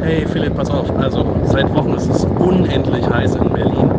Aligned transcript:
Hey 0.00 0.26
Philipp, 0.26 0.56
pass 0.56 0.70
auf. 0.70 0.90
Also 0.96 1.26
seit 1.44 1.72
Wochen 1.74 1.94
ist 1.94 2.08
es 2.08 2.24
unendlich 2.24 3.06
heiß 3.08 3.34
in 3.34 3.52
Berlin. 3.52 3.90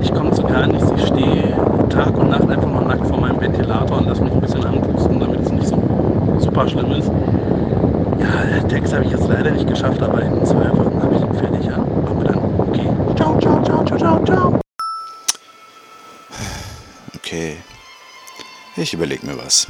Ich 0.00 0.12
komme 0.14 0.30
zu 0.32 0.42
gar 0.42 0.66
nichts. 0.66 0.90
Ich 0.96 1.06
stehe 1.06 1.54
Tag 1.90 2.16
und 2.16 2.30
Nacht 2.30 2.48
einfach 2.48 2.70
mal 2.70 2.84
nackt 2.84 3.06
vor 3.06 3.20
meinem 3.20 3.40
Ventilator 3.40 3.98
und 3.98 4.06
lasse 4.06 4.22
mich 4.22 4.32
ein 4.32 4.40
bisschen 4.40 4.64
anpusten, 4.64 5.20
damit 5.20 5.40
es 5.40 5.50
nicht 5.50 5.66
so 5.68 5.76
super 6.38 6.68
schlimm 6.68 6.92
ist. 6.92 7.10
Ja, 8.18 8.62
Text 8.68 8.94
habe 8.94 9.04
ich 9.04 9.10
jetzt 9.10 9.28
leider 9.28 9.50
nicht 9.50 9.66
geschafft, 9.66 10.00
aber 10.02 10.22
in 10.22 10.44
zwei 10.44 10.70
Wochen 10.70 11.02
habe 11.02 11.14
ich 11.16 11.22
ihn 11.22 11.34
fertig. 11.34 11.66
Ja, 11.66 11.78
wir 11.78 12.24
dann. 12.24 12.38
Okay. 12.68 12.88
Ciao, 13.16 13.38
ciao, 13.38 13.62
ciao, 13.62 13.84
ciao, 13.84 13.98
ciao, 13.98 14.24
ciao. 14.24 14.60
Okay. 17.16 17.56
Ich 18.76 18.94
überlege 18.94 19.26
mir 19.26 19.36
was. 19.36 19.66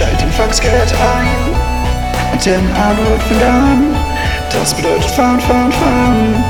Schalt 0.00 0.20
den 0.20 0.30
Faxgerät 0.30 0.92
ein. 0.94 1.54
Antennen 2.32 2.74
fängt 3.28 3.42
an, 3.42 3.94
das 4.50 4.74
bedeutet 4.74 5.10
fahren, 5.10 5.40
fahren, 5.40 5.72
fahren. 5.72 6.44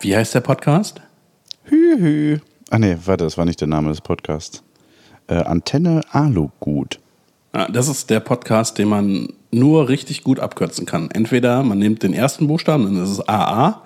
Wie 0.00 0.16
heißt 0.16 0.34
der 0.34 0.40
Podcast? 0.40 1.00
Hü, 1.64 1.98
hü. 1.98 2.38
Ah 2.70 2.78
nee, 2.78 2.96
warte, 3.04 3.24
das 3.24 3.36
war 3.36 3.44
nicht 3.44 3.60
der 3.60 3.68
Name 3.68 3.88
des 3.88 4.00
Podcasts. 4.00 4.62
Äh, 5.26 5.34
Antenne 5.34 6.02
Alugut. 6.12 7.00
Ja, 7.54 7.66
das 7.68 7.88
ist 7.88 8.08
der 8.10 8.20
Podcast, 8.20 8.78
den 8.78 8.88
man 8.88 9.28
nur 9.52 9.88
richtig 9.88 10.24
gut 10.24 10.40
abkürzen 10.40 10.86
kann. 10.86 11.10
Entweder 11.10 11.62
man 11.62 11.78
nimmt 11.78 12.02
den 12.02 12.14
ersten 12.14 12.46
Buchstaben, 12.48 12.84
dann 12.84 13.02
ist 13.02 13.10
es 13.10 13.28
AA, 13.28 13.82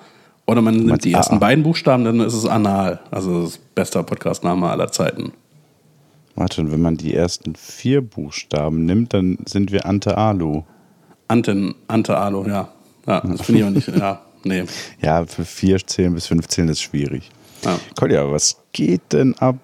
oder 0.47 0.63
man 0.63 0.77
nimmt 0.77 1.05
die 1.05 1.13
ersten 1.13 1.35
AA? 1.35 1.39
beiden 1.39 1.65
Buchstaben, 1.65 2.05
dann 2.05 2.21
ist 2.21 2.35
es 2.35 2.47
Anal. 2.47 3.01
Also 3.11 3.43
das 3.43 3.59
beste 3.59 4.03
Podcastname 4.03 4.71
aller 4.71 4.91
Zeiten. 4.93 5.33
Warte, 6.37 6.61
und 6.61 6.71
wenn 6.71 6.81
man 6.81 6.97
die 6.97 7.15
ersten 7.15 7.57
vier 7.57 8.03
Buchstaben 8.03 8.85
nimmt, 8.85 9.15
dann 9.15 9.39
sind 9.47 9.73
wir 9.73 9.87
Ante 9.87 10.17
Alu. 10.17 10.63
Anten, 11.29 11.75
Ante 11.89 12.17
Alu, 12.17 12.47
ja. 12.47 12.69
Ja, 13.07 13.21
das 13.21 13.43
finde 13.43 13.61
ich 13.61 13.67
auch 13.67 13.71
nicht, 13.71 13.89
ja, 13.89 14.21
nee. 14.45 14.65
Ja, 15.01 15.25
für 15.27 15.45
vier 15.45 15.79
zählen 15.85 16.13
bis 16.13 16.27
15 16.27 16.69
ist 16.69 16.83
schwierig. 16.83 17.31
Ja. 17.65 17.79
Kolja, 17.99 18.31
was 18.31 18.59
geht 18.73 19.13
denn 19.13 19.35
ab? 19.39 19.57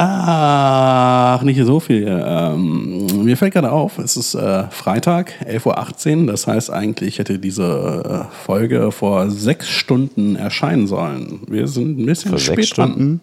Ach, 0.00 1.42
nicht 1.42 1.60
so 1.64 1.80
viel. 1.80 2.06
Ähm, 2.08 3.24
mir 3.24 3.36
fällt 3.36 3.54
gerade 3.54 3.72
auf, 3.72 3.98
es 3.98 4.16
ist 4.16 4.36
äh, 4.36 4.64
Freitag, 4.70 5.32
11.18 5.44 6.20
Uhr. 6.20 6.26
Das 6.30 6.46
heißt 6.46 6.70
eigentlich 6.70 7.18
hätte 7.18 7.40
diese 7.40 8.28
äh, 8.30 8.32
Folge 8.44 8.92
vor 8.92 9.28
sechs 9.28 9.68
Stunden 9.68 10.36
erscheinen 10.36 10.86
sollen. 10.86 11.40
Wir 11.48 11.66
sind 11.66 11.98
ein 11.98 12.06
bisschen 12.06 12.30
Vor 12.30 12.38
spät 12.38 12.56
sechs 12.56 12.68
Stunden? 12.68 13.20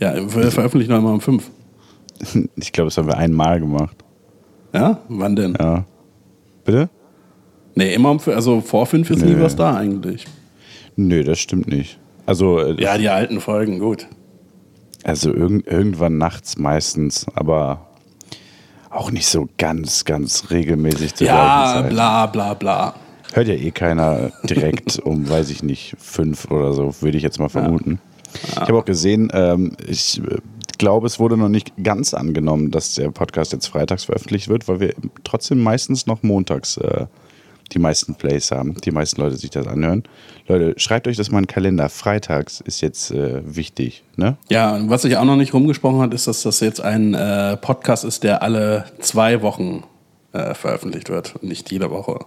dran. 0.00 0.16
Ja, 0.16 0.34
wir 0.34 0.50
veröffentlichen 0.50 0.90
noch 0.92 1.00
mal 1.02 1.12
um 1.14 1.20
fünf. 1.20 1.50
Ich 2.56 2.72
glaube, 2.72 2.88
das 2.88 2.98
haben 2.98 3.06
wir 3.06 3.16
einmal 3.16 3.60
gemacht. 3.60 3.96
Ja? 4.74 4.98
Wann 5.08 5.36
denn? 5.36 5.56
Ja. 5.58 5.84
Bitte? 6.64 6.88
Nee, 7.76 7.94
immer 7.94 8.10
um 8.10 8.18
fünf. 8.18 8.34
Also 8.36 8.60
vor 8.60 8.86
fünf 8.86 9.08
ist 9.10 9.24
nie 9.24 9.34
Nö. 9.34 9.42
was 9.44 9.54
da 9.54 9.76
eigentlich. 9.76 10.24
Nö, 10.96 11.22
das 11.22 11.38
stimmt 11.38 11.68
nicht. 11.68 11.96
Also, 12.26 12.58
äh, 12.58 12.82
Ja, 12.82 12.98
die 12.98 13.08
alten 13.08 13.40
Folgen, 13.40 13.78
gut. 13.78 14.08
Also 15.04 15.32
irgend, 15.32 15.66
irgendwann 15.66 16.18
nachts 16.18 16.58
meistens, 16.58 17.26
aber 17.34 17.86
auch 18.90 19.10
nicht 19.10 19.26
so 19.26 19.48
ganz, 19.58 20.04
ganz 20.04 20.50
regelmäßig 20.50 21.14
zur 21.14 21.26
Ja, 21.26 21.82
bla 21.82 22.26
bla 22.26 22.54
bla. 22.54 22.94
Hört 23.32 23.48
ja 23.48 23.54
eh 23.54 23.70
keiner 23.70 24.32
direkt 24.44 24.98
um, 25.04 25.28
weiß 25.28 25.50
ich 25.50 25.62
nicht, 25.62 25.94
fünf 25.98 26.50
oder 26.50 26.72
so, 26.72 26.94
würde 27.00 27.16
ich 27.16 27.22
jetzt 27.22 27.38
mal 27.38 27.48
vermuten. 27.48 28.00
Ich 28.50 28.56
habe 28.56 28.78
auch 28.78 28.84
gesehen, 28.84 29.30
ähm, 29.32 29.76
ich 29.86 30.20
äh, 30.22 30.38
glaube, 30.78 31.06
es 31.06 31.18
wurde 31.18 31.36
noch 31.36 31.48
nicht 31.48 31.72
ganz 31.82 32.14
angenommen, 32.14 32.70
dass 32.70 32.94
der 32.94 33.10
Podcast 33.10 33.52
jetzt 33.52 33.66
freitags 33.66 34.04
veröffentlicht 34.04 34.48
wird, 34.48 34.68
weil 34.68 34.80
wir 34.80 34.94
trotzdem 35.24 35.62
meistens 35.62 36.06
noch 36.06 36.22
montags 36.22 36.76
äh, 36.78 37.06
die 37.72 37.78
meisten 37.78 38.14
Plays 38.14 38.50
haben, 38.50 38.74
die 38.84 38.90
meisten 38.90 39.20
Leute 39.20 39.36
sich 39.36 39.50
das 39.50 39.66
anhören. 39.66 40.04
Leute, 40.46 40.74
schreibt 40.78 41.06
euch 41.06 41.16
das 41.16 41.30
mal 41.30 41.38
in 41.38 41.44
den 41.44 41.48
Kalender. 41.48 41.88
Freitags 41.88 42.60
ist 42.60 42.80
jetzt 42.80 43.10
äh, 43.10 43.42
wichtig, 43.44 44.04
ne? 44.16 44.36
Ja, 44.48 44.74
und 44.74 44.90
was 44.90 45.02
sich 45.02 45.16
auch 45.16 45.24
noch 45.24 45.36
nicht 45.36 45.52
rumgesprochen 45.52 46.00
hat, 46.00 46.14
ist, 46.14 46.26
dass 46.26 46.42
das 46.42 46.60
jetzt 46.60 46.80
ein 46.80 47.14
äh, 47.14 47.56
Podcast 47.56 48.04
ist, 48.04 48.24
der 48.24 48.42
alle 48.42 48.86
zwei 49.00 49.42
Wochen 49.42 49.84
äh, 50.32 50.54
veröffentlicht 50.54 51.10
wird 51.10 51.36
und 51.36 51.44
nicht 51.44 51.70
jede 51.70 51.90
Woche. 51.90 52.20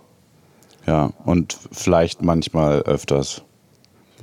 Ja, 0.87 1.11
und 1.25 1.57
vielleicht 1.71 2.21
manchmal 2.21 2.81
öfters. 2.81 3.43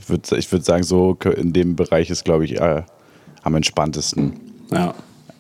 Ich 0.00 0.08
würde 0.08 0.52
würd 0.52 0.64
sagen, 0.64 0.82
so 0.82 1.16
in 1.36 1.52
dem 1.52 1.76
Bereich 1.76 2.10
ist, 2.10 2.24
glaube 2.24 2.44
ich, 2.44 2.60
am 2.60 3.54
entspanntesten. 3.54 4.40
Ja. 4.72 4.94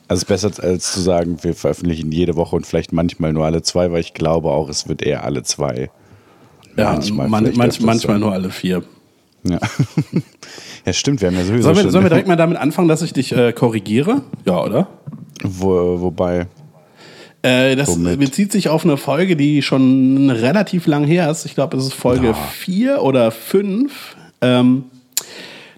Also 0.08 0.20
es 0.20 0.22
ist 0.22 0.28
besser 0.28 0.64
als 0.64 0.92
zu 0.92 1.00
sagen, 1.00 1.36
wir 1.42 1.54
veröffentlichen 1.54 2.10
jede 2.10 2.34
Woche 2.34 2.56
und 2.56 2.66
vielleicht 2.66 2.92
manchmal 2.92 3.32
nur 3.32 3.44
alle 3.44 3.62
zwei, 3.62 3.92
weil 3.92 4.00
ich 4.00 4.14
glaube 4.14 4.48
auch, 4.50 4.68
es 4.70 4.88
wird 4.88 5.02
eher 5.02 5.22
alle 5.24 5.42
zwei. 5.42 5.90
Ja, 6.76 6.92
Manchmal 6.92 7.28
man, 7.28 7.52
manch, 7.56 7.80
manchmal 7.80 8.18
nur 8.18 8.32
alle 8.32 8.50
vier. 8.50 8.82
Ja. 9.44 9.58
ja, 10.86 10.92
stimmt, 10.92 11.20
wir 11.20 11.28
haben 11.28 11.36
ja 11.36 11.44
sowieso 11.44 11.62
Sollen 11.62 11.84
wir, 11.84 11.90
sollen 11.90 12.04
wir 12.04 12.08
direkt 12.10 12.28
mal 12.28 12.36
damit 12.36 12.56
anfangen, 12.56 12.88
dass 12.88 13.02
ich 13.02 13.12
dich 13.12 13.32
äh, 13.32 13.52
korrigiere? 13.52 14.22
Ja, 14.46 14.62
oder? 14.64 14.88
Wo, 15.42 16.00
wobei, 16.00 16.46
Äh, 17.42 17.76
das 17.76 17.88
Womit? 17.88 18.18
bezieht 18.18 18.50
sich 18.52 18.68
auf 18.68 18.84
eine 18.84 18.96
Folge, 18.96 19.36
die 19.36 19.62
schon 19.62 20.30
relativ 20.30 20.86
lang 20.86 21.04
her 21.04 21.30
ist. 21.30 21.44
Ich 21.44 21.54
glaube, 21.54 21.76
es 21.76 21.84
ist 21.84 21.94
Folge 21.94 22.34
4 22.34 23.02
oder 23.02 23.30
5. 23.30 24.16
Ähm, 24.40 24.84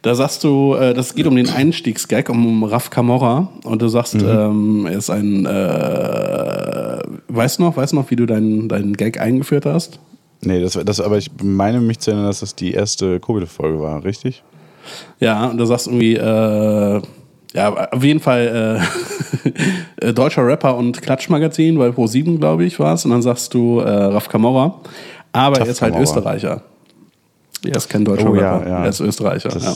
da 0.03 0.15
sagst 0.15 0.44
du, 0.44 0.75
äh, 0.75 0.94
das 0.94 1.15
geht 1.15 1.27
um 1.27 1.37
den 1.37 1.49
Einstiegsgag, 1.50 2.28
um 2.28 2.65
Raf 2.65 2.91
Camorra. 2.91 3.49
Und 3.65 3.83
du 3.83 3.88
sagst, 3.88 4.15
Mhm. 4.15 4.28
ähm, 4.28 4.87
er 4.87 4.99
ist 4.99 5.11
ein. 5.11 5.44
Äh, 5.47 6.99
weißt 7.28 7.59
du 7.59 7.62
noch, 7.65 7.77
weißt 7.77 7.93
du 7.93 7.97
noch, 7.97 8.11
wie 8.11 8.16
du 8.16 8.27
deinen 8.27 8.69
deinen 8.69 8.94
Gag 8.97 9.21
eingeführt 9.21 9.66
hast? 9.66 10.00
nee, 10.43 10.59
das, 10.61 10.72
das, 10.87 11.00
aber 11.00 11.19
ich 11.19 11.31
meine 11.43 11.81
mich 11.81 11.99
zu 11.99 12.11
erinnern, 12.12 12.28
dass 12.28 12.41
das 12.41 12.55
die 12.55 12.72
erste 12.72 13.21
Kobel-Folge 13.21 13.78
war, 13.78 14.03
richtig? 14.05 14.43
Ja, 15.19 15.47
und 15.49 15.59
da 15.59 15.66
sagst 15.66 15.87
du 15.87 15.91
irgendwie, 15.91 16.17
äh, 16.17 17.03
ja, 17.53 17.88
auf 17.93 18.03
jeden 18.03 18.21
Fall 18.21 18.81
äh, 20.00 20.06
äh, 20.09 20.12
deutscher 20.15 20.47
Rapper 20.47 20.77
und 20.78 21.03
Klatschmagazin, 21.03 21.77
bei 21.77 21.88
Pro7, 21.88 22.38
glaube 22.38 22.65
ich, 22.65 22.78
war 22.81 22.94
es. 22.94 23.05
Und 23.05 23.11
dann 23.11 23.21
sagst 23.21 23.53
du 23.53 23.81
äh, 23.81 23.91
Raf 23.91 24.28
Camorra. 24.31 24.81
Aber 25.32 25.59
Raf 25.59 25.67
er 25.67 25.71
ist 25.72 25.82
halt 25.82 25.93
Camorra. 25.93 26.03
Österreicher. 26.11 26.62
Er 27.65 27.76
ist 27.76 27.88
kein 27.88 28.04
deutscher 28.04 28.31
Oh, 28.31 28.34
ja, 28.34 28.56
Rapper, 28.56 28.69
ja. 28.69 28.84
er 28.84 28.88
ist 28.88 29.00
Österreicher. 29.00 29.50
Das, 29.50 29.62
ja. 29.62 29.75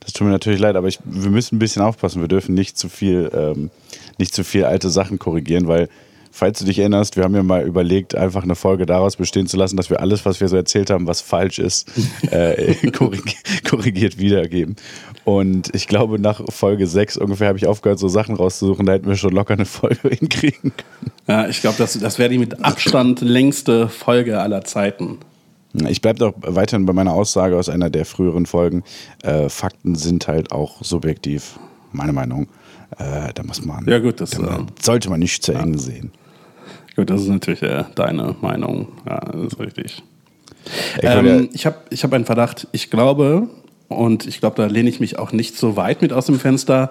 das 0.00 0.12
tut 0.12 0.26
mir 0.26 0.32
natürlich 0.32 0.60
leid, 0.60 0.76
aber 0.76 0.88
ich, 0.88 0.98
wir 1.04 1.30
müssen 1.30 1.56
ein 1.56 1.58
bisschen 1.58 1.82
aufpassen. 1.82 2.20
Wir 2.20 2.28
dürfen 2.28 2.54
nicht 2.54 2.76
zu 2.76 2.88
viel, 2.88 3.30
ähm, 3.34 3.70
nicht 4.18 4.34
zu 4.34 4.44
viel 4.44 4.64
alte 4.64 4.90
Sachen 4.90 5.18
korrigieren, 5.18 5.68
weil, 5.68 5.88
falls 6.32 6.58
du 6.58 6.64
dich 6.64 6.78
erinnerst, 6.78 7.16
wir 7.16 7.24
haben 7.24 7.34
ja 7.34 7.42
mal 7.42 7.64
überlegt, 7.64 8.14
einfach 8.14 8.42
eine 8.42 8.56
Folge 8.56 8.84
daraus 8.84 9.16
bestehen 9.16 9.46
zu 9.46 9.56
lassen, 9.56 9.76
dass 9.76 9.90
wir 9.90 10.00
alles, 10.00 10.24
was 10.24 10.40
wir 10.40 10.48
so 10.48 10.56
erzählt 10.56 10.90
haben, 10.90 11.06
was 11.06 11.20
falsch 11.20 11.58
ist, 11.58 11.88
äh, 12.30 12.74
korrig 12.90 13.36
korrigiert 13.68 14.18
wiedergeben. 14.18 14.76
Und 15.24 15.74
ich 15.74 15.88
glaube, 15.88 16.18
nach 16.18 16.40
Folge 16.48 16.86
6 16.86 17.18
ungefähr 17.18 17.48
habe 17.48 17.58
ich 17.58 17.66
aufgehört, 17.66 17.98
so 17.98 18.08
Sachen 18.08 18.34
rauszusuchen. 18.34 18.86
Da 18.86 18.94
hätten 18.94 19.08
wir 19.08 19.16
schon 19.16 19.32
locker 19.32 19.54
eine 19.54 19.66
Folge 19.66 20.08
hinkriegen 20.08 20.72
können. 20.72 21.12
ja, 21.26 21.48
ich 21.48 21.60
glaube, 21.60 21.76
das, 21.76 21.98
das 21.98 22.18
wäre 22.18 22.30
die 22.30 22.38
mit 22.38 22.64
Abstand 22.64 23.20
längste 23.20 23.88
Folge 23.88 24.40
aller 24.40 24.64
Zeiten. 24.64 25.18
Ich 25.74 26.00
bleibe 26.00 26.18
doch 26.18 26.34
weiterhin 26.38 26.86
bei 26.86 26.92
meiner 26.92 27.12
Aussage 27.12 27.56
aus 27.56 27.68
einer 27.68 27.90
der 27.90 28.04
früheren 28.04 28.46
Folgen. 28.46 28.84
Äh, 29.22 29.48
Fakten 29.48 29.94
sind 29.94 30.26
halt 30.26 30.50
auch 30.52 30.82
subjektiv, 30.82 31.58
meine 31.92 32.12
Meinung. 32.12 32.48
Äh, 32.98 33.32
da 33.34 33.42
muss 33.42 33.64
man, 33.64 33.86
Ja, 33.86 33.98
gut, 33.98 34.20
das, 34.20 34.30
da 34.30 34.58
äh, 34.58 34.66
sollte 34.80 35.10
man 35.10 35.20
nicht 35.20 35.42
zu 35.42 35.52
eng 35.52 35.76
sehen. 35.76 36.12
Gut, 36.96 37.10
das 37.10 37.20
ist 37.22 37.28
natürlich 37.28 37.62
äh, 37.62 37.84
deine 37.94 38.34
Meinung. 38.40 38.88
Ja, 39.06 39.20
das 39.20 39.52
ist 39.52 39.60
richtig. 39.60 40.02
Ich 40.96 41.04
Ähm, 41.04 41.48
ich 41.52 41.66
habe 41.66 41.76
ich 41.90 42.02
hab 42.02 42.12
einen 42.12 42.24
Verdacht. 42.24 42.66
Ich 42.72 42.90
glaube, 42.90 43.48
und 43.88 44.26
ich 44.26 44.40
glaube, 44.40 44.56
da 44.56 44.66
lehne 44.66 44.88
ich 44.88 45.00
mich 45.00 45.18
auch 45.18 45.32
nicht 45.32 45.56
so 45.56 45.76
weit 45.76 46.02
mit 46.02 46.12
aus 46.12 46.26
dem 46.26 46.38
Fenster, 46.40 46.90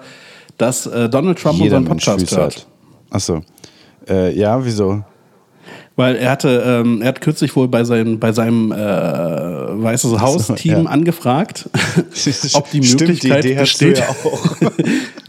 dass 0.56 0.86
äh, 0.86 1.08
Donald 1.08 1.38
Trump 1.38 1.60
unseren 1.60 1.84
Podcast 1.84 2.36
hört. 2.36 2.66
Achso. 3.10 3.42
Äh, 4.08 4.36
ja, 4.36 4.64
wieso? 4.64 5.04
Weil 5.98 6.14
er 6.14 6.30
hatte, 6.30 6.62
ähm, 6.64 7.02
er 7.02 7.08
hat 7.08 7.20
kürzlich 7.20 7.56
wohl 7.56 7.66
bei 7.66 7.82
seinem, 7.82 8.20
bei 8.20 8.30
seinem 8.30 8.70
äh, 8.70 8.76
Weißes 8.76 10.20
Haus-Team 10.20 10.84
ja. 10.84 10.88
angefragt, 10.88 11.68
ob 12.52 12.70
die 12.70 12.84
Stimmt, 12.84 13.00
Möglichkeit 13.00 13.42
die 13.42 13.54
besteht, 13.54 13.98
ja 13.98 14.08
auch. 14.08 14.56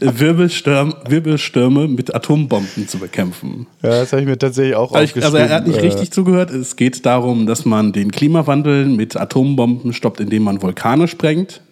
Wirbelsturm, 0.00 0.94
Wirbelstürme 1.08 1.88
mit 1.88 2.14
Atombomben 2.14 2.86
zu 2.86 2.98
bekämpfen. 2.98 3.66
Ja, 3.82 3.90
das 3.90 4.12
habe 4.12 4.22
ich 4.22 4.28
mir 4.28 4.38
tatsächlich 4.38 4.76
auch 4.76 4.92
also, 4.92 5.18
ich, 5.18 5.24
also 5.24 5.38
er 5.38 5.48
hat 5.48 5.66
nicht 5.66 5.78
äh, 5.78 5.86
richtig 5.86 6.12
zugehört. 6.12 6.52
Es 6.52 6.76
geht 6.76 7.04
darum, 7.04 7.48
dass 7.48 7.64
man 7.64 7.90
den 7.92 8.12
Klimawandel 8.12 8.86
mit 8.86 9.16
Atombomben 9.16 9.92
stoppt, 9.92 10.20
indem 10.20 10.44
man 10.44 10.62
Vulkane 10.62 11.08
sprengt. 11.08 11.62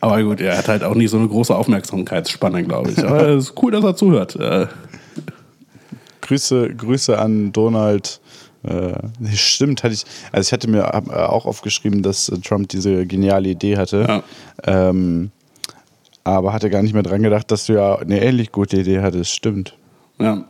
Aber 0.00 0.20
gut, 0.24 0.40
er 0.40 0.58
hat 0.58 0.66
halt 0.66 0.82
auch 0.82 0.96
nicht 0.96 1.10
so 1.10 1.16
eine 1.16 1.28
große 1.28 1.54
Aufmerksamkeitsspanne, 1.54 2.64
glaube 2.64 2.90
ich. 2.90 2.98
Aber 2.98 3.28
es 3.28 3.50
ist 3.50 3.62
cool, 3.62 3.70
dass 3.70 3.84
er 3.84 3.94
zuhört. 3.94 4.36
Grüße, 6.24 6.74
Grüße 6.74 7.18
an 7.18 7.52
Donald. 7.52 8.20
Äh, 8.62 8.94
stimmt, 9.34 9.84
hatte 9.84 9.94
ich. 9.94 10.04
Also 10.32 10.48
ich 10.48 10.52
hatte 10.52 10.68
mir 10.68 10.82
äh, 10.82 11.14
auch 11.14 11.44
aufgeschrieben, 11.44 12.02
dass 12.02 12.28
äh, 12.28 12.38
Trump 12.38 12.68
diese 12.70 13.06
geniale 13.06 13.50
Idee 13.50 13.76
hatte. 13.76 14.06
Ja. 14.08 14.22
Ähm, 14.64 15.30
aber 16.24 16.54
hatte 16.54 16.70
gar 16.70 16.82
nicht 16.82 16.94
mehr 16.94 17.02
dran 17.02 17.22
gedacht, 17.22 17.50
dass 17.50 17.66
du 17.66 17.74
ja 17.74 17.96
eine 17.96 18.22
ähnlich 18.22 18.50
gute 18.50 18.78
Idee 18.78 19.00
hattest. 19.00 19.32
Stimmt. 19.32 19.76
Ja. 20.18 20.44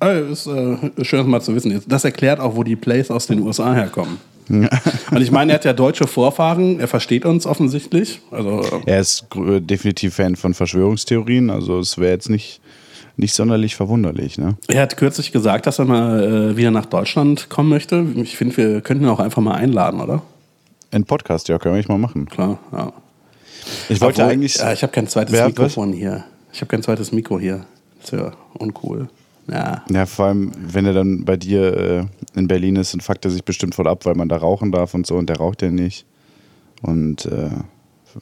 Also, 0.00 0.32
ist 0.32 0.46
äh, 0.46 1.04
schön, 1.04 1.20
das 1.20 1.26
mal 1.26 1.40
zu 1.40 1.54
wissen. 1.54 1.80
Das 1.86 2.04
erklärt 2.04 2.40
auch, 2.40 2.56
wo 2.56 2.64
die 2.64 2.74
Plays 2.74 3.10
aus 3.10 3.26
den 3.26 3.40
USA 3.40 3.74
herkommen. 3.74 4.18
Und 4.48 4.68
ich 5.20 5.30
meine, 5.30 5.52
er 5.52 5.56
hat 5.56 5.64
ja 5.64 5.72
deutsche 5.72 6.06
Vorfahren, 6.06 6.80
er 6.80 6.88
versteht 6.88 7.24
uns 7.24 7.46
offensichtlich. 7.46 8.20
Also, 8.30 8.82
Er 8.86 9.00
ist 9.00 9.26
definitiv 9.36 10.14
Fan 10.14 10.34
von 10.34 10.54
Verschwörungstheorien, 10.54 11.50
also 11.50 11.78
es 11.78 11.98
wäre 11.98 12.12
jetzt 12.12 12.30
nicht, 12.30 12.59
nicht 13.20 13.34
sonderlich 13.34 13.76
verwunderlich. 13.76 14.38
Ne? 14.38 14.56
er 14.68 14.82
hat 14.82 14.96
kürzlich 14.96 15.30
gesagt, 15.30 15.66
dass 15.66 15.78
er 15.78 15.84
mal 15.84 16.22
äh, 16.52 16.56
wieder 16.56 16.70
nach 16.70 16.86
Deutschland 16.86 17.48
kommen 17.48 17.68
möchte. 17.68 18.04
Ich 18.16 18.36
finde, 18.36 18.56
wir 18.56 18.80
könnten 18.80 19.04
ihn 19.04 19.10
auch 19.10 19.20
einfach 19.20 19.42
mal 19.42 19.54
einladen, 19.54 20.00
oder? 20.00 20.22
Ein 20.90 21.04
Podcast, 21.04 21.48
ja, 21.48 21.58
können 21.58 21.74
wir 21.74 21.78
nicht 21.78 21.88
mal 21.88 21.98
machen. 21.98 22.26
Klar, 22.26 22.58
ja. 22.72 22.92
Ich 23.88 24.00
wollte 24.00 24.22
Obwohl, 24.22 24.32
eigentlich. 24.32 24.56
Ja, 24.56 24.72
ich 24.72 24.82
habe 24.82 24.92
kein 24.92 25.06
zweites 25.06 25.32
Wer- 25.34 25.46
Mikrofon 25.46 25.92
hier. 25.92 26.24
Ich 26.52 26.60
habe 26.60 26.68
kein 26.68 26.82
zweites 26.82 27.12
Mikro 27.12 27.38
hier. 27.38 27.64
Das 28.00 28.12
ist 28.12 28.18
ja 28.18 28.32
uncool. 28.54 29.08
Ja. 29.46 29.84
Ja, 29.90 30.06
vor 30.06 30.26
allem, 30.26 30.52
wenn 30.58 30.86
er 30.86 30.92
dann 30.94 31.24
bei 31.24 31.36
dir 31.36 31.76
äh, 32.34 32.38
in 32.38 32.48
Berlin 32.48 32.76
ist, 32.76 32.94
dann 32.94 33.00
fuckt 33.00 33.24
er 33.24 33.30
sich 33.30 33.44
bestimmt 33.44 33.74
voll 33.74 33.86
ab, 33.86 34.04
weil 34.06 34.14
man 34.14 34.28
da 34.28 34.36
rauchen 34.36 34.72
darf 34.72 34.94
und 34.94 35.06
so 35.06 35.16
und 35.16 35.28
der 35.28 35.36
raucht 35.36 35.62
ja 35.62 35.70
nicht. 35.70 36.06
Und 36.82 37.26
äh, 37.26 37.50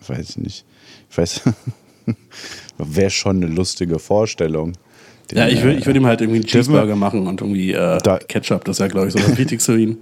weiß 0.06 0.30
ich 0.30 0.38
nicht. 0.38 0.64
Ich 1.10 1.16
weiß, 1.16 1.42
wäre 2.78 3.10
schon 3.10 3.36
eine 3.42 3.46
lustige 3.46 3.98
Vorstellung. 3.98 4.72
Den, 5.30 5.38
Ja, 5.38 5.48
ich 5.48 5.62
würde 5.62 5.78
äh, 5.80 5.86
würd 5.86 5.96
ihm 5.96 6.06
halt 6.06 6.20
irgendwie 6.20 6.38
einen 6.40 6.46
Cheeseburger 6.46 6.96
machen 6.96 7.26
und 7.26 7.40
irgendwie 7.40 7.72
äh, 7.72 7.98
Da- 8.02 8.18
Ketchup. 8.18 8.64
Das 8.64 8.76
ist 8.76 8.80
ja, 8.80 8.88
glaube 8.88 9.08
ich, 9.08 9.12
so 9.12 9.18
das 9.18 9.36
Wichtigste 9.36 9.72
für 9.72 9.80
ihn. 9.80 9.98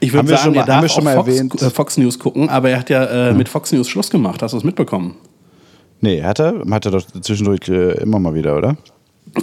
Ich 0.00 0.12
würde 0.12 0.28
sagen, 0.28 0.42
schon 0.42 0.54
mal- 0.54 0.60
er 0.60 0.66
darf 0.66 0.90
schon 0.90 1.04
mal 1.04 1.14
Fox, 1.16 1.28
erwähnt- 1.28 1.62
äh, 1.62 1.70
Fox 1.70 1.96
News 1.98 2.18
gucken, 2.18 2.48
aber 2.48 2.70
er 2.70 2.78
hat 2.80 2.88
ja 2.90 3.04
äh, 3.30 3.34
mit 3.34 3.48
Fox 3.48 3.70
News 3.72 3.88
Schluss 3.88 4.08
gemacht. 4.10 4.42
Hast 4.42 4.52
du 4.52 4.56
es 4.58 4.64
mitbekommen? 4.64 5.16
Nee, 6.00 6.22
hat 6.22 6.40
er? 6.40 6.62
Hat 6.70 6.86
er 6.86 6.92
doch 6.92 7.04
zwischendurch 7.20 7.68
äh, 7.68 8.00
immer 8.02 8.18
mal 8.18 8.32
wieder, 8.34 8.56
oder? 8.56 8.76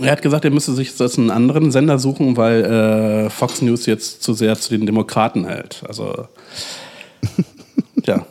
Er 0.02 0.12
hat 0.14 0.22
gesagt, 0.24 0.44
er 0.44 0.52
müsste 0.52 0.74
sich 0.74 0.98
jetzt 0.98 1.20
einen 1.20 1.30
anderen 1.30 1.72
Sender 1.72 2.00
suchen, 2.00 2.36
weil 2.36 2.66
äh, 2.66 3.30
Fox 3.30 3.62
News 3.62 3.86
jetzt 3.86 4.24
zu 4.24 4.34
sehr 4.34 4.56
zu 4.58 4.76
den 4.76 4.86
Demokraten 4.88 5.46
hält. 5.46 5.84
Also, 5.88 6.26
ja. 8.06 8.26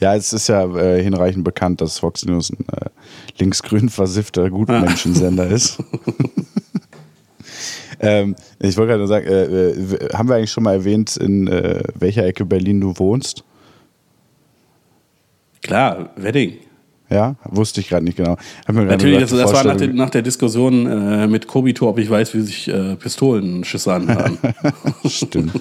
Ja, 0.00 0.14
es 0.14 0.32
ist 0.32 0.48
ja 0.48 0.64
äh, 0.76 1.02
hinreichend 1.02 1.44
bekannt, 1.44 1.80
dass 1.80 1.98
Fox 1.98 2.24
News 2.26 2.50
ein 2.50 2.66
äh, 2.72 2.90
linksgrün 3.38 3.88
versiffter 3.88 4.50
Gutmenschensender 4.50 5.46
ist. 5.46 5.82
ähm, 8.00 8.36
ich 8.58 8.76
wollte 8.76 8.90
gerade 8.90 8.98
nur 8.98 9.08
sagen, 9.08 9.26
äh, 9.26 9.44
äh, 9.44 10.12
haben 10.12 10.28
wir 10.28 10.36
eigentlich 10.36 10.52
schon 10.52 10.64
mal 10.64 10.74
erwähnt, 10.74 11.16
in 11.16 11.48
äh, 11.48 11.82
welcher 11.94 12.26
Ecke 12.26 12.44
Berlin 12.44 12.80
du 12.80 12.98
wohnst? 12.98 13.42
Klar, 15.62 16.10
Wedding. 16.16 16.58
Ja, 17.08 17.36
wusste 17.44 17.80
ich 17.80 17.88
gerade 17.88 18.04
nicht 18.04 18.16
genau. 18.16 18.36
Natürlich, 18.66 19.20
das, 19.20 19.30
das 19.30 19.52
war 19.52 19.64
nach 19.64 19.76
der, 19.76 19.88
nach 19.92 20.10
der 20.10 20.22
Diskussion 20.22 20.86
äh, 20.86 21.26
mit 21.28 21.46
Kobito, 21.46 21.88
ob 21.88 21.98
ich 21.98 22.10
weiß, 22.10 22.34
wie 22.34 22.40
sich 22.40 22.68
äh, 22.68 22.96
Pistolenschüsse 22.96 23.94
anhören. 23.94 24.38
Stimmt. 25.06 25.52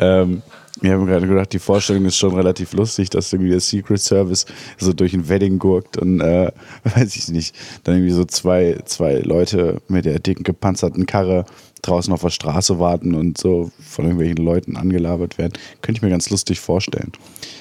ähm, 0.00 0.42
ich 0.84 0.92
habe 0.92 1.04
mir 1.04 1.10
gerade 1.10 1.26
gedacht, 1.26 1.52
die 1.52 1.58
Vorstellung 1.58 2.04
ist 2.04 2.16
schon 2.16 2.34
relativ 2.34 2.72
lustig, 2.74 3.10
dass 3.10 3.32
irgendwie 3.32 3.50
der 3.50 3.60
Secret 3.60 4.00
Service 4.00 4.46
so 4.78 4.92
durch 4.92 5.14
ein 5.14 5.28
Wedding 5.28 5.58
gurkt 5.58 5.96
und 5.96 6.20
äh, 6.20 6.50
weiß 6.84 7.16
ich 7.16 7.28
nicht, 7.28 7.54
dann 7.84 7.96
irgendwie 7.96 8.12
so 8.12 8.24
zwei, 8.24 8.78
zwei 8.84 9.18
Leute 9.20 9.80
mit 9.88 10.04
der 10.04 10.18
dicken 10.18 10.44
gepanzerten 10.44 11.06
Karre 11.06 11.46
draußen 11.82 12.12
auf 12.12 12.22
der 12.22 12.30
Straße 12.30 12.78
warten 12.78 13.14
und 13.14 13.38
so 13.38 13.70
von 13.80 14.04
irgendwelchen 14.04 14.38
Leuten 14.38 14.76
angelabert 14.76 15.38
werden. 15.38 15.52
Könnte 15.82 15.98
ich 15.98 16.02
mir 16.02 16.10
ganz 16.10 16.30
lustig 16.30 16.60
vorstellen. 16.60 17.12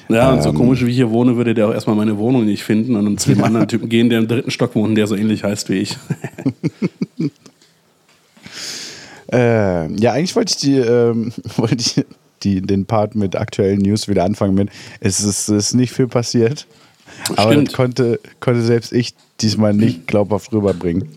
Ja, 0.09 0.31
und 0.31 0.43
so 0.43 0.49
Ähm. 0.49 0.55
komisch 0.55 0.85
wie 0.85 0.89
ich 0.89 0.95
hier 0.95 1.11
wohne, 1.11 1.35
würde 1.35 1.53
der 1.53 1.67
auch 1.67 1.73
erstmal 1.73 1.95
meine 1.95 2.17
Wohnung 2.17 2.45
nicht 2.45 2.63
finden 2.63 2.95
und 2.95 3.05
dann 3.05 3.17
zu 3.17 3.29
dem 3.29 3.43
anderen 3.45 3.67
Typen 3.67 3.89
gehen, 3.89 4.09
der 4.09 4.19
im 4.19 4.27
dritten 4.27 4.51
Stock 4.51 4.75
wohnt, 4.75 4.97
der 4.97 5.07
so 5.07 5.15
ähnlich 5.15 5.43
heißt 5.43 5.69
wie 5.69 5.79
ich. 5.79 5.97
Äh, 9.31 9.91
ja, 9.95 10.11
eigentlich 10.11 10.35
wollte 10.35 10.51
ich 10.51 10.57
die, 10.57 10.77
ähm, 10.77 11.33
wollte 11.57 11.77
ich 11.79 12.05
die, 12.43 12.61
den 12.61 12.85
Part 12.85 13.15
mit 13.15 13.35
aktuellen 13.35 13.79
News 13.79 14.07
wieder 14.07 14.23
anfangen 14.23 14.55
mit. 14.55 14.69
Es 14.99 15.21
ist, 15.21 15.49
es 15.49 15.67
ist 15.67 15.73
nicht 15.73 15.91
viel 15.91 16.07
passiert. 16.07 16.67
Aber 17.35 17.51
Stimmt. 17.51 17.67
das 17.69 17.75
konnte, 17.75 18.19
konnte 18.39 18.61
selbst 18.61 18.91
ich 18.91 19.13
diesmal 19.41 19.73
nicht 19.73 20.07
glaubhaft 20.07 20.51
rüberbringen. 20.53 21.09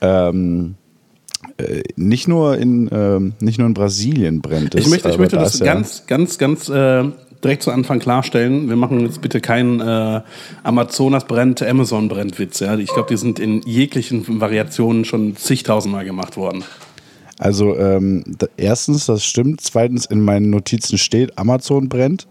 Ähm, 0.00 0.74
äh, 1.58 1.82
nicht, 1.96 2.28
nur 2.28 2.58
in, 2.58 2.88
ähm, 2.92 3.32
nicht 3.40 3.58
nur 3.58 3.66
in 3.66 3.74
Brasilien 3.74 4.40
brennt 4.40 4.74
es. 4.74 4.84
Ich 4.84 4.90
möchte, 4.90 5.08
ich 5.08 5.14
aber 5.14 5.22
möchte 5.22 5.36
da 5.36 5.42
das 5.42 5.58
ja- 5.58 5.66
ganz, 5.66 6.06
ganz, 6.06 6.38
ganz 6.38 6.68
äh, 6.68 7.04
direkt 7.42 7.62
zu 7.62 7.70
Anfang 7.70 7.98
klarstellen. 7.98 8.68
Wir 8.68 8.76
machen 8.76 9.00
jetzt 9.00 9.20
bitte 9.20 9.40
keinen 9.40 9.80
äh, 9.80 10.20
Amazonas 10.62 11.26
brennt, 11.26 11.62
Amazon 11.62 12.08
brennt 12.08 12.38
Witz. 12.38 12.60
Ja? 12.60 12.76
Ich 12.76 12.92
glaube, 12.92 13.08
die 13.10 13.16
sind 13.16 13.38
in 13.38 13.62
jeglichen 13.62 14.40
Variationen 14.40 15.04
schon 15.04 15.36
zigtausendmal 15.36 16.04
gemacht 16.04 16.36
worden. 16.36 16.64
Also 17.42 17.76
ähm, 17.76 18.22
erstens, 18.56 19.06
das 19.06 19.24
stimmt. 19.24 19.60
Zweitens, 19.62 20.06
in 20.06 20.20
meinen 20.20 20.50
Notizen 20.50 20.96
steht, 20.96 21.36
Amazon 21.38 21.88
brennt. 21.88 22.28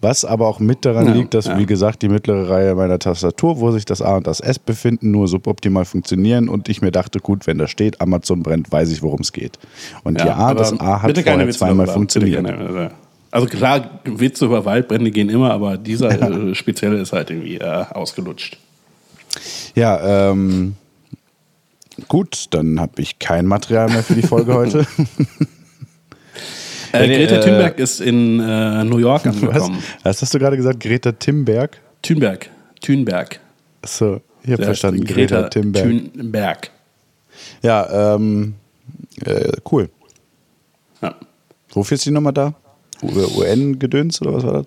Was 0.00 0.24
aber 0.24 0.46
auch 0.46 0.60
mit 0.60 0.84
daran 0.84 1.06
Ja, 1.06 1.12
liegt, 1.14 1.34
dass, 1.34 1.46
ja. 1.46 1.58
wie 1.58 1.66
gesagt, 1.66 2.02
die 2.02 2.08
mittlere 2.08 2.48
Reihe 2.48 2.74
meiner 2.76 3.00
Tastatur, 3.00 3.58
wo 3.58 3.72
sich 3.72 3.84
das 3.84 4.02
A 4.02 4.16
und 4.16 4.26
das 4.28 4.38
S 4.38 4.60
befinden, 4.60 5.10
nur 5.10 5.26
suboptimal 5.26 5.84
funktionieren. 5.84 6.48
Und 6.48 6.68
ich 6.68 6.80
mir 6.80 6.92
dachte, 6.92 7.18
gut, 7.18 7.48
wenn 7.48 7.58
da 7.58 7.66
steht, 7.66 8.00
Amazon 8.00 8.44
brennt, 8.44 8.70
weiß 8.70 8.92
ich, 8.92 9.02
worum 9.02 9.20
es 9.20 9.32
geht. 9.32 9.58
Und 10.04 10.20
ja, 10.20 10.34
aber 10.34 10.60
das 10.60 10.78
A 10.78 11.02
hat 11.02 11.08
bitte 11.08 11.22
keine 11.24 11.38
vorher 11.38 11.48
Witze 11.48 11.58
zweimal 11.58 11.86
darüber. 11.86 11.92
funktioniert. 11.92 12.42
Bitte 12.44 12.56
keine, 12.56 12.90
also 13.32 13.46
klar, 13.48 13.90
Witze 14.04 14.44
über 14.44 14.64
Waldbrände 14.64 15.10
gehen 15.10 15.28
immer, 15.28 15.52
aber 15.52 15.76
dieser 15.76 16.10
äh, 16.10 16.54
spezielle 16.54 16.98
ist 16.98 17.12
halt 17.12 17.30
irgendwie 17.30 17.56
äh, 17.56 17.84
ausgelutscht. 17.90 18.58
Ja, 19.74 20.30
ähm, 20.30 20.74
gut, 22.08 22.46
dann 22.50 22.80
habe 22.80 23.00
ich 23.02 23.18
kein 23.18 23.46
Material 23.46 23.88
mehr 23.88 24.02
für 24.02 24.14
die 24.14 24.22
Folge 24.22 24.54
heute. 24.54 24.86
Äh, 26.94 27.06
Nee, 27.06 27.16
Greta 27.24 27.36
äh, 27.36 27.40
Thunberg 27.40 27.78
ist 27.78 28.00
in 28.02 28.38
äh, 28.38 28.84
New 28.84 28.98
York 28.98 29.24
Was? 29.24 29.34
angekommen. 29.34 29.82
Was 30.02 30.20
hast 30.20 30.34
du 30.34 30.38
gerade 30.38 30.58
gesagt? 30.58 30.78
Greta 30.80 31.12
Thunberg? 31.12 31.80
Thunberg. 32.02 32.50
Thunberg. 32.82 33.40
Achso, 33.80 34.20
ich 34.42 34.52
habe 34.52 34.64
verstanden. 34.64 35.02
heißt 35.02 35.14
Greta, 35.14 35.48
Thunberg. 35.48 36.12
Thunberg. 36.12 36.70
ja, 37.62 38.14
ähm, 38.16 38.54
äh, 39.24 39.52
cool. 39.70 39.88
Ja. 41.00 41.14
Wofür 41.70 41.94
ist 41.94 42.04
die 42.04 42.10
nochmal 42.10 42.34
da? 42.34 42.52
UN-Gedöns 43.02 44.20
oder 44.20 44.34
was 44.34 44.44
war 44.44 44.52
das? 44.52 44.66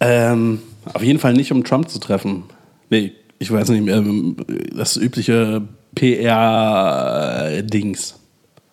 Ähm, 0.00 0.60
auf 0.92 1.02
jeden 1.02 1.18
Fall 1.18 1.32
nicht, 1.32 1.52
um 1.52 1.62
Trump 1.64 1.88
zu 1.88 1.98
treffen. 2.00 2.42
Nee, 2.90 3.12
ich 3.38 3.50
weiß 3.50 3.68
nicht, 3.70 3.86
ähm, 3.88 4.36
das 4.74 4.96
übliche 4.96 5.62
PR-Dings. 6.86 8.14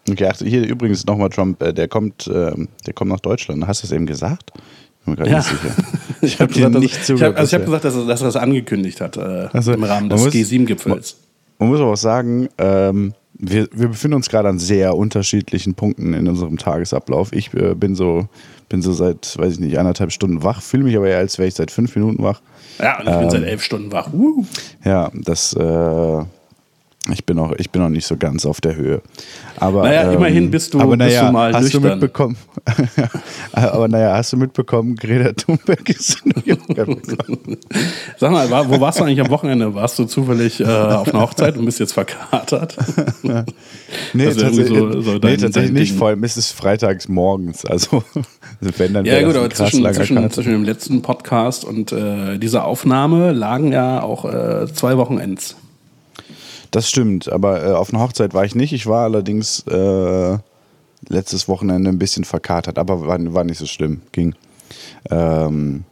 Okay, 0.10 0.28
ach, 0.32 0.38
hier 0.40 0.68
übrigens 0.68 1.06
nochmal 1.06 1.30
Trump, 1.30 1.62
äh, 1.64 1.74
der 1.74 1.88
kommt, 1.88 2.30
ähm, 2.34 2.68
der 2.86 2.94
kommt 2.94 3.10
nach 3.12 3.22
Deutschland. 3.22 3.66
Hast 3.68 3.84
du 3.84 3.88
das 3.88 3.94
eben 3.94 4.06
gesagt? 4.06 4.52
Ich 4.56 5.06
bin 5.06 5.12
mir 5.14 5.18
gerade 5.18 5.30
Ja. 5.32 5.38
nicht 5.38 5.50
sicher. 5.50 5.76
Ich 6.22 6.40
habe 6.40 6.54
gesagt, 6.54 6.76
nicht 6.80 6.96
dass, 6.98 7.10
ich 7.10 7.22
hab, 7.22 7.38
also 7.38 7.50
ich 7.50 7.54
hab 7.62 7.66
gesagt 7.66 7.84
dass, 7.84 7.96
er, 7.96 8.06
dass 8.06 8.22
er 8.22 8.26
das 8.28 8.36
angekündigt 8.38 9.02
hat 9.02 9.18
äh, 9.18 9.50
Also, 9.52 9.74
im 9.74 9.84
Rahmen 9.84 10.08
des 10.10 10.24
muss- 10.24 10.34
G7-Gipfels. 10.34 11.18
Man 11.60 11.68
muss 11.70 11.82
aber 11.82 11.92
auch 11.92 11.98
sagen, 11.98 12.48
ähm, 12.58 13.14
wir, 13.34 13.68
wir 13.74 13.90
befinden 13.90 14.16
uns 14.16 14.30
gerade 14.30 14.48
an 14.48 14.58
sehr 14.60 14.96
unterschiedlichen 14.96 15.74
Punkten 15.74 16.14
in 16.14 16.30
unserem 16.30 16.58
Tagesablauf. 16.58 17.34
Ich 17.34 17.54
äh, 17.54 17.76
bin 17.76 17.96
so 17.96 18.28
bin 18.70 18.82
so 18.82 18.94
seit, 18.94 19.38
weiß 19.38 19.54
ich 19.54 19.60
nicht, 19.60 19.78
anderthalb 19.78 20.12
Stunden 20.12 20.44
wach, 20.44 20.62
fühle 20.62 20.84
mich 20.84 20.96
aber 20.96 21.08
eher, 21.08 21.18
als 21.18 21.38
wäre 21.38 21.48
ich 21.48 21.54
seit 21.54 21.72
fünf 21.72 21.96
Minuten 21.96 22.24
wach. 22.24 22.42
Ja, 22.80 23.00
und 23.00 23.08
ich 23.08 23.18
bin 23.18 23.30
seit 23.30 23.44
elf 23.44 23.64
Stunden 23.64 23.92
wach. 23.92 24.12
Uh. 24.14 24.46
Ja, 24.84 25.12
das, 25.14 25.54
äh, 25.54 26.22
Ich 27.12 27.26
bin, 27.26 27.38
auch, 27.38 27.52
ich 27.58 27.70
bin 27.70 27.82
auch 27.82 27.90
nicht 27.90 28.06
so 28.06 28.16
ganz 28.16 28.46
auf 28.46 28.62
der 28.62 28.78
Höhe. 28.78 29.02
Aber, 29.58 29.84
naja, 29.84 30.04
ähm, 30.04 30.14
immerhin 30.14 30.50
bist 30.50 30.74
du, 30.74 30.80
aber, 30.80 30.96
naja, 30.96 31.20
bist 31.20 31.30
du 31.30 31.34
mal 31.34 31.54
hast 31.54 31.64
nüchtern. 31.64 31.82
du 31.82 31.90
mitbekommen. 31.90 32.38
aber 33.52 33.88
naja, 33.90 34.16
hast 34.16 34.32
du 34.32 34.38
mitbekommen, 34.38 34.96
Greta 34.96 35.34
Thunberg 35.34 35.90
ist 35.90 36.22
in 36.24 36.32
New 36.34 36.42
York. 36.46 37.02
Sag 38.18 38.32
mal, 38.32 38.50
wo 38.70 38.80
warst 38.80 39.00
du 39.00 39.04
eigentlich 39.04 39.20
am 39.20 39.30
Wochenende? 39.30 39.76
Warst 39.76 40.00
du 40.00 40.06
zufällig 40.06 40.62
äh, 40.62 40.64
auf 40.64 41.14
einer 41.14 41.24
Hochzeit 41.24 41.58
und 41.58 41.66
bist 41.66 41.82
jetzt 41.82 41.92
verkatert? 41.92 42.78
nee, 44.14 44.26
tatsächlich, 44.26 44.70
so, 44.70 45.02
so 45.02 45.20
dein, 45.20 45.32
nee, 45.32 45.38
tatsächlich 45.38 45.74
nicht. 45.74 45.98
Vor 45.98 46.08
allem 46.08 46.24
ist 46.24 46.38
es 46.38 46.54
freitags 46.54 47.10
morgens. 47.10 47.66
Also, 47.66 48.06
wenn 48.62 48.94
dann 48.94 49.04
Ja, 49.06 49.22
gut, 49.24 49.36
aber 49.36 49.50
zwischen, 49.50 49.84
zwischen, 49.94 50.32
zwischen, 50.32 50.54
dem 50.54 50.64
letzten 50.64 51.02
Podcast 51.02 51.66
und 51.66 51.92
äh, 51.92 52.38
dieser 52.38 52.64
Aufnahme 52.64 53.34
lagen 53.34 53.74
ja 53.74 54.02
auch 54.02 54.24
äh, 54.24 54.68
zwei 54.74 54.96
Wochenends. 54.96 55.58
Das 56.74 56.90
stimmt, 56.90 57.32
aber 57.32 57.64
äh, 57.64 57.72
auf 57.74 57.94
einer 57.94 58.02
Hochzeit 58.02 58.34
war 58.34 58.46
ich 58.46 58.56
nicht. 58.56 58.74
Ich 58.74 58.88
war 58.88 59.04
allerdings 59.04 59.60
äh, 59.68 60.38
letztes 61.08 61.48
Wochenende 61.48 61.92
ein 61.92 62.00
bisschen 62.00 62.24
verkatert, 62.24 62.80
aber 62.80 63.06
war, 63.06 63.20
war 63.32 63.44
nicht 63.44 63.60
so 63.60 63.68
schlimm. 63.68 64.02
Ging. 64.12 64.34
Ähm, 65.12 65.84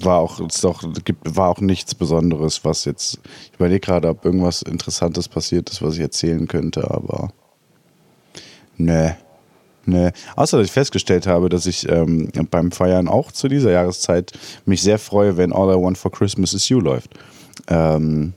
war 0.00 0.18
auch, 0.18 0.40
doch, 0.62 0.82
war 1.22 1.48
auch 1.48 1.60
nichts 1.60 1.94
Besonderes, 1.94 2.64
was 2.64 2.86
jetzt. 2.86 3.20
Ich 3.44 3.54
überlege 3.54 3.78
gerade, 3.78 4.08
ob 4.08 4.24
irgendwas 4.24 4.62
Interessantes 4.62 5.28
passiert 5.28 5.70
ist, 5.70 5.80
was 5.80 5.94
ich 5.94 6.00
erzählen 6.00 6.48
könnte, 6.48 6.90
aber. 6.90 7.32
Nee. 8.76 9.12
Nee. 9.86 10.10
Außer, 10.34 10.58
dass 10.58 10.66
ich 10.66 10.72
festgestellt 10.72 11.28
habe, 11.28 11.48
dass 11.50 11.66
ich 11.66 11.88
ähm, 11.88 12.32
beim 12.50 12.72
Feiern 12.72 13.06
auch 13.06 13.30
zu 13.30 13.46
dieser 13.46 13.70
Jahreszeit 13.70 14.32
mich 14.64 14.82
sehr 14.82 14.98
freue, 14.98 15.36
wenn 15.36 15.52
All 15.52 15.72
I 15.72 15.80
Want 15.80 15.98
for 15.98 16.10
Christmas 16.10 16.52
is 16.52 16.68
You 16.68 16.80
läuft. 16.80 17.10
Ähm, 17.68 18.34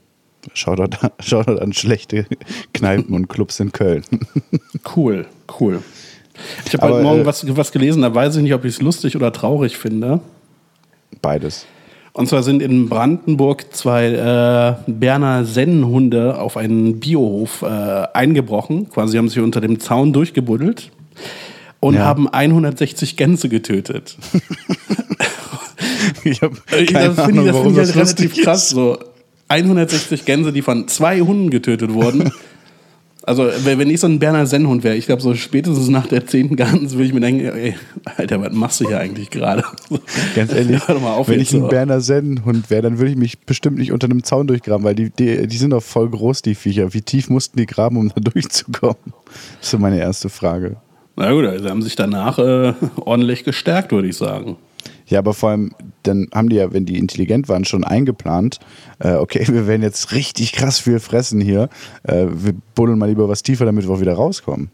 Shoutout, 0.54 0.98
Shoutout 1.20 1.60
an 1.60 1.74
schlechte 1.74 2.26
Kneipen 2.74 3.14
und 3.16 3.28
Clubs 3.28 3.60
in 3.60 3.72
Köln. 3.72 4.04
Cool, 4.96 5.26
cool. 5.60 5.82
Ich 6.66 6.74
habe 6.74 6.94
heute 6.94 7.04
Morgen 7.04 7.22
äh, 7.22 7.26
was, 7.26 7.46
was 7.56 7.72
gelesen, 7.72 8.04
da 8.04 8.14
weiß 8.14 8.38
ich 8.38 8.44
nicht, 8.44 8.54
ob 8.54 8.64
ich 8.64 8.76
es 8.76 8.82
lustig 8.82 9.16
oder 9.16 9.34
traurig 9.34 9.78
finde. 9.78 10.22
Beides. 11.22 11.66
Und 12.14 12.28
zwar 12.28 12.42
sind 12.42 12.62
in 12.62 12.90
Brandenburg 12.90 13.74
zwei 13.76 14.08
äh, 14.08 14.92
Berner 14.92 15.46
Sennenhunde 15.46 16.40
auf 16.40 16.58
einen 16.58 17.00
Biohof 17.00 17.62
äh, 17.62 17.66
eingebrochen. 18.14 18.90
Quasi 18.90 19.18
haben 19.18 19.30
sie 19.30 19.40
unter 19.40 19.62
dem 19.62 19.80
Zaun 19.80 20.14
durchgebuddelt 20.14 20.92
und 21.80 21.96
ja. 21.96 22.02
haben 22.02 22.28
160 22.28 23.18
Gänse 23.18 23.50
getötet. 23.50 24.18
ich 26.24 26.42
habe 26.42 26.56
keine 26.68 27.14
das 27.14 27.26
finde 27.26 27.42
ich, 27.42 27.52
das 27.52 27.62
find 27.62 27.72
ich 27.72 27.78
halt 27.78 27.96
relativ 27.96 28.44
krass. 28.44 28.70
So. 28.70 28.98
160 29.48 30.26
Gänse, 30.26 30.52
die 30.52 30.62
von 30.62 30.88
zwei 30.88 31.22
Hunden 31.22 31.50
getötet 31.50 31.94
wurden. 31.94 32.32
Also, 33.28 33.46
wenn 33.66 33.90
ich 33.90 34.00
so 34.00 34.08
ein 34.08 34.20
Berner 34.20 34.46
Sennhund 34.46 34.86
wäre, 34.86 34.96
ich 34.96 35.06
glaube, 35.06 35.22
so 35.22 35.36
spätestens 35.36 35.90
nach 35.90 36.08
der 36.08 36.26
zehnten 36.26 36.56
Gans 36.56 36.94
würde 36.94 37.04
ich 37.04 37.14
mir 37.14 37.20
denken, 37.20 37.46
ey, 37.46 37.76
Alter, 38.16 38.40
was 38.40 38.54
machst 38.54 38.80
du 38.80 38.88
hier 38.88 39.02
eigentlich 39.02 39.30
gerade? 39.30 39.66
Ganz 40.34 40.54
ehrlich, 40.54 40.88
auf, 40.88 41.28
wenn 41.28 41.42
ich 41.42 41.52
ein 41.52 41.64
so. 41.64 41.68
Berner 41.68 42.00
Sennhund 42.00 42.70
wäre, 42.70 42.84
dann 42.84 43.00
würde 43.00 43.12
ich 43.12 43.18
mich 43.18 43.40
bestimmt 43.40 43.80
nicht 43.80 43.92
unter 43.92 44.06
einem 44.06 44.24
Zaun 44.24 44.48
durchgraben, 44.48 44.86
weil 44.86 44.96
die, 44.96 45.10
die, 45.10 45.46
die 45.46 45.58
sind 45.58 45.72
doch 45.72 45.84
voll 45.84 46.10
groß, 46.10 46.42
die 46.42 46.56
Viecher. 46.56 46.94
Wie 46.94 47.02
tief 47.02 47.30
mussten 47.30 47.58
die 47.60 47.66
graben, 47.66 47.98
um 47.98 48.08
da 48.16 48.22
durchzukommen? 48.32 48.96
Das 49.26 49.64
ist 49.64 49.72
so 49.72 49.78
meine 49.78 50.00
erste 50.00 50.30
Frage. 50.30 50.78
Na 51.18 51.30
gut, 51.34 51.48
also 51.48 51.66
sie 51.66 51.70
haben 51.70 51.82
sich 51.82 51.98
danach 51.98 52.40
äh, 52.40 52.76
ordentlich 52.96 53.44
gestärkt, 53.44 53.92
würde 53.92 54.08
ich 54.08 54.16
sagen. 54.16 54.56
Ja, 55.08 55.20
aber 55.20 55.34
vor 55.34 55.50
allem, 55.50 55.72
dann 56.04 56.28
haben 56.34 56.50
die 56.50 56.58
ja, 56.58 56.74
wenn 56.74 56.86
die 56.86 56.98
intelligent 56.98 57.48
waren, 57.50 57.66
schon 57.66 57.84
eingeplant, 57.84 58.60
äh, 59.00 59.14
okay, 59.14 59.46
wir 59.48 59.68
werden 59.68 59.82
jetzt 59.82 60.12
richtig 60.12 60.54
krass 60.54 60.80
viel 60.80 61.00
fressen 61.00 61.42
hier. 61.42 61.70
Äh, 62.04 62.28
wir 62.30 62.54
buddeln 62.76 63.00
mal 63.00 63.10
lieber 63.10 63.28
was 63.30 63.44
tiefer, 63.44 63.66
damit 63.66 63.88
wir 63.88 63.94
auch 63.94 64.02
wieder 64.02 64.14
rauskommen. 64.14 64.70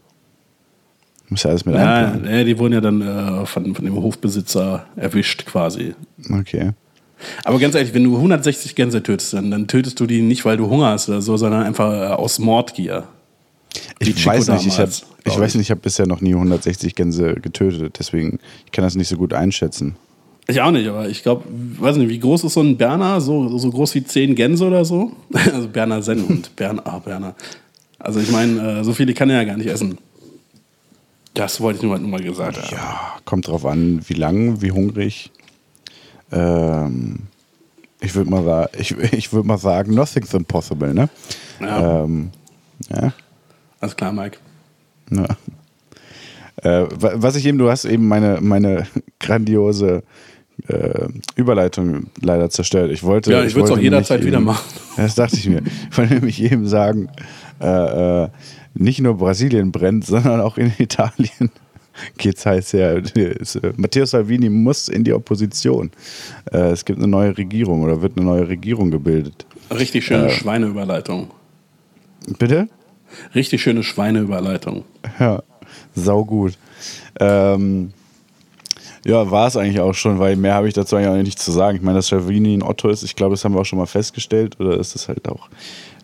Muss 1.28 1.42
ja 1.42 1.50
alles 1.50 1.64
mit 1.64 1.74
ja, 1.74 2.06
einplanen. 2.06 2.30
Ja, 2.30 2.44
die 2.44 2.58
wurden 2.58 2.74
ja 2.74 2.80
dann 2.80 3.00
äh, 3.00 3.46
von, 3.46 3.74
von 3.74 3.84
dem 3.84 3.94
Hofbesitzer 3.94 4.86
erwischt 4.96 5.46
quasi. 5.46 5.94
Okay. 6.30 6.72
Aber 7.44 7.58
ganz 7.58 7.74
ehrlich, 7.74 7.94
wenn 7.94 8.04
du 8.04 8.16
160 8.16 8.74
Gänse 8.74 9.02
tötest, 9.02 9.32
dann, 9.32 9.50
dann 9.50 9.66
tötest 9.66 9.98
du 10.00 10.06
die 10.06 10.20
nicht, 10.20 10.44
weil 10.44 10.56
du 10.56 10.68
Hunger 10.68 10.88
hast 10.88 11.08
oder 11.08 11.22
so, 11.22 11.36
sondern 11.36 11.62
einfach 11.62 11.92
äh, 11.92 12.12
aus 12.12 12.38
Mordgier. 12.38 13.04
Ich 13.98 14.24
weiß 14.26 14.48
nicht, 14.48 14.66
ich, 14.66 14.78
hab, 14.78 14.88
ich 14.88 15.38
weiß 15.38 15.54
nicht, 15.54 15.66
ich 15.66 15.70
habe 15.70 15.80
bisher 15.80 16.06
noch 16.06 16.20
nie 16.20 16.34
160 16.34 16.94
Gänse 16.94 17.34
getötet, 17.34 17.96
deswegen 17.98 18.38
ich 18.66 18.72
kann 18.72 18.84
das 18.84 18.94
nicht 18.94 19.08
so 19.08 19.16
gut 19.16 19.32
einschätzen. 19.32 19.96
Ich 20.46 20.60
auch 20.60 20.70
nicht, 20.70 20.86
aber 20.86 21.08
ich 21.08 21.22
glaube, 21.22 21.44
weiß 21.48 21.96
nicht, 21.96 22.10
wie 22.10 22.18
groß 22.18 22.44
ist 22.44 22.54
so 22.54 22.60
ein 22.60 22.76
Berner? 22.76 23.20
So, 23.20 23.56
so 23.56 23.70
groß 23.70 23.94
wie 23.94 24.04
zehn 24.04 24.34
Gänse 24.34 24.66
oder 24.66 24.84
so? 24.84 25.12
Also 25.52 25.68
Berner 25.68 26.02
Sennhund. 26.02 26.54
Berner, 26.54 26.82
ah, 26.86 26.98
Berner. 26.98 27.34
Also 27.98 28.20
ich 28.20 28.30
meine, 28.30 28.80
äh, 28.80 28.84
so 28.84 28.92
viele 28.92 29.14
kann 29.14 29.30
er 29.30 29.42
ja 29.42 29.44
gar 29.44 29.56
nicht 29.56 29.68
essen. 29.68 29.98
Das 31.32 31.60
wollte 31.60 31.78
ich 31.78 31.82
nur 31.82 31.98
mal 31.98 32.22
gesagt 32.22 32.58
haben. 32.58 32.76
Ja, 32.76 33.14
kommt 33.24 33.48
drauf 33.48 33.64
an, 33.64 34.00
wie 34.06 34.14
lang, 34.14 34.60
wie 34.60 34.70
hungrig. 34.70 35.30
Ähm, 36.30 37.20
ich 38.00 38.14
würde 38.14 38.30
mal, 38.30 38.68
ich, 38.78 38.90
ich 39.12 39.32
würd 39.32 39.46
mal 39.46 39.58
sagen, 39.58 39.94
nothing's 39.94 40.34
impossible, 40.34 40.92
ne? 40.92 41.08
Ja. 41.60 42.04
Ähm, 42.04 42.30
ja. 42.90 43.12
Alles 43.80 43.96
klar, 43.96 44.12
Mike. 44.12 44.38
Ja. 45.10 45.26
Äh, 46.62 46.86
was 46.90 47.36
ich 47.36 47.46
eben, 47.46 47.58
du 47.58 47.70
hast 47.70 47.84
eben 47.84 48.06
meine, 48.06 48.40
meine 48.40 48.86
grandiose 49.20 50.02
äh, 50.68 51.08
Überleitung 51.36 52.06
leider 52.20 52.50
zerstört. 52.50 52.90
Ich 52.90 53.02
wollte. 53.02 53.32
Ja, 53.32 53.44
ich 53.44 53.54
würde 53.54 53.66
es 53.66 53.70
auch 53.76 53.80
jederzeit 53.80 54.20
eben, 54.20 54.28
wieder 54.28 54.40
machen. 54.40 54.64
Das 54.96 55.16
dachte 55.16 55.36
ich 55.36 55.48
mir. 55.48 55.60
Ich 55.90 55.98
wollte 55.98 56.14
nämlich 56.14 56.40
eben 56.40 56.68
sagen, 56.68 57.08
äh, 57.60 58.24
äh, 58.24 58.28
nicht 58.74 59.00
nur 59.00 59.16
Brasilien 59.16 59.72
brennt, 59.72 60.04
sondern 60.06 60.40
auch 60.40 60.56
in 60.56 60.72
Italien 60.78 61.50
geht's 62.18 62.46
heiß 62.46 62.72
her. 62.72 63.02
Matteo 63.76 64.04
Salvini 64.04 64.48
muss 64.48 64.88
in 64.88 65.04
die 65.04 65.12
Opposition. 65.12 65.90
Äh, 66.52 66.70
es 66.70 66.84
gibt 66.84 66.98
eine 66.98 67.08
neue 67.08 67.36
Regierung 67.36 67.82
oder 67.82 68.02
wird 68.02 68.16
eine 68.16 68.26
neue 68.26 68.48
Regierung 68.48 68.90
gebildet. 68.90 69.46
Richtig 69.70 70.04
schöne 70.04 70.26
äh, 70.26 70.30
Schweineüberleitung. 70.30 71.30
Bitte? 72.38 72.68
Richtig 73.34 73.62
schöne 73.62 73.82
Schweineüberleitung. 73.82 74.84
Ja, 75.18 75.42
saugut. 75.94 76.58
Ähm, 77.20 77.92
ja, 79.04 79.30
war 79.30 79.46
es 79.46 79.56
eigentlich 79.56 79.80
auch 79.80 79.94
schon, 79.94 80.18
weil 80.18 80.36
mehr 80.36 80.54
habe 80.54 80.68
ich 80.68 80.74
dazu 80.74 80.96
eigentlich 80.96 81.08
auch 81.08 81.22
nicht 81.22 81.38
zu 81.38 81.52
sagen. 81.52 81.76
Ich 81.76 81.82
meine, 81.82 81.98
dass 81.98 82.08
Schavini 82.08 82.54
ein 82.54 82.62
Otto 82.62 82.88
ist, 82.88 83.02
ich 83.02 83.16
glaube, 83.16 83.34
das 83.34 83.44
haben 83.44 83.54
wir 83.54 83.60
auch 83.60 83.66
schon 83.66 83.78
mal 83.78 83.86
festgestellt, 83.86 84.58
oder 84.60 84.78
ist 84.78 84.94
das 84.94 85.08
halt 85.08 85.28
auch, 85.28 85.48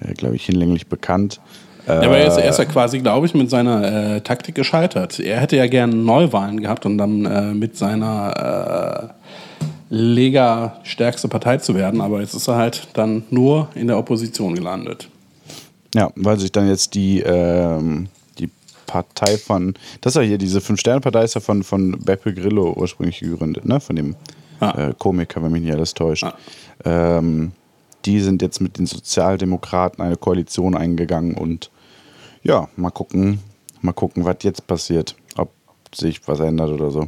äh, 0.00 0.12
glaube 0.12 0.36
ich, 0.36 0.44
hinlänglich 0.44 0.86
bekannt. 0.86 1.40
Ja, 1.86 2.02
aber 2.02 2.18
er 2.18 2.28
ist, 2.28 2.36
er 2.36 2.50
ist 2.50 2.58
ja 2.58 2.66
quasi, 2.66 3.00
glaube 3.00 3.26
ich, 3.26 3.34
mit 3.34 3.50
seiner 3.50 4.16
äh, 4.16 4.20
Taktik 4.20 4.54
gescheitert. 4.54 5.18
Er 5.18 5.40
hätte 5.40 5.56
ja 5.56 5.66
gerne 5.66 5.94
Neuwahlen 5.94 6.60
gehabt 6.60 6.86
und 6.86 6.98
dann 6.98 7.24
äh, 7.24 7.54
mit 7.54 7.76
seiner 7.76 9.10
äh, 9.10 9.64
Lega 9.88 10.76
stärkste 10.84 11.26
Partei 11.26 11.56
zu 11.56 11.74
werden, 11.74 12.00
aber 12.00 12.20
jetzt 12.20 12.34
ist 12.34 12.46
er 12.48 12.56
halt 12.56 12.88
dann 12.92 13.24
nur 13.30 13.68
in 13.74 13.88
der 13.88 13.98
Opposition 13.98 14.54
gelandet. 14.54 15.08
Ja, 15.94 16.10
weil 16.14 16.38
sich 16.38 16.52
dann 16.52 16.68
jetzt 16.68 16.94
die, 16.94 17.20
ähm, 17.20 18.06
Partei 18.90 19.38
von, 19.38 19.74
das 20.00 20.16
ist 20.16 20.16
ja 20.16 20.26
hier, 20.26 20.38
diese 20.38 20.60
Fünf-Sterne-Partei 20.60 21.22
ist 21.22 21.34
ja 21.34 21.40
von, 21.40 21.62
von 21.62 21.92
Beppe 22.00 22.34
Grillo 22.34 22.74
ursprünglich 22.76 23.20
gegründet, 23.20 23.64
ne? 23.64 23.78
Von 23.78 23.94
dem 23.94 24.16
ah. 24.58 24.88
äh, 24.88 24.94
Komiker, 24.98 25.40
wenn 25.42 25.52
mich 25.52 25.62
nicht 25.62 25.72
alles 25.72 25.94
täuscht. 25.94 26.24
Ah. 26.24 26.34
Ähm, 26.84 27.52
die 28.04 28.18
sind 28.20 28.42
jetzt 28.42 28.60
mit 28.60 28.78
den 28.78 28.86
Sozialdemokraten 28.86 30.02
eine 30.04 30.16
Koalition 30.16 30.76
eingegangen 30.76 31.34
und 31.34 31.70
ja, 32.42 32.68
mal 32.74 32.90
gucken, 32.90 33.38
mal 33.80 33.92
gucken, 33.92 34.24
was 34.24 34.38
jetzt 34.42 34.66
passiert, 34.66 35.14
ob 35.36 35.52
sich 35.94 36.26
was 36.26 36.40
ändert 36.40 36.70
oder 36.70 36.90
so. 36.90 37.02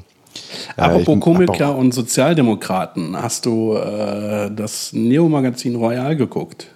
Äh, 0.76 0.82
Apropos 0.82 1.16
äh, 1.16 1.20
Komiker 1.20 1.76
und 1.76 1.92
Sozialdemokraten, 1.92 3.16
hast 3.16 3.46
du 3.46 3.74
äh, 3.74 4.50
das 4.54 4.92
Neo-Magazin 4.92 5.74
Royal 5.74 6.14
geguckt? 6.14 6.68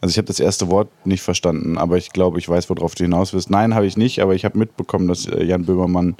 Also 0.00 0.12
ich 0.12 0.18
habe 0.18 0.26
das 0.26 0.40
erste 0.40 0.70
Wort 0.70 0.88
nicht 1.04 1.22
verstanden, 1.22 1.78
aber 1.78 1.96
ich 1.96 2.10
glaube, 2.10 2.38
ich 2.38 2.48
weiß, 2.48 2.68
worauf 2.70 2.94
du 2.94 3.04
hinaus 3.04 3.32
willst. 3.32 3.50
Nein, 3.50 3.74
habe 3.74 3.86
ich 3.86 3.96
nicht, 3.96 4.20
aber 4.20 4.34
ich 4.34 4.44
habe 4.44 4.58
mitbekommen, 4.58 5.08
dass 5.08 5.26
äh, 5.26 5.44
Jan 5.44 5.64
Böhmermann 5.64 6.16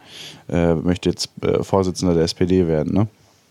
äh, 0.49 0.75
möchte 0.75 1.09
jetzt 1.11 1.30
äh, 1.42 1.62
Vorsitzender 1.62 2.14
der 2.14 2.25
SPD 2.25 2.66
werden, 2.66 2.94
ne? 2.94 3.06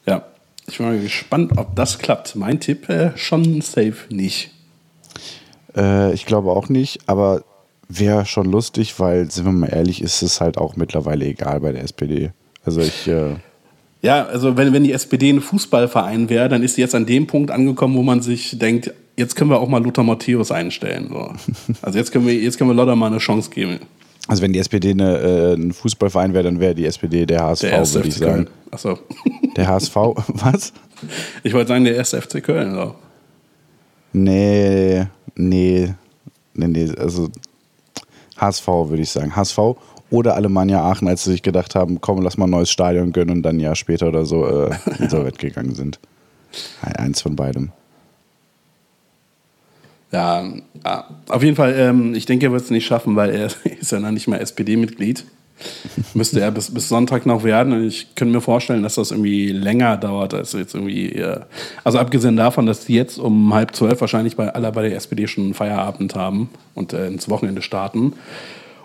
Ja, 0.06 0.26
ich 0.68 0.78
bin 0.78 0.88
mal 0.88 1.00
gespannt, 1.00 1.54
ob 1.58 1.76
das 1.76 2.00
klappt. 2.00 2.36
Mein 2.36 2.60
Tipp 2.60 2.90
äh, 2.90 3.12
schon 3.16 3.62
safe 3.62 3.96
nicht. 4.10 4.52
Äh, 5.76 6.14
ich 6.14 6.26
glaube 6.26 6.52
auch 6.52 6.70
nicht, 6.70 7.02
aber 7.08 7.44
wäre 7.88 8.26
schon 8.26 8.52
lustig, 8.52 9.00
weil, 9.00 9.30
sind 9.30 9.46
wir 9.46 9.52
mal 9.52 9.68
ehrlich, 9.68 10.02
ist 10.02 10.22
es 10.22 10.42
halt 10.42 10.58
auch 10.58 10.76
mittlerweile 10.76 11.26
egal 11.26 11.60
bei 11.60 11.72
der 11.72 11.84
SPD. 11.84 12.32
Also 12.66 12.82
ich 12.82 13.08
äh, 13.08 13.36
ja, 14.04 14.26
also 14.26 14.58
wenn, 14.58 14.74
wenn 14.74 14.84
die 14.84 14.92
SPD 14.92 15.30
ein 15.30 15.40
Fußballverein 15.40 16.30
wäre, 16.30 16.50
dann 16.50 16.62
ist 16.62 16.76
sie 16.76 16.82
jetzt 16.82 16.94
an 16.94 17.06
dem 17.06 17.26
Punkt 17.26 17.52
angekommen, 17.52 17.96
wo 17.96 18.04
man 18.04 18.22
sich 18.22 18.60
denkt, 18.60 18.94
jetzt 19.16 19.36
können 19.36 19.50
wir 19.50 19.60
auch 19.60 19.68
mal 19.68 19.84
Lothar 19.84 20.04
Matthäus 20.04 20.52
einstellen. 20.52 21.08
So. 21.10 21.34
Also 21.82 22.00
jetzt 22.00 22.12
können 22.12 22.28
wir, 22.28 22.36
jetzt 22.36 22.58
können 22.58 22.70
wir 22.70 22.76
Lothar 22.76 22.96
mal 22.96 23.08
eine 23.08 23.20
Chance 23.20 23.50
geben. 23.50 23.80
Also 24.28 24.42
wenn 24.42 24.54
die 24.54 24.60
SPD 24.60 24.92
eine, 24.92 25.18
äh, 25.18 25.54
ein 25.54 25.74
Fußballverein 25.74 26.34
wäre, 26.34 26.46
dann 26.46 26.60
wäre 26.60 26.74
die 26.74 26.86
SPD 26.86 27.26
der 27.26 27.44
HSV, 27.44 27.62
der 27.62 27.94
würde 27.94 28.08
ich 28.08 28.16
sagen. 28.16 28.48
Achso. 28.72 28.98
Der 29.56 29.68
HSV, 29.68 29.96
was? 30.28 30.74
Ich 31.44 31.54
wollte 31.54 31.68
sagen, 31.68 31.84
der 31.84 31.96
erste 31.96 32.20
FC 32.20 32.44
Köln. 32.44 32.74
So. 32.74 32.96
Nee, 34.14 35.06
nee. 35.36 35.94
nee, 36.56 36.68
nee, 36.68 36.92
also 36.98 37.30
HSV 38.38 38.68
würde 38.68 39.04
ich 39.04 39.12
sagen. 39.12 39.36
HSV 39.36 39.60
oder 40.10 40.36
Alemannia 40.36 40.82
Aachen, 40.82 41.08
als 41.08 41.24
sie 41.24 41.32
sich 41.32 41.44
gedacht 41.44 41.76
haben, 41.76 42.02
komm, 42.02 42.24
lass 42.24 42.38
mal 42.38 42.46
ein 42.46 42.52
neues 42.52 42.72
Stadion 42.72 43.14
gönnen 43.14 43.38
und 43.38 43.44
dann 43.44 43.58
ein 43.58 43.60
Jahr 43.60 43.76
später 43.76 44.08
oder 44.08 44.26
so 44.26 44.48
äh, 44.48 44.72
insolvent 44.98 45.38
gegangen 45.40 45.76
sind. 45.76 46.00
Eins 46.82 47.22
von 47.22 47.36
beidem. 47.36 47.72
Ja, 50.14 50.44
ja, 50.86 51.08
auf 51.28 51.42
jeden 51.42 51.56
Fall, 51.56 51.74
ähm, 51.76 52.14
ich 52.14 52.28
denke, 52.28 52.46
er 52.46 52.52
wird 52.52 52.62
es 52.62 52.70
nicht 52.70 52.86
schaffen, 52.86 53.16
weil 53.16 53.32
er 53.32 53.48
ist 53.80 53.92
ja 53.92 54.00
noch 54.00 54.12
nicht 54.12 54.28
mal 54.28 54.38
SPD-Mitglied. 54.38 55.26
Müsste 56.14 56.40
er 56.40 56.52
bis, 56.52 56.74
bis 56.74 56.90
Sonntag 56.90 57.26
noch 57.26 57.44
werden. 57.44 57.74
Und 57.74 57.88
ich 57.88 58.16
könnte 58.16 58.34
mir 58.34 58.42
vorstellen, 58.42 58.84
dass 58.84 58.96
das 58.96 59.12
irgendwie 59.12 59.52
länger 59.52 59.98
dauert 59.98 60.34
als 60.34 60.54
jetzt 60.54 60.76
irgendwie. 60.76 61.14
Äh, 61.14 61.40
also 61.84 61.98
abgesehen 61.98 62.36
davon, 62.36 62.66
dass 62.66 62.86
die 62.86 62.96
jetzt 62.96 63.18
um 63.18 63.54
halb 63.54 63.76
zwölf 63.76 64.02
wahrscheinlich 64.02 64.36
bei 64.36 64.54
alle 64.54 64.72
bei 64.72 64.88
der 64.88 64.96
SPD 64.96 65.28
schon 65.28 65.54
Feierabend 65.54 66.16
haben 66.16 66.50
und 66.76 66.94
äh, 66.94 67.08
ins 67.08 67.30
Wochenende 67.30 67.62
starten. 67.62 68.14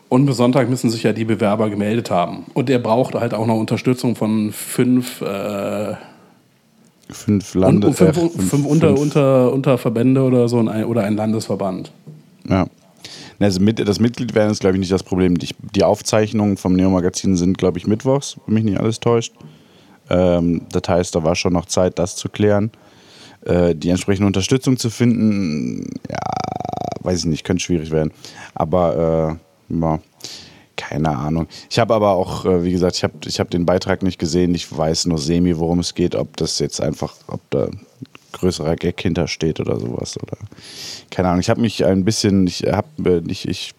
Und 0.08 0.24
bis 0.24 0.38
Sonntag 0.38 0.70
müssen 0.70 0.88
sich 0.88 1.02
ja 1.02 1.12
die 1.12 1.26
Bewerber 1.26 1.68
gemeldet 1.68 2.10
haben. 2.10 2.46
Und 2.54 2.70
er 2.70 2.78
braucht 2.78 3.14
halt 3.14 3.34
auch 3.34 3.46
noch 3.46 3.56
Unterstützung 3.56 4.16
von 4.16 4.52
fünf 4.52 5.20
äh, 5.20 5.94
fünf 7.10 7.54
Lande, 7.54 7.92
fünf, 7.92 8.16
äh, 8.16 8.20
fünf, 8.20 8.50
fünf, 8.50 8.66
unter, 8.66 8.88
fünf. 8.88 9.00
Unter, 9.00 9.52
Unterverbände 9.52 10.22
oder 10.22 10.48
so 10.48 10.58
ein, 10.58 10.84
oder 10.84 11.04
ein 11.04 11.16
Landesverband. 11.16 11.92
Ja. 12.48 12.66
Also 13.40 13.60
mit, 13.60 13.86
das 13.86 14.00
Mitgliedwerden 14.00 14.50
ist, 14.50 14.60
glaube 14.60 14.76
ich, 14.76 14.80
nicht 14.80 14.92
das 14.92 15.02
Problem. 15.04 15.38
Die, 15.38 15.48
die 15.74 15.84
Aufzeichnungen 15.84 16.56
vom 16.56 16.72
Neo-Magazin 16.72 17.36
sind, 17.36 17.56
glaube 17.56 17.78
ich, 17.78 17.86
mittwochs, 17.86 18.36
wenn 18.46 18.54
mich 18.54 18.64
nicht 18.64 18.80
alles 18.80 18.98
täuscht. 19.00 19.32
Ähm, 20.10 20.62
das 20.72 20.82
heißt, 20.88 21.14
da 21.14 21.22
war 21.22 21.36
schon 21.36 21.52
noch 21.52 21.66
Zeit, 21.66 21.98
das 21.98 22.16
zu 22.16 22.28
klären. 22.28 22.70
Äh, 23.44 23.74
die 23.74 23.90
entsprechende 23.90 24.26
Unterstützung 24.26 24.76
zu 24.76 24.90
finden, 24.90 25.84
ja, 26.10 26.18
weiß 27.02 27.20
ich 27.20 27.26
nicht, 27.26 27.44
könnte 27.44 27.62
schwierig 27.62 27.90
werden. 27.92 28.10
Aber, 28.54 29.38
äh, 29.70 29.74
ja, 29.80 29.98
keine 30.78 31.10
Ahnung. 31.10 31.48
Ich 31.68 31.78
habe 31.78 31.92
aber 31.92 32.12
auch, 32.12 32.46
äh, 32.46 32.64
wie 32.64 32.72
gesagt, 32.72 32.96
ich 32.96 33.04
habe 33.04 33.14
ich 33.26 33.40
hab 33.40 33.50
den 33.50 33.66
Beitrag 33.66 34.02
nicht 34.02 34.18
gesehen. 34.18 34.54
Ich 34.54 34.74
weiß 34.74 35.06
nur 35.06 35.18
semi, 35.18 35.58
worum 35.58 35.80
es 35.80 35.94
geht. 35.94 36.14
Ob 36.14 36.36
das 36.38 36.58
jetzt 36.60 36.80
einfach, 36.80 37.14
ob 37.26 37.40
da 37.50 37.68
größerer 38.32 38.76
Gag 38.76 39.00
hintersteht 39.00 39.60
oder 39.60 39.78
sowas. 39.78 40.16
Oder 40.16 40.38
keine 41.10 41.28
Ahnung. 41.28 41.40
Ich 41.40 41.50
habe 41.50 41.60
mich 41.60 41.84
ein 41.84 42.04
bisschen, 42.04 42.46
ich 42.46 42.62
habe 42.62 42.88
äh, 43.04 43.22
ich, 43.30 43.46
ich 43.48 43.74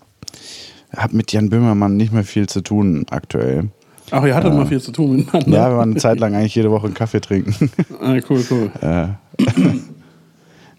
hab 0.96 1.14
mit 1.14 1.32
Jan 1.32 1.50
Böhmermann 1.50 1.98
nicht 1.98 2.12
mehr 2.12 2.24
viel 2.24 2.48
zu 2.48 2.62
tun 2.62 3.06
aktuell. 3.10 3.70
Ach, 4.12 4.26
ihr 4.26 4.36
hattet 4.36 4.52
äh, 4.52 4.56
mal 4.56 4.66
viel 4.66 4.82
zu 4.82 4.92
tun 4.92 5.18
miteinander. 5.18 5.58
Ja, 5.58 5.70
wir 5.70 5.78
waren 5.78 5.92
eine 5.92 6.00
Zeit 6.00 6.20
lang 6.20 6.36
eigentlich 6.36 6.56
jede 6.56 6.72
Woche 6.72 6.88
einen 6.88 6.96
Kaffee 6.96 7.22
trinken. 7.22 7.72
Ah, 8.02 8.18
cool, 8.30 8.44
cool. 8.50 8.72
Äh, 8.82 9.08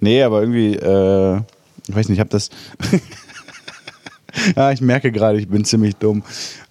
nee, 0.00 0.22
aber 0.22 0.40
irgendwie, 0.40 0.74
äh, 0.74 1.36
ich 1.88 1.94
weiß 1.94 2.08
nicht, 2.08 2.16
ich 2.16 2.20
habe 2.20 2.30
das. 2.30 2.50
ja, 4.56 4.72
ich 4.72 4.80
merke 4.80 5.12
gerade, 5.12 5.38
ich 5.38 5.48
bin 5.48 5.64
ziemlich 5.64 5.96
dumm. 5.96 6.22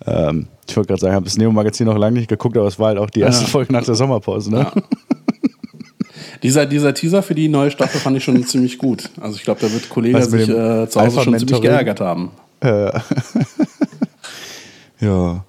Ähm, 0.05 0.47
ich 0.67 0.75
wollte 0.75 0.89
gerade 0.89 1.01
sagen, 1.01 1.11
ich 1.11 1.15
habe 1.15 1.25
das 1.25 1.37
Neo-Magazin 1.37 1.85
noch 1.85 1.97
lange 1.97 2.19
nicht 2.19 2.29
geguckt, 2.29 2.57
aber 2.57 2.67
es 2.67 2.79
war 2.79 2.87
halt 2.87 2.97
auch 2.97 3.09
die 3.09 3.21
erste 3.21 3.45
ja. 3.45 3.49
Folge 3.49 3.73
nach 3.73 3.83
der 3.83 3.95
Sommerpause. 3.95 4.51
Ne? 4.51 4.59
Ja. 4.59 4.73
Dieser, 6.41 6.65
dieser 6.65 6.93
Teaser 6.93 7.21
für 7.21 7.35
die 7.35 7.49
neue 7.49 7.69
Staffel 7.69 7.99
fand 7.99 8.15
ich 8.15 8.23
schon 8.23 8.41
ziemlich 8.45 8.77
gut. 8.77 9.09
Also 9.19 9.35
ich 9.35 9.43
glaube, 9.43 9.59
da 9.59 9.71
wird 9.73 9.89
Kollege 9.89 10.21
sich 10.23 10.47
äh, 10.47 10.87
zu 10.87 11.01
Hause 11.01 11.21
schon 11.21 11.37
ziemlich 11.37 11.61
geärgert 11.61 11.99
haben. 11.99 12.31
Äh. 12.61 12.91
ja, 15.01 15.43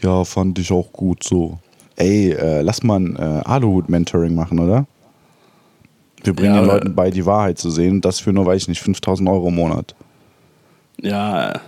ja, 0.00 0.24
fand 0.24 0.58
ich 0.60 0.70
auch 0.70 0.92
gut 0.92 1.24
so. 1.24 1.58
Ey, 1.96 2.30
äh, 2.30 2.62
lass 2.62 2.84
mal 2.84 3.00
ein 3.00 3.16
äh, 3.16 3.42
Aluhut-Mentoring 3.44 4.34
machen, 4.36 4.60
oder? 4.60 4.86
Wir 6.22 6.34
bringen 6.34 6.54
ja, 6.54 6.60
den 6.60 6.68
Leuten 6.68 6.94
bei, 6.94 7.10
die 7.10 7.26
Wahrheit 7.26 7.58
zu 7.58 7.70
sehen. 7.70 8.00
Das 8.00 8.20
für 8.20 8.32
nur, 8.32 8.46
weiß 8.46 8.62
ich 8.62 8.68
nicht, 8.68 8.82
5000 8.82 9.28
Euro 9.28 9.48
im 9.48 9.54
Monat. 9.54 9.94
Ja, 11.02 11.60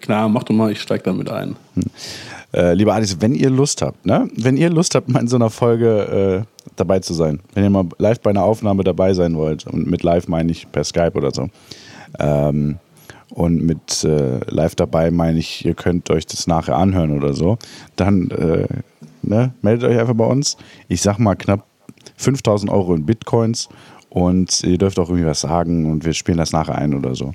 klar, 0.00 0.28
mach 0.28 0.44
doch 0.44 0.54
mal, 0.54 0.72
ich 0.72 0.80
steig 0.80 1.04
damit 1.04 1.30
ein. 1.30 1.56
Hm. 1.74 1.84
Äh, 2.52 2.74
lieber 2.74 2.94
Alice, 2.94 3.16
wenn 3.20 3.34
ihr 3.34 3.50
Lust 3.50 3.80
habt, 3.82 4.04
ne? 4.04 4.28
wenn 4.36 4.56
ihr 4.56 4.70
Lust 4.70 4.94
habt, 4.94 5.08
mal 5.08 5.20
in 5.20 5.28
so 5.28 5.36
einer 5.36 5.50
Folge 5.50 6.44
äh, 6.44 6.64
dabei 6.76 6.98
zu 6.98 7.14
sein, 7.14 7.40
wenn 7.54 7.62
ihr 7.62 7.70
mal 7.70 7.86
live 7.98 8.20
bei 8.20 8.30
einer 8.30 8.42
Aufnahme 8.42 8.82
dabei 8.82 9.14
sein 9.14 9.36
wollt, 9.36 9.66
und 9.66 9.88
mit 9.88 10.02
live 10.02 10.26
meine 10.26 10.50
ich 10.50 10.70
per 10.72 10.82
Skype 10.82 11.12
oder 11.14 11.30
so, 11.30 11.48
ähm, 12.18 12.78
und 13.30 13.64
mit 13.64 14.02
äh, 14.02 14.40
live 14.50 14.74
dabei 14.74 15.12
meine 15.12 15.38
ich, 15.38 15.64
ihr 15.64 15.74
könnt 15.74 16.10
euch 16.10 16.26
das 16.26 16.48
nachher 16.48 16.76
anhören 16.76 17.16
oder 17.16 17.34
so, 17.34 17.56
dann 17.94 18.30
äh, 18.30 18.66
ne? 19.22 19.52
meldet 19.62 19.88
euch 19.88 19.98
einfach 19.98 20.14
bei 20.14 20.26
uns. 20.26 20.56
Ich 20.88 21.02
sag 21.02 21.18
mal 21.18 21.36
knapp 21.36 21.64
5000 22.16 22.70
Euro 22.72 22.94
in 22.94 23.06
Bitcoins 23.06 23.68
und 24.10 24.62
ihr 24.64 24.76
dürft 24.76 24.98
auch 24.98 25.08
irgendwie 25.08 25.26
was 25.26 25.40
sagen 25.40 25.90
und 25.90 26.04
wir 26.04 26.12
spielen 26.12 26.36
das 26.36 26.52
nachher 26.52 26.76
ein 26.76 26.94
oder 26.94 27.14
so. 27.14 27.32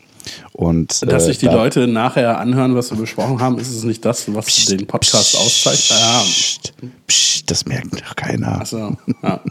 Und, 0.52 1.02
Dass 1.10 1.24
äh, 1.24 1.28
sich 1.28 1.38
die 1.38 1.46
da 1.46 1.54
Leute 1.54 1.88
nachher 1.88 2.38
anhören, 2.38 2.76
was 2.76 2.92
wir 2.92 2.98
besprochen 2.98 3.40
haben, 3.40 3.58
ist 3.58 3.70
es 3.70 3.84
nicht 3.84 4.04
das, 4.04 4.34
was 4.34 4.46
psst, 4.46 4.72
den 4.72 4.86
Podcast 4.86 5.34
psst, 5.34 5.38
auszeichnet? 5.38 6.00
Ah. 6.02 6.22
Psst, 6.22 6.74
psst, 7.08 7.50
das 7.52 7.66
merkt 7.66 8.02
doch 8.02 8.16
keiner. 8.16 8.60
Achso, 8.62 8.98
ja. 9.24 9.42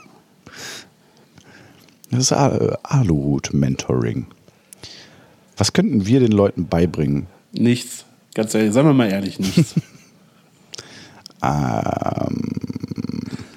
Das 2.10 2.20
ist 2.20 2.32
Aluhut-Mentoring. 2.32 4.26
Was 5.56 5.72
könnten 5.72 6.06
wir 6.06 6.20
den 6.20 6.32
Leuten 6.32 6.66
beibringen? 6.68 7.26
Nichts. 7.52 8.04
Ganz 8.34 8.54
ehrlich, 8.54 8.72
sagen 8.72 8.88
wir 8.88 8.94
mal 8.94 9.10
ehrlich, 9.10 9.38
nichts. 9.38 9.74
ähm, 11.42 12.42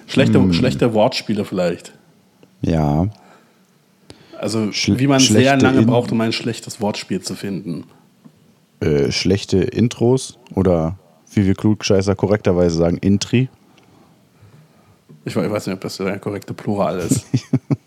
schlechte, 0.07 0.39
hm. 0.39 0.53
schlechte 0.53 0.93
Wortspiele 0.93 1.43
vielleicht. 1.43 1.93
Ja. 2.61 3.09
Also 4.39 4.71
Schle 4.71 4.99
wie 4.99 5.07
man 5.07 5.19
sehr 5.19 5.57
lange 5.57 5.79
In 5.79 5.85
braucht, 5.87 6.11
um 6.11 6.21
ein 6.21 6.33
schlechtes 6.33 6.79
Wortspiel 6.81 7.21
zu 7.21 7.35
finden. 7.35 7.85
Äh, 8.79 9.11
schlechte 9.11 9.57
Intros 9.57 10.37
oder 10.53 10.97
wie 11.33 11.45
wir 11.45 11.55
Klugscheißer 11.55 12.15
korrekterweise 12.15 12.77
sagen, 12.77 12.97
Intri. 12.97 13.49
Ich 15.25 15.35
weiß 15.35 15.67
nicht, 15.67 15.75
ob 15.75 15.81
das 15.81 15.97
der 15.97 16.19
korrekte 16.19 16.53
Plural 16.53 16.99
ist. 16.99 17.25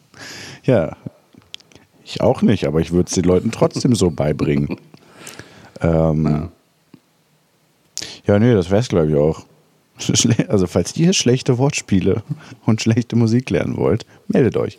ja, 0.65 0.97
ich 2.05 2.21
auch 2.21 2.43
nicht, 2.43 2.67
aber 2.67 2.81
ich 2.81 2.93
würde 2.93 3.07
es 3.09 3.15
den 3.15 3.25
Leuten 3.25 3.51
trotzdem 3.51 3.95
so 3.95 4.11
beibringen. 4.11 4.77
ähm, 5.81 6.51
ja. 8.27 8.35
ja, 8.35 8.39
nee, 8.39 8.53
das 8.53 8.71
wäre 8.71 8.81
es, 8.81 8.89
glaube 8.89 9.11
ich, 9.11 9.17
auch. 9.17 9.45
Also, 10.49 10.67
falls 10.67 10.97
ihr 10.97 11.13
schlechte 11.13 11.59
Wortspiele 11.59 12.23
und 12.65 12.81
schlechte 12.81 13.17
Musik 13.17 13.51
lernen 13.51 13.77
wollt, 13.77 14.07
meldet 14.29 14.57
euch. 14.57 14.79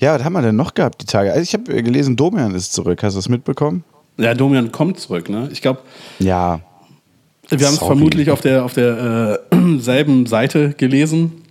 Ja, 0.00 0.14
was 0.14 0.22
haben 0.22 0.32
wir 0.34 0.42
denn 0.42 0.56
noch 0.56 0.74
gehabt 0.74 1.02
die 1.02 1.06
Tage? 1.06 1.32
Also 1.32 1.42
ich 1.42 1.52
habe 1.54 1.82
gelesen, 1.82 2.14
Domian 2.14 2.54
ist 2.54 2.72
zurück. 2.72 3.02
Hast 3.02 3.14
du 3.14 3.18
das 3.18 3.28
mitbekommen? 3.28 3.82
Ja, 4.16 4.34
Domian 4.34 4.70
kommt 4.70 5.00
zurück, 5.00 5.28
ne? 5.28 5.48
Ich 5.52 5.60
glaube. 5.60 5.80
Ja. 6.18 6.60
Wir 7.48 7.66
haben 7.66 7.74
es 7.74 7.78
vermutlich 7.78 8.30
auf 8.30 8.40
der, 8.40 8.64
auf 8.64 8.74
der 8.74 9.40
äh, 9.50 9.78
selben 9.78 10.26
Seite 10.26 10.74
gelesen. 10.74 11.42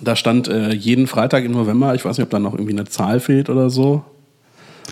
Da 0.00 0.16
stand 0.16 0.48
äh, 0.48 0.74
jeden 0.74 1.06
Freitag 1.06 1.44
im 1.44 1.52
November, 1.52 1.94
ich 1.94 2.04
weiß 2.04 2.18
nicht, 2.18 2.24
ob 2.24 2.30
da 2.30 2.38
noch 2.38 2.52
irgendwie 2.52 2.72
eine 2.72 2.84
Zahl 2.84 3.20
fehlt 3.20 3.48
oder 3.48 3.70
so. 3.70 4.02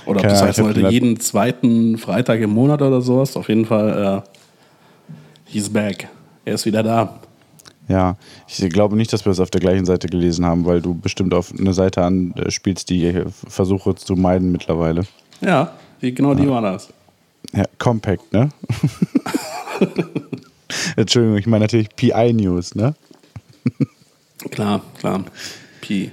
Oder 0.06 0.20
ob 0.20 0.24
ja, 0.24 0.30
das 0.30 0.42
heißt 0.42 0.60
heute 0.62 0.88
jeden 0.88 1.20
zweiten 1.20 1.98
Freitag 1.98 2.40
im 2.40 2.50
Monat 2.50 2.80
oder 2.80 3.02
sowas. 3.02 3.36
Auf 3.36 3.48
jeden 3.48 3.66
Fall, 3.66 4.22
äh, 4.24 5.50
he's 5.52 5.68
back. 5.68 6.08
Er 6.44 6.54
ist 6.54 6.64
wieder 6.64 6.82
da. 6.82 7.20
Ja, 7.88 8.16
ich 8.46 8.70
glaube 8.70 8.96
nicht, 8.96 9.12
dass 9.12 9.24
wir 9.24 9.32
es 9.32 9.40
auf 9.40 9.50
der 9.50 9.60
gleichen 9.60 9.84
Seite 9.84 10.08
gelesen 10.08 10.46
haben, 10.46 10.64
weil 10.64 10.80
du 10.80 10.94
bestimmt 10.94 11.34
auf 11.34 11.52
eine 11.52 11.74
Seite 11.74 12.02
anspielst, 12.02 12.88
die 12.88 13.06
ich 13.06 13.16
versuche 13.48 13.94
zu 13.94 14.14
meiden 14.14 14.52
mittlerweile. 14.52 15.02
Ja, 15.40 15.72
genau 16.00 16.34
die 16.34 16.48
war 16.48 16.62
das. 16.62 16.92
Ja, 17.52 17.64
Compact, 17.78 18.32
ne? 18.32 18.50
Entschuldigung, 20.96 21.36
ich 21.36 21.46
meine 21.46 21.64
natürlich 21.64 21.94
PI 21.94 22.32
News, 22.32 22.74
ne? 22.74 22.94
klar, 24.50 24.80
klar. 24.98 25.24
P. 25.80 26.10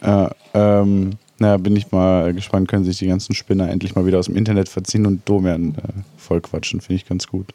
Äh, 0.00 0.28
ähm, 0.54 1.12
na, 1.38 1.56
bin 1.58 1.76
ich 1.76 1.92
mal 1.92 2.32
gespannt, 2.34 2.68
können 2.68 2.84
sich 2.84 2.98
die 2.98 3.06
ganzen 3.06 3.34
Spinner 3.34 3.68
endlich 3.68 3.94
mal 3.94 4.06
wieder 4.06 4.18
aus 4.18 4.26
dem 4.26 4.36
Internet 4.36 4.68
verziehen 4.68 5.06
und 5.06 5.28
Domian 5.28 5.74
äh, 5.74 6.02
vollquatschen, 6.16 6.80
finde 6.80 6.96
ich 6.96 7.06
ganz 7.06 7.26
gut. 7.26 7.54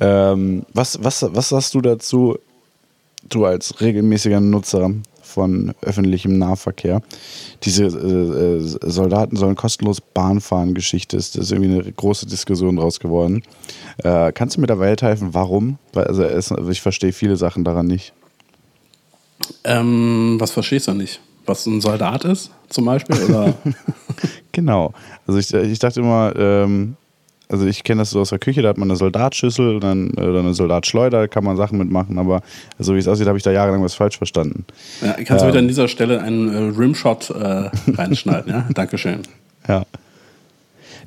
Ähm, 0.00 0.64
was, 0.72 1.02
was, 1.02 1.26
was 1.30 1.50
sagst 1.50 1.74
du 1.74 1.80
dazu, 1.82 2.38
du 3.28 3.44
als 3.44 3.80
regelmäßiger 3.80 4.40
Nutzer 4.40 4.90
von 5.22 5.74
öffentlichem 5.82 6.38
Nahverkehr? 6.38 7.02
Diese 7.62 7.84
äh, 7.84 7.86
äh, 7.86 8.90
Soldaten 8.90 9.36
sollen 9.36 9.56
kostenlos 9.56 10.00
Bahn 10.00 10.40
fahren 10.40 10.74
Geschichte 10.74 11.16
ist, 11.16 11.36
ist 11.36 11.52
irgendwie 11.52 11.80
eine 11.80 11.92
große 11.92 12.26
Diskussion 12.26 12.76
draus 12.76 12.98
geworden. 12.98 13.42
Äh, 13.98 14.32
kannst 14.32 14.56
du 14.56 14.60
mir 14.62 14.66
da 14.66 14.78
weiterhelfen, 14.78 15.34
warum? 15.34 15.78
Weil, 15.92 16.04
also, 16.04 16.24
es, 16.24 16.50
also 16.50 16.70
ich 16.70 16.80
verstehe 16.80 17.12
viele 17.12 17.36
Sachen 17.36 17.62
daran 17.62 17.86
nicht. 17.86 18.14
Ähm, 19.64 20.36
was 20.38 20.50
verstehst 20.50 20.88
du 20.88 20.94
nicht? 20.94 21.20
Was 21.44 21.66
ein 21.66 21.80
Soldat 21.80 22.24
ist, 22.24 22.50
zum 22.68 22.84
Beispiel? 22.86 23.16
Oder? 23.24 23.54
genau. 24.52 24.92
Also 25.26 25.38
ich, 25.38 25.52
ich 25.52 25.78
dachte 25.78 26.00
immer, 26.00 26.32
ähm, 26.36 26.96
also 27.50 27.66
ich 27.66 27.82
kenne 27.82 28.02
das 28.02 28.10
so 28.10 28.20
aus 28.20 28.30
der 28.30 28.38
Küche, 28.38 28.62
da 28.62 28.68
hat 28.68 28.78
man 28.78 28.88
eine 28.88 28.96
Soldatschüssel 28.96 29.80
dann, 29.80 30.10
oder 30.12 30.40
eine 30.40 30.54
Soldatschleuder, 30.54 31.28
kann 31.28 31.44
man 31.44 31.56
Sachen 31.56 31.78
mitmachen, 31.78 32.18
aber 32.18 32.42
so 32.78 32.94
wie 32.94 32.98
es 32.98 33.08
aussieht, 33.08 33.26
habe 33.26 33.38
ich 33.38 33.44
da 33.44 33.50
jahrelang 33.50 33.82
was 33.82 33.94
falsch 33.94 34.18
verstanden. 34.18 34.64
Ja, 35.00 35.14
kannst 35.14 35.30
du 35.30 35.46
ähm, 35.46 35.48
wieder 35.48 35.58
an 35.58 35.68
dieser 35.68 35.88
Stelle 35.88 36.22
einen 36.22 36.48
äh, 36.48 36.78
Rimshot 36.78 37.30
äh, 37.30 37.70
reinschneiden, 37.92 38.52
ja? 38.52 38.68
Dankeschön. 38.74 39.22
Ja. 39.66 39.84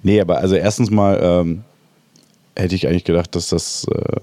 Nee, 0.03 0.19
aber 0.19 0.39
also 0.39 0.55
erstens 0.55 0.91
mal 0.91 1.19
ähm, 1.23 1.63
hätte 2.55 2.75
ich 2.75 2.87
eigentlich 2.87 3.05
gedacht, 3.05 3.35
dass 3.35 3.47
das, 3.49 3.87
äh, 3.89 4.17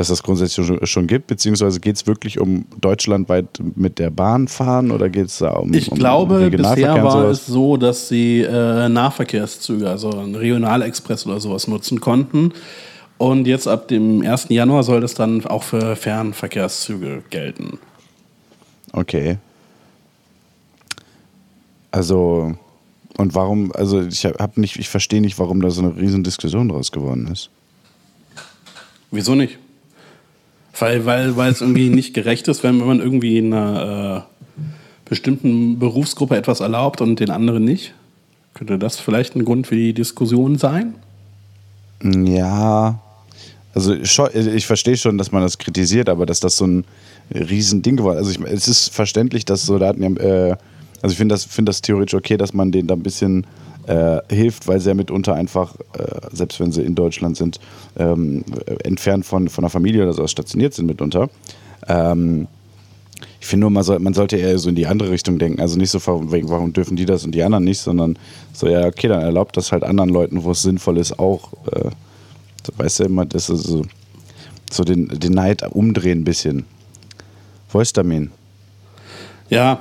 dass 0.00 0.08
das 0.08 0.22
grundsätzlich 0.22 0.66
schon, 0.66 0.86
schon 0.86 1.06
gibt, 1.06 1.26
beziehungsweise 1.26 1.78
geht 1.78 1.96
es 1.96 2.06
wirklich 2.06 2.40
um 2.40 2.64
deutschlandweit 2.80 3.60
mit 3.76 3.98
der 3.98 4.08
Bahn 4.08 4.48
fahren 4.48 4.92
oder 4.92 5.10
geht 5.10 5.26
es 5.26 5.36
da 5.36 5.50
um 5.50 5.74
Ich 5.74 5.92
um 5.92 5.98
glaube, 5.98 6.48
bisher 6.48 7.04
war 7.04 7.26
es 7.26 7.44
so, 7.44 7.76
dass 7.76 8.08
sie 8.08 8.40
äh, 8.40 8.88
Nahverkehrszüge, 8.88 9.90
also 9.90 10.08
einen 10.08 10.36
Regionalexpress 10.36 11.26
oder 11.26 11.38
sowas 11.38 11.68
nutzen 11.68 12.00
konnten. 12.00 12.54
Und 13.18 13.46
jetzt 13.46 13.68
ab 13.68 13.88
dem 13.88 14.22
1. 14.22 14.46
Januar 14.48 14.84
soll 14.84 15.02
das 15.02 15.12
dann 15.12 15.44
auch 15.44 15.64
für 15.64 15.94
Fernverkehrszüge 15.96 17.22
gelten. 17.28 17.78
Okay. 18.94 19.36
Also, 21.90 22.54
und 23.18 23.34
warum, 23.34 23.70
also 23.72 24.00
ich 24.00 24.24
hab 24.24 24.56
nicht, 24.56 24.78
ich 24.78 24.88
verstehe 24.88 25.20
nicht, 25.20 25.38
warum 25.38 25.60
da 25.60 25.68
so 25.68 25.82
eine 25.82 25.94
riesen 25.94 26.24
Diskussion 26.24 26.70
draus 26.70 26.90
geworden 26.90 27.28
ist. 27.30 27.50
Wieso 29.10 29.34
nicht? 29.34 29.58
Weil, 30.78 31.04
weil, 31.04 31.36
weil 31.36 31.52
es 31.52 31.60
irgendwie 31.60 31.88
nicht 31.88 32.14
gerecht 32.14 32.48
ist, 32.48 32.62
wenn 32.62 32.78
man 32.78 33.00
irgendwie 33.00 33.38
einer 33.38 34.26
äh, 34.26 34.48
bestimmten 35.08 35.78
Berufsgruppe 35.78 36.36
etwas 36.36 36.60
erlaubt 36.60 37.00
und 37.00 37.18
den 37.20 37.30
anderen 37.30 37.64
nicht. 37.64 37.94
Könnte 38.54 38.78
das 38.78 38.98
vielleicht 38.98 39.36
ein 39.36 39.44
Grund 39.44 39.66
für 39.66 39.76
die 39.76 39.92
Diskussion 39.92 40.58
sein? 40.58 40.94
Ja, 42.02 43.00
also 43.74 43.94
ich 43.94 44.66
verstehe 44.66 44.96
schon, 44.96 45.18
dass 45.18 45.32
man 45.32 45.42
das 45.42 45.58
kritisiert, 45.58 46.08
aber 46.08 46.26
dass 46.26 46.40
das 46.40 46.56
so 46.56 46.66
ein 46.66 46.84
Riesending 47.32 47.96
geworden 47.96 48.18
ist. 48.18 48.26
Also 48.26 48.44
ich, 48.44 48.52
es 48.52 48.68
ist 48.68 48.88
verständlich, 48.88 49.44
dass 49.44 49.64
Soldaten, 49.64 50.16
äh, 50.16 50.56
also 51.02 51.12
ich 51.12 51.16
finde 51.16 51.34
das, 51.34 51.44
find 51.44 51.68
das 51.68 51.80
theoretisch 51.80 52.14
okay, 52.14 52.36
dass 52.36 52.52
man 52.52 52.72
denen 52.72 52.88
da 52.88 52.94
ein 52.94 53.02
bisschen 53.02 53.46
äh, 53.90 54.22
hilft, 54.32 54.68
weil 54.68 54.78
sie 54.78 54.88
ja 54.88 54.94
mitunter 54.94 55.34
einfach, 55.34 55.74
äh, 55.98 56.28
selbst 56.32 56.60
wenn 56.60 56.70
sie 56.70 56.82
in 56.82 56.94
Deutschland 56.94 57.36
sind, 57.36 57.58
ähm, 57.98 58.44
entfernt 58.84 59.26
von, 59.26 59.48
von 59.48 59.62
der 59.62 59.70
Familie 59.70 60.04
oder 60.04 60.12
so 60.12 60.26
stationiert 60.28 60.74
sind 60.74 60.86
mitunter. 60.86 61.28
Ähm, 61.88 62.46
ich 63.40 63.46
finde 63.46 63.62
nur, 63.62 63.70
man, 63.70 63.82
soll, 63.82 63.98
man 63.98 64.14
sollte 64.14 64.36
eher 64.36 64.56
so 64.58 64.68
in 64.68 64.76
die 64.76 64.86
andere 64.86 65.10
Richtung 65.10 65.38
denken. 65.38 65.60
Also 65.60 65.76
nicht 65.76 65.90
so, 65.90 65.98
warum 66.06 66.72
dürfen 66.72 66.96
die 66.96 67.04
das 67.04 67.24
und 67.24 67.32
die 67.32 67.42
anderen 67.42 67.64
nicht, 67.64 67.80
sondern 67.80 68.16
so, 68.52 68.68
ja, 68.68 68.86
okay, 68.86 69.08
dann 69.08 69.22
erlaubt 69.22 69.56
das 69.56 69.72
halt 69.72 69.82
anderen 69.82 70.10
Leuten, 70.10 70.44
wo 70.44 70.52
es 70.52 70.62
sinnvoll 70.62 70.98
ist, 70.98 71.18
auch. 71.18 71.52
Äh, 71.72 71.90
so, 72.64 72.72
weißt 72.76 73.00
du 73.00 73.04
immer, 73.04 73.26
das 73.26 73.50
ist 73.50 73.64
so, 73.64 73.82
so 74.70 74.84
den, 74.84 75.08
den 75.08 75.32
Neid 75.32 75.64
umdrehen 75.72 76.20
ein 76.20 76.24
bisschen. 76.24 76.64
Ist 77.74 77.96
Damin? 77.96 78.30
Ja, 79.48 79.80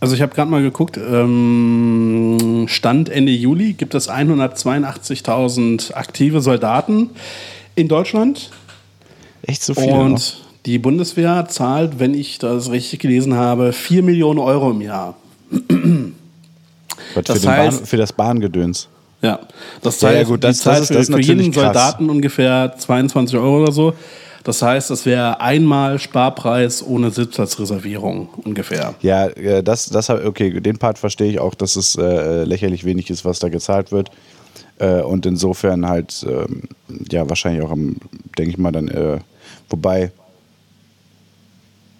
also 0.00 0.14
ich 0.14 0.22
habe 0.22 0.34
gerade 0.34 0.50
mal 0.50 0.62
geguckt, 0.62 0.96
ähm, 0.98 2.66
Stand 2.68 3.08
Ende 3.08 3.32
Juli 3.32 3.72
gibt 3.72 3.94
es 3.94 4.08
182.000 4.10 5.94
aktive 5.94 6.40
Soldaten 6.40 7.10
in 7.74 7.88
Deutschland. 7.88 8.50
Echt 9.42 9.62
so 9.62 9.74
viel? 9.74 9.90
Und 9.90 10.42
die 10.66 10.78
Bundeswehr 10.78 11.46
zahlt, 11.48 11.98
wenn 11.98 12.14
ich 12.14 12.38
das 12.38 12.70
richtig 12.70 13.00
gelesen 13.00 13.34
habe, 13.34 13.72
4 13.72 14.02
Millionen 14.02 14.38
Euro 14.40 14.70
im 14.70 14.80
Jahr. 14.80 15.14
Was 17.14 17.24
das 17.24 17.40
für, 17.40 17.48
heißt- 17.48 17.76
Bahn, 17.78 17.86
für 17.86 17.96
das 17.96 18.12
Bahngedöns. 18.12 18.88
Ja, 19.22 19.38
das 19.82 20.00
Ja, 20.00 20.08
heißt, 20.10 20.18
ja, 20.18 20.24
gut, 20.24 20.44
das- 20.44 20.56
die 20.58 20.62
zahlt 20.64 20.80
das 20.80 20.88
das 20.88 21.08
ist 21.08 21.14
für 21.14 21.20
jeden 21.20 21.50
krass. 21.52 21.64
Soldaten 21.64 22.10
ungefähr 22.10 22.74
22 22.76 23.38
Euro 23.38 23.62
oder 23.62 23.72
so. 23.72 23.94
Das 24.46 24.62
heißt, 24.62 24.90
das 24.90 25.04
wäre 25.06 25.40
einmal 25.40 25.98
Sparpreis 25.98 26.80
ohne 26.80 27.10
Sitzplatzreservierung 27.10 28.28
ungefähr. 28.44 28.94
Ja, 29.02 29.26
äh, 29.26 29.60
das, 29.60 29.86
das 29.86 30.08
okay, 30.08 30.60
den 30.60 30.78
Part 30.78 30.98
verstehe 30.98 31.28
ich 31.28 31.40
auch, 31.40 31.56
dass 31.56 31.74
es 31.74 31.96
äh, 31.96 32.44
lächerlich 32.44 32.84
wenig 32.84 33.10
ist, 33.10 33.24
was 33.24 33.40
da 33.40 33.48
gezahlt 33.48 33.90
wird. 33.90 34.12
Äh, 34.78 35.00
und 35.00 35.26
insofern 35.26 35.88
halt, 35.88 36.24
ähm, 36.30 36.62
ja, 37.10 37.28
wahrscheinlich 37.28 37.64
auch 37.64 37.72
am, 37.72 37.96
denke 38.38 38.52
ich 38.52 38.56
mal, 38.56 38.70
dann, 38.70 38.86
äh, 38.86 39.18
wobei. 39.68 40.12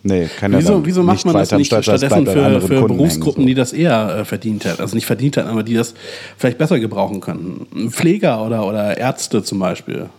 Nee, 0.04 0.28
kann 0.38 0.52
ja 0.52 0.59
Wieso, 0.61 0.74
dann 0.74 0.87
wieso 0.87 1.02
macht 1.02 1.24
man 1.24 1.35
das 1.35 1.50
nicht 1.50 1.66
stattdessen 1.66 2.26
für, 2.26 2.61
für 2.61 2.82
Berufsgruppen, 2.82 3.40
hängen, 3.40 3.48
die 3.48 3.54
das 3.54 3.72
eher 3.72 4.18
äh, 4.20 4.24
verdient 4.24 4.66
hätten? 4.66 4.80
Also 4.80 4.94
nicht 4.94 5.06
verdient 5.06 5.37
hätten, 5.37 5.48
aber 5.48 5.64
die 5.64 5.74
das 5.74 5.94
vielleicht 6.37 6.59
besser 6.59 6.78
gebrauchen 6.78 7.20
könnten. 7.20 7.90
Pfleger 7.90 8.46
oder, 8.46 8.64
oder 8.68 8.96
Ärzte 8.96 9.42
zum 9.42 9.59
Beispiel. 9.59 10.11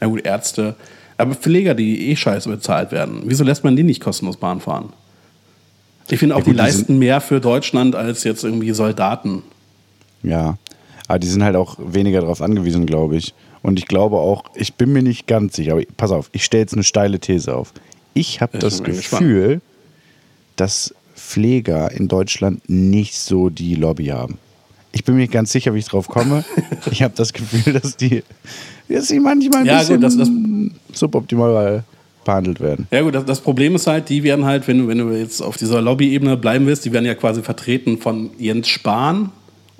Ja 0.00 0.06
gut, 0.06 0.24
Ärzte. 0.24 0.74
Aber 1.18 1.34
Pfleger, 1.34 1.74
die 1.74 2.10
eh 2.10 2.16
scheiße 2.16 2.48
bezahlt 2.48 2.92
werden. 2.92 3.22
Wieso 3.24 3.44
lässt 3.44 3.64
man 3.64 3.76
die 3.76 3.82
nicht 3.82 4.00
kostenlos 4.00 4.36
Bahn 4.36 4.60
fahren? 4.60 4.92
Ich 6.08 6.18
finde 6.18 6.36
auch, 6.36 6.38
Ja 6.38 6.44
gut, 6.44 6.54
die 6.54 6.56
die 6.56 6.56
leisten 6.56 6.98
mehr 6.98 7.20
für 7.20 7.40
Deutschland 7.40 7.94
als 7.94 8.24
jetzt 8.24 8.44
irgendwie 8.44 8.70
Soldaten. 8.72 9.42
so. 10.22 10.28
Ja, 10.28 10.56
aber 11.06 11.18
die 11.18 11.26
sind 11.26 11.42
halt 11.42 11.56
auch 11.56 11.76
weniger 11.78 12.20
darauf 12.20 12.40
angewiesen, 12.40 12.86
glaube 12.86 13.16
ich. 13.16 13.34
Und 13.62 13.78
ich 13.78 13.86
glaube 13.86 14.16
auch, 14.16 14.44
ich 14.54 14.74
bin 14.74 14.92
mir 14.92 15.02
nicht 15.02 15.26
ganz 15.26 15.56
sicher, 15.56 15.72
aber 15.72 15.82
pass 15.96 16.12
auf, 16.12 16.30
ich 16.32 16.44
stelle 16.44 16.62
jetzt 16.62 16.74
eine 16.74 16.84
steile 16.84 17.18
These 17.18 17.54
auf. 17.54 17.72
Ich 18.14 18.40
habe 18.40 18.58
das 18.58 18.82
Gefühl, 18.82 19.60
dass 20.56 20.94
Pfleger 21.16 21.90
in 21.90 22.08
Deutschland 22.08 22.68
nicht 22.68 23.16
so 23.16 23.50
die 23.50 23.74
Lobby 23.74 24.06
haben. 24.06 24.38
Ich 24.92 25.04
bin 25.04 25.14
mir 25.14 25.22
nicht 25.22 25.32
ganz 25.32 25.52
sicher, 25.52 25.74
wie 25.74 25.78
ich 25.78 25.86
drauf 25.86 26.08
komme. 26.08 26.44
ich 26.90 27.02
habe 27.02 27.14
das 27.16 27.32
Gefühl, 27.32 27.74
dass 27.74 27.96
die, 27.96 28.22
dass 28.88 29.08
die 29.08 29.20
manchmal 29.20 29.60
ein 29.60 29.66
Ja, 29.66 29.78
bisschen 29.78 29.96
gut, 29.96 30.04
das- 30.04 30.16
das- 30.16 30.30
suboptimal 30.98 31.84
behandelt 32.24 32.60
werden. 32.60 32.86
Ja 32.90 33.02
gut, 33.02 33.14
das, 33.14 33.24
das 33.24 33.40
Problem 33.40 33.74
ist 33.74 33.86
halt, 33.86 34.08
die 34.08 34.22
werden 34.22 34.44
halt, 34.44 34.66
wenn 34.68 34.78
du, 34.78 34.88
wenn 34.88 34.98
du 34.98 35.10
jetzt 35.10 35.40
auf 35.40 35.56
dieser 35.56 35.80
Lobby-Ebene 35.80 36.36
bleiben 36.36 36.66
willst, 36.66 36.84
die 36.84 36.92
werden 36.92 37.06
ja 37.06 37.14
quasi 37.14 37.42
vertreten 37.42 37.98
von 37.98 38.30
Jens 38.38 38.68
Spahn 38.68 39.30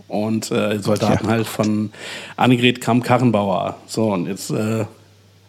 und 0.08 0.50
äh, 0.50 0.78
Soldaten 0.80 1.26
Ja. 1.26 1.30
halt 1.32 1.46
von 1.46 1.90
Annegret 2.36 2.80
Kramp-Karrenbauer. 2.80 3.76
So, 3.86 4.12
und 4.12 4.26
jetzt, 4.26 4.50
äh, 4.50 4.84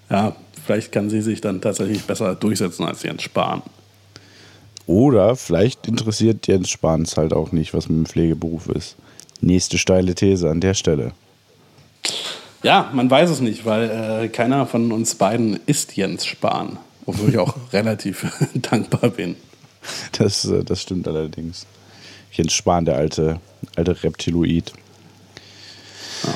ja, 0.10 0.36
vielleicht 0.66 0.92
kann 0.92 1.10
sie 1.10 1.22
sich 1.22 1.40
dann 1.40 1.62
tatsächlich 1.62 2.04
besser 2.04 2.36
durchsetzen 2.36 2.84
als 2.86 3.04
Jens 3.04 3.24
Spahn. 3.24 3.62
Oder 4.86 5.36
vielleicht 5.36 5.88
interessiert 5.88 6.48
Jens 6.48 6.70
Spahns 6.70 7.16
halt 7.16 7.32
auch 7.32 7.52
nicht, 7.52 7.74
was 7.74 7.88
mit 7.88 7.98
dem 8.00 8.06
Pflegeberuf 8.08 8.68
ist. 8.70 8.96
Nächste 9.40 9.78
steile 9.78 10.16
These 10.16 10.50
an 10.50 10.60
der 10.60 10.74
Stelle. 10.74 11.12
Ja, 12.64 12.90
man 12.94 13.10
weiß 13.10 13.30
es 13.30 13.40
nicht, 13.40 13.66
weil 13.66 13.90
äh, 14.24 14.28
keiner 14.28 14.66
von 14.66 14.92
uns 14.92 15.16
beiden 15.16 15.60
ist 15.66 15.96
Jens 15.96 16.26
Spahn. 16.26 16.78
Wofür 17.06 17.30
ich 17.30 17.38
auch 17.38 17.56
relativ 17.74 18.26
dankbar 18.54 19.10
bin. 19.12 19.36
Das, 20.18 20.46
äh, 20.46 20.64
das 20.64 20.82
stimmt 20.82 21.08
allerdings. 21.08 21.66
Jens 22.32 22.54
Spahn, 22.54 22.86
der 22.86 22.98
alte, 22.98 23.40
alte 23.76 24.04
Reptiloid. 24.04 24.74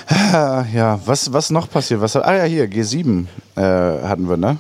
Ah, 0.08 0.66
Ja, 0.74 1.00
was, 1.06 1.34
was 1.34 1.50
noch 1.50 1.70
passiert? 1.70 2.00
Was, 2.02 2.16
ah 2.16 2.36
ja, 2.36 2.44
hier, 2.46 2.66
G7 2.70 3.26
äh, 3.56 3.62
hatten 3.62 4.30
wir, 4.30 4.38
ne? 4.38 4.58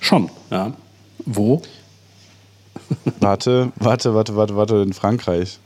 Schon, 0.00 0.30
ja. 0.50 0.72
Wo? 1.24 1.62
Warte, 3.20 3.72
warte, 3.76 4.14
warte, 4.14 4.36
warte, 4.36 4.56
warte, 4.56 4.76
in 4.76 4.92
Frankreich. 4.92 5.58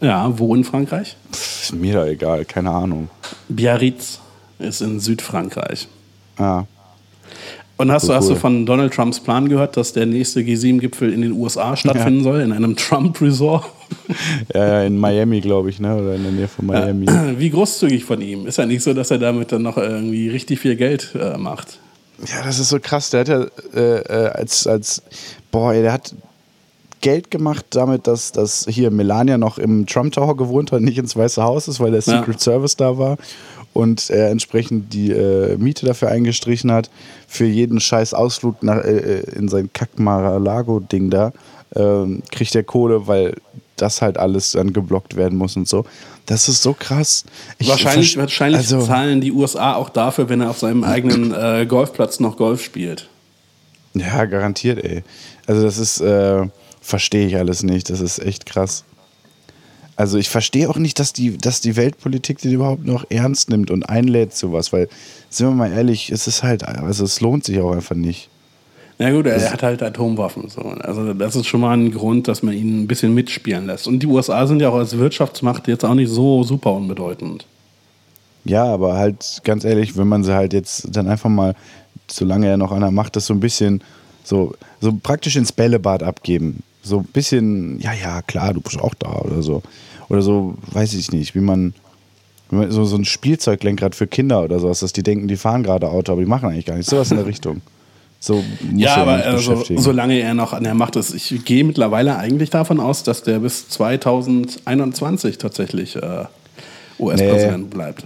Ja, 0.00 0.32
wo 0.38 0.54
in 0.54 0.64
Frankreich? 0.64 1.16
Pff, 1.32 1.62
ist 1.64 1.74
mir 1.74 1.94
da 1.94 2.06
egal, 2.06 2.44
keine 2.44 2.70
Ahnung. 2.70 3.08
Biarritz 3.48 4.20
ist 4.58 4.80
in 4.80 5.00
Südfrankreich. 5.00 5.88
Ah, 6.36 6.64
Und 7.78 7.90
hast, 7.90 8.02
So 8.02 8.08
du, 8.08 8.14
hast 8.14 8.28
du 8.28 8.32
cool. 8.34 8.38
von 8.38 8.66
Donald 8.66 8.92
Trumps 8.94 9.18
Plan 9.20 9.48
gehört, 9.48 9.76
dass 9.76 9.92
der 9.92 10.06
nächste 10.06 10.40
G7-Gipfel 10.40 11.12
in 11.12 11.22
den 11.22 11.32
USA 11.32 11.76
stattfinden 11.76 12.22
soll, 12.22 12.40
in 12.40 12.52
einem 12.52 12.76
Trump-Resort? 12.76 13.64
ja, 14.54 14.66
ja, 14.68 14.82
in 14.84 14.98
Miami, 14.98 15.40
glaube 15.40 15.70
ich, 15.70 15.80
ne? 15.80 15.96
Oder 15.96 16.14
in 16.14 16.22
der 16.22 16.32
Nähe 16.32 16.48
von 16.48 16.66
Miami. 16.66 17.06
Wie 17.38 17.50
großzügig 17.50 18.04
von 18.04 18.20
ihm. 18.20 18.46
Ist 18.46 18.58
ja 18.58 18.66
nicht 18.66 18.82
so, 18.82 18.94
dass 18.94 19.10
er 19.10 19.18
damit 19.18 19.50
dann 19.52 19.62
noch 19.62 19.76
irgendwie 19.78 20.28
richtig 20.28 20.60
viel 20.60 20.76
Geld 20.76 21.14
äh, 21.20 21.36
macht. 21.38 21.78
Ja, 22.26 22.42
das 22.44 22.58
ist 22.58 22.68
so 22.68 22.78
krass. 22.80 23.10
Der 23.10 23.20
hat 23.20 23.28
ja 23.28 23.46
äh, 23.74 23.98
äh, 24.00 24.28
als, 24.30 24.66
als, 24.66 25.02
boah, 25.50 25.72
ey, 25.72 25.82
der 25.82 25.92
hat 25.92 26.14
Geld 27.00 27.30
gemacht 27.30 27.66
damit, 27.70 28.06
dass, 28.06 28.32
dass 28.32 28.66
hier 28.68 28.90
Melania 28.90 29.38
noch 29.38 29.58
im 29.58 29.86
Trump 29.86 30.12
Tower 30.12 30.36
gewohnt 30.36 30.72
hat, 30.72 30.80
nicht 30.80 30.98
ins 30.98 31.16
Weiße 31.16 31.42
Haus 31.42 31.68
ist, 31.68 31.80
weil 31.80 31.90
der 31.90 32.00
Ja. 32.00 32.18
Secret 32.20 32.40
Service 32.40 32.76
da 32.76 32.98
war 32.98 33.16
und 33.72 34.10
er 34.10 34.30
entsprechend 34.30 34.92
die 34.92 35.12
äh, 35.12 35.56
Miete 35.56 35.86
dafür 35.86 36.08
eingestrichen 36.08 36.72
hat. 36.72 36.90
Für 37.26 37.46
jeden 37.46 37.80
scheiß 37.80 38.14
Ausflug 38.14 38.62
nach, 38.62 38.78
äh, 38.78 39.20
äh, 39.20 39.36
in 39.36 39.48
sein 39.48 39.70
Kack-Mar-a-Lago-Ding 39.72 41.10
da 41.10 41.32
ähm, 41.76 42.22
kriegt 42.30 42.54
er 42.54 42.64
Kohle, 42.64 43.06
weil 43.06 43.34
das 43.76 44.02
halt 44.02 44.18
alles 44.18 44.52
dann 44.52 44.72
geblockt 44.72 45.16
werden 45.16 45.38
muss 45.38 45.56
und 45.56 45.68
so. 45.68 45.84
Das 46.26 46.48
ist 46.48 46.62
so 46.62 46.74
krass. 46.74 47.24
Ich 47.58 47.68
wahrscheinlich 47.68 48.16
wahrscheinlich 48.16 48.58
also, 48.58 48.82
zahlen 48.82 49.20
die 49.20 49.32
USA 49.32 49.74
auch 49.74 49.88
dafür, 49.88 50.28
wenn 50.28 50.40
er 50.40 50.50
auf 50.50 50.58
seinem 50.58 50.84
eigenen 50.84 51.32
äh, 51.32 51.64
Golfplatz 51.66 52.20
noch 52.20 52.36
Golf 52.36 52.62
spielt. 52.62 53.08
Ja, 53.94 54.24
garantiert, 54.26 54.84
ey. 54.84 55.02
Also 55.46 55.62
das 55.62 55.78
ist, 55.78 56.00
äh, 56.00 56.46
verstehe 56.88 57.26
ich 57.26 57.36
alles 57.36 57.62
nicht. 57.62 57.90
Das 57.90 58.00
ist 58.00 58.18
echt 58.18 58.46
krass. 58.46 58.84
Also 59.94 60.16
ich 60.16 60.28
verstehe 60.28 60.70
auch 60.70 60.76
nicht, 60.76 60.98
dass 60.98 61.12
die, 61.12 61.36
dass 61.36 61.60
die 61.60 61.76
Weltpolitik 61.76 62.38
den 62.38 62.52
überhaupt 62.52 62.86
noch 62.86 63.04
ernst 63.10 63.50
nimmt 63.50 63.70
und 63.70 63.88
einlädt 63.88 64.32
zu 64.32 64.52
was, 64.52 64.72
weil, 64.72 64.88
sind 65.28 65.48
wir 65.48 65.54
mal 65.54 65.72
ehrlich, 65.72 66.10
es 66.10 66.26
ist 66.26 66.42
halt, 66.42 66.64
also 66.64 67.04
es 67.04 67.20
lohnt 67.20 67.44
sich 67.44 67.60
auch 67.60 67.72
einfach 67.72 67.96
nicht. 67.96 68.28
Ja 68.98 69.10
gut, 69.10 69.26
er 69.26 69.52
hat 69.52 69.62
halt 69.62 69.82
Atomwaffen. 69.82 70.48
So. 70.48 70.62
Also 70.62 71.12
das 71.14 71.36
ist 71.36 71.46
schon 71.46 71.60
mal 71.60 71.76
ein 71.76 71.92
Grund, 71.92 72.26
dass 72.26 72.42
man 72.42 72.54
ihn 72.54 72.82
ein 72.82 72.86
bisschen 72.88 73.14
mitspielen 73.14 73.66
lässt. 73.66 73.86
Und 73.86 74.00
die 74.00 74.06
USA 74.06 74.46
sind 74.46 74.60
ja 74.60 74.70
auch 74.70 74.76
als 74.76 74.96
Wirtschaftsmacht 74.96 75.68
jetzt 75.68 75.84
auch 75.84 75.94
nicht 75.94 76.10
so 76.10 76.42
super 76.42 76.72
unbedeutend. 76.72 77.44
Ja, 78.44 78.64
aber 78.64 78.94
halt 78.94 79.40
ganz 79.44 79.64
ehrlich, 79.64 79.96
wenn 79.96 80.08
man 80.08 80.24
sie 80.24 80.34
halt 80.34 80.52
jetzt 80.52 80.88
dann 80.90 81.06
einfach 81.06 81.30
mal, 81.30 81.54
solange 82.10 82.48
er 82.48 82.56
noch 82.56 82.72
einer 82.72 82.90
macht, 82.90 83.14
das 83.14 83.26
so 83.26 83.34
ein 83.34 83.40
bisschen 83.40 83.82
so, 84.24 84.54
so 84.80 84.92
praktisch 85.02 85.36
ins 85.36 85.52
Bällebad 85.52 86.02
abgeben. 86.02 86.62
So 86.82 86.98
ein 86.98 87.04
bisschen, 87.04 87.80
ja, 87.80 87.92
ja, 87.92 88.22
klar, 88.22 88.54
du 88.54 88.60
bist 88.60 88.80
auch 88.80 88.94
da 88.94 89.12
oder 89.20 89.42
so. 89.42 89.62
Oder 90.08 90.22
so, 90.22 90.54
weiß 90.72 90.94
ich 90.94 91.12
nicht, 91.12 91.34
wie 91.34 91.40
man, 91.40 91.74
wie 92.50 92.56
man 92.56 92.70
so, 92.70 92.84
so 92.84 92.96
ein 92.96 93.04
Spielzeuglenkrad 93.04 93.94
für 93.94 94.06
Kinder 94.06 94.42
oder 94.42 94.58
sowas, 94.58 94.80
dass 94.80 94.92
die 94.92 95.02
denken, 95.02 95.28
die 95.28 95.36
fahren 95.36 95.62
gerade 95.62 95.88
Auto, 95.88 96.12
aber 96.12 96.22
die 96.22 96.28
machen 96.28 96.48
eigentlich 96.48 96.66
gar 96.66 96.76
nichts. 96.76 96.90
Sowas 96.90 97.10
in 97.10 97.18
der 97.18 97.26
Richtung. 97.26 97.60
So 98.20 98.42
Ja, 98.74 98.96
er 98.96 99.02
aber 99.02 99.12
also, 99.24 99.64
solange 99.76 100.18
er 100.18 100.34
noch 100.34 100.52
an 100.52 100.64
der 100.64 100.74
Macht 100.74 100.96
ist, 100.96 101.14
ich 101.14 101.44
gehe 101.44 101.62
mittlerweile 101.62 102.16
eigentlich 102.16 102.50
davon 102.50 102.80
aus, 102.80 103.02
dass 103.04 103.22
der 103.22 103.38
bis 103.38 103.68
2021 103.68 105.38
tatsächlich 105.38 105.94
äh, 105.96 106.24
US-Präsident 106.98 107.70
bleibt. 107.70 108.04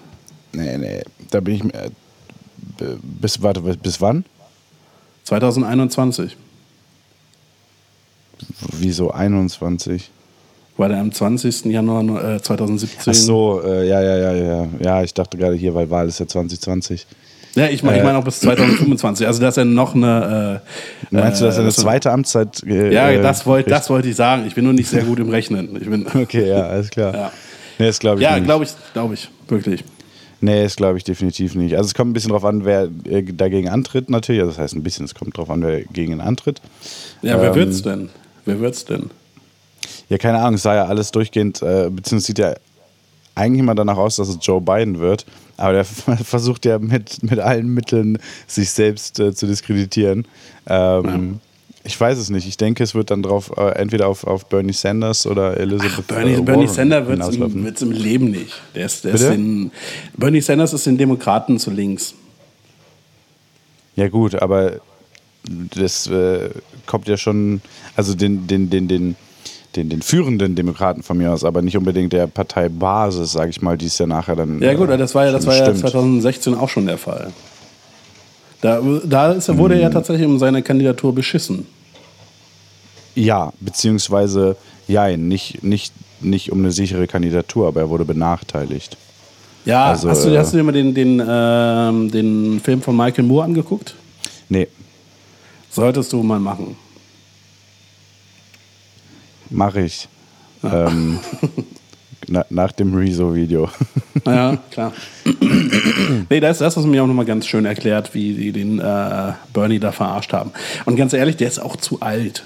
Nee, 0.52 0.76
nee, 0.76 1.02
da 1.30 1.40
bin 1.40 1.54
ich 1.54 1.64
mir. 1.64 1.72
äh, 1.74 1.90
Bis, 3.02 3.40
warte, 3.42 3.60
bis 3.60 4.00
wann? 4.00 4.24
2021. 5.24 6.36
Wieso 8.78 9.10
21? 9.10 10.10
War 10.76 10.88
der 10.88 10.98
am 11.00 11.12
20. 11.12 11.66
Januar 11.66 12.36
äh, 12.36 12.40
2017. 12.42 12.98
Ach 13.06 13.14
so, 13.14 13.62
äh, 13.64 13.86
ja, 13.88 14.00
ja, 14.02 14.16
ja, 14.16 14.32
ja. 14.32 14.68
Ja, 14.80 15.02
ich 15.02 15.12
dachte 15.14 15.36
gerade 15.36 15.54
hier, 15.54 15.74
weil 15.74 15.90
Wahl 15.90 16.08
ist 16.08 16.18
ja 16.18 16.26
2020. 16.26 17.06
Ja, 17.54 17.66
ich 17.68 17.82
meine 17.82 17.98
ich 17.98 18.02
Äh. 18.02 18.06
mein 18.06 18.16
auch 18.16 18.24
bis 18.24 18.40
2025. 18.40 19.26
Also, 19.26 19.42
dass 19.42 19.58
er 19.58 19.66
noch 19.66 19.94
eine. 19.94 20.62
Äh, 21.10 21.14
Meinst 21.14 21.42
du, 21.42 21.44
dass 21.44 21.56
er 21.56 21.60
eine 21.60 21.68
dass 21.68 21.76
er- 21.78 21.82
zweite 21.82 22.10
Amtszeit. 22.10 22.62
Äh, 22.66 22.92
Ja, 22.94 23.10
äh, 23.10 23.20
das 23.20 23.44
wollte 23.44 23.68
das 23.68 23.90
wollte 23.90 24.08
ich 24.08 24.16
sagen. 24.16 24.44
Ich 24.46 24.54
bin 24.54 24.64
nur 24.64 24.72
nicht 24.72 24.88
sehr 24.88 25.02
gut 25.04 25.18
im 25.18 25.28
Rechnen. 25.28 25.76
Ich 25.78 25.88
bin, 25.90 26.06
Okay, 26.14 26.48
ja, 26.48 26.62
alles 26.62 26.88
klar. 26.88 27.14
Ja. 27.14 27.32
Nee, 27.78 27.86
das 27.86 27.98
glaube 27.98 28.20
ich 28.20 28.22
ja, 28.24 28.38
glaube 28.38 28.64
ich, 28.64 28.70
glaube 28.94 29.12
ich, 29.14 29.28
wirklich. 29.48 29.84
Nee, 30.40 30.62
das 30.64 30.76
glaube 30.76 30.96
ich 30.98 31.04
definitiv 31.04 31.54
nicht. 31.54 31.76
Also 31.76 31.88
es 31.88 31.94
kommt 31.94 32.10
ein 32.10 32.14
bisschen 32.14 32.30
drauf 32.30 32.44
an, 32.46 32.64
wer 32.64 32.88
äh, 33.04 33.22
dagegen 33.22 33.68
antritt 33.68 34.08
natürlich. 34.08 34.40
Also 34.40 34.52
das 34.52 34.58
heißt 34.60 34.74
ein 34.74 34.82
bisschen, 34.82 35.04
es 35.04 35.14
kommt 35.14 35.36
drauf 35.36 35.50
an, 35.50 35.62
wer 35.62 35.82
gegen 35.82 36.12
ihn 36.12 36.20
antritt. 36.22 36.60
Ja, 37.20 37.38
wer 37.40 37.50
Ähm, 37.50 37.54
wird's 37.54 37.82
denn? 37.82 38.08
Wer 38.44 38.60
wird's 38.60 38.84
denn? 38.84 39.10
Ja, 40.08 40.18
keine 40.18 40.38
Ahnung, 40.38 40.54
es 40.54 40.62
sah 40.62 40.74
ja 40.74 40.84
alles 40.86 41.10
durchgehend, 41.10 41.62
äh, 41.62 41.88
beziehungsweise 41.90 42.26
sieht 42.26 42.38
ja 42.38 42.54
eigentlich 43.34 43.60
immer 43.60 43.74
danach 43.74 43.96
aus, 43.96 44.16
dass 44.16 44.28
es 44.28 44.38
Joe 44.40 44.60
Biden 44.60 44.98
wird. 45.00 45.24
Aber 45.56 45.72
der 45.72 45.84
versucht 46.24 46.64
ja 46.64 46.78
mit, 46.78 47.22
mit 47.22 47.38
allen 47.38 47.68
Mitteln, 47.68 48.18
sich 48.46 48.70
selbst 48.70 49.18
äh, 49.20 49.34
zu 49.34 49.46
diskreditieren. 49.46 50.26
Ähm, 50.66 51.40
Ich 51.84 52.00
weiß 52.00 52.16
es 52.18 52.30
nicht. 52.30 52.46
Ich 52.46 52.56
denke, 52.56 52.84
es 52.84 52.94
wird 52.94 53.10
dann 53.10 53.24
drauf, 53.24 53.50
äh, 53.56 53.70
entweder 53.70 54.06
auf, 54.06 54.24
auf 54.24 54.46
Bernie 54.46 54.72
Sanders 54.72 55.26
oder 55.26 55.56
Elizabeth 55.56 56.06
Bernie, 56.06 56.34
äh, 56.34 56.40
Bernie 56.40 56.68
Sanders 56.68 57.08
wird's 57.08 57.26
im, 57.26 57.32
hinauslaufen. 57.32 57.64
wird's 57.64 57.82
im 57.82 57.90
Leben 57.90 58.30
nicht. 58.30 58.52
Der 58.76 58.86
ist, 58.86 59.04
der 59.04 59.14
ist 59.14 59.28
den, 59.28 59.72
Bernie 60.16 60.40
Sanders 60.40 60.72
ist 60.72 60.86
den 60.86 60.96
Demokraten 60.96 61.58
zu 61.58 61.72
links. 61.72 62.14
Ja 63.96 64.08
gut, 64.08 64.36
aber 64.36 64.80
das 65.76 66.06
äh, 66.06 66.50
kommt 66.86 67.08
ja 67.08 67.16
schon, 67.16 67.60
also 67.96 68.14
den, 68.14 68.46
den, 68.46 68.70
den, 68.70 68.88
den, 68.88 69.16
den, 69.76 69.88
den 69.88 70.02
führenden 70.02 70.54
Demokraten 70.54 71.02
von 71.02 71.18
mir 71.18 71.32
aus, 71.32 71.44
aber 71.44 71.62
nicht 71.62 71.76
unbedingt 71.76 72.12
der 72.12 72.26
Parteibasis, 72.26 73.32
sage 73.32 73.50
ich 73.50 73.60
mal, 73.62 73.76
die 73.78 73.86
ist 73.86 73.98
ja 73.98 74.06
nachher 74.06 74.36
dann. 74.36 74.60
Ja 74.62 74.74
gut, 74.74 74.90
äh, 74.90 74.98
das 74.98 75.14
war 75.14 75.26
ja, 75.26 75.32
das 75.32 75.46
war 75.46 75.56
ja 75.56 75.64
stimmt. 75.64 75.80
2016 75.80 76.54
auch 76.54 76.68
schon 76.68 76.86
der 76.86 76.98
Fall. 76.98 77.32
Da, 78.60 78.80
da 79.04 79.32
ist, 79.32 79.48
er- 79.48 79.58
wurde 79.58 79.80
er 79.80 79.90
tatsächlich 79.90 80.26
um 80.26 80.38
seine 80.38 80.62
Kandidatur 80.62 81.14
beschissen. 81.14 81.66
Ja, 83.14 83.52
beziehungsweise, 83.60 84.56
ja, 84.88 85.14
nicht, 85.16 85.62
nicht, 85.62 85.92
nicht 86.20 86.52
um 86.52 86.60
eine 86.60 86.70
sichere 86.72 87.06
Kandidatur, 87.06 87.68
aber 87.68 87.80
er 87.80 87.90
wurde 87.90 88.04
benachteiligt. 88.04 88.96
Ja, 89.64 89.86
Also, 89.86 90.08
hast, 90.08 90.24
du, 90.24 90.30
äh, 90.30 90.38
hast 90.38 90.52
du 90.52 90.56
dir 90.58 90.62
mal 90.64 90.72
den, 90.72 90.94
den, 90.94 91.22
ähm, 91.26 92.10
den 92.10 92.60
Film 92.60 92.80
von 92.82 92.96
Michael 92.96 93.24
Moore 93.24 93.44
angeguckt? 93.44 93.94
Nee, 94.48 94.68
Solltest 95.72 96.12
du 96.12 96.22
mal 96.22 96.38
machen. 96.38 96.76
mache 99.48 99.80
ich. 99.80 100.06
Ähm, 100.62 101.18
na, 102.28 102.44
nach 102.50 102.72
dem 102.72 102.94
Rezo-Video. 102.94 103.68
Ja, 104.24 104.56
klar. 104.70 104.92
nee, 106.30 106.38
das, 106.38 106.58
das 106.58 106.76
hast 106.76 106.84
du 106.84 106.88
mir 106.88 107.02
auch 107.02 107.08
nochmal 107.08 107.24
ganz 107.24 107.44
schön 107.46 107.64
erklärt, 107.64 108.14
wie 108.14 108.34
die 108.34 108.52
den 108.52 108.78
äh, 108.78 109.32
Bernie 109.52 109.80
da 109.80 109.90
verarscht 109.90 110.32
haben. 110.32 110.52
Und 110.84 110.94
ganz 110.94 111.12
ehrlich, 111.12 111.36
der 111.38 111.48
ist 111.48 111.58
auch 111.58 111.74
zu 111.74 112.00
alt. 112.00 112.44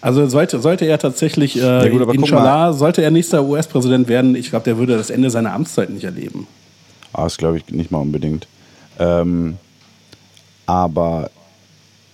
Also 0.00 0.26
sollte, 0.26 0.58
sollte 0.58 0.86
er 0.86 0.98
tatsächlich, 0.98 1.56
äh, 1.56 1.90
gut, 1.90 2.02
aber 2.02 2.14
guck 2.14 2.24
inshallah, 2.24 2.72
sollte 2.72 3.02
er 3.02 3.12
nächster 3.12 3.44
US-Präsident 3.44 4.08
werden, 4.08 4.34
ich 4.34 4.50
glaube, 4.50 4.64
der 4.64 4.78
würde 4.78 4.96
das 4.96 5.10
Ende 5.10 5.30
seiner 5.30 5.52
Amtszeit 5.52 5.90
nicht 5.90 6.04
erleben. 6.04 6.48
Ah, 7.12 7.24
das 7.24 7.36
glaube 7.36 7.58
ich 7.58 7.68
nicht 7.68 7.92
mal 7.92 7.98
unbedingt. 7.98 8.48
Ähm, 8.98 9.58
aber 10.66 11.30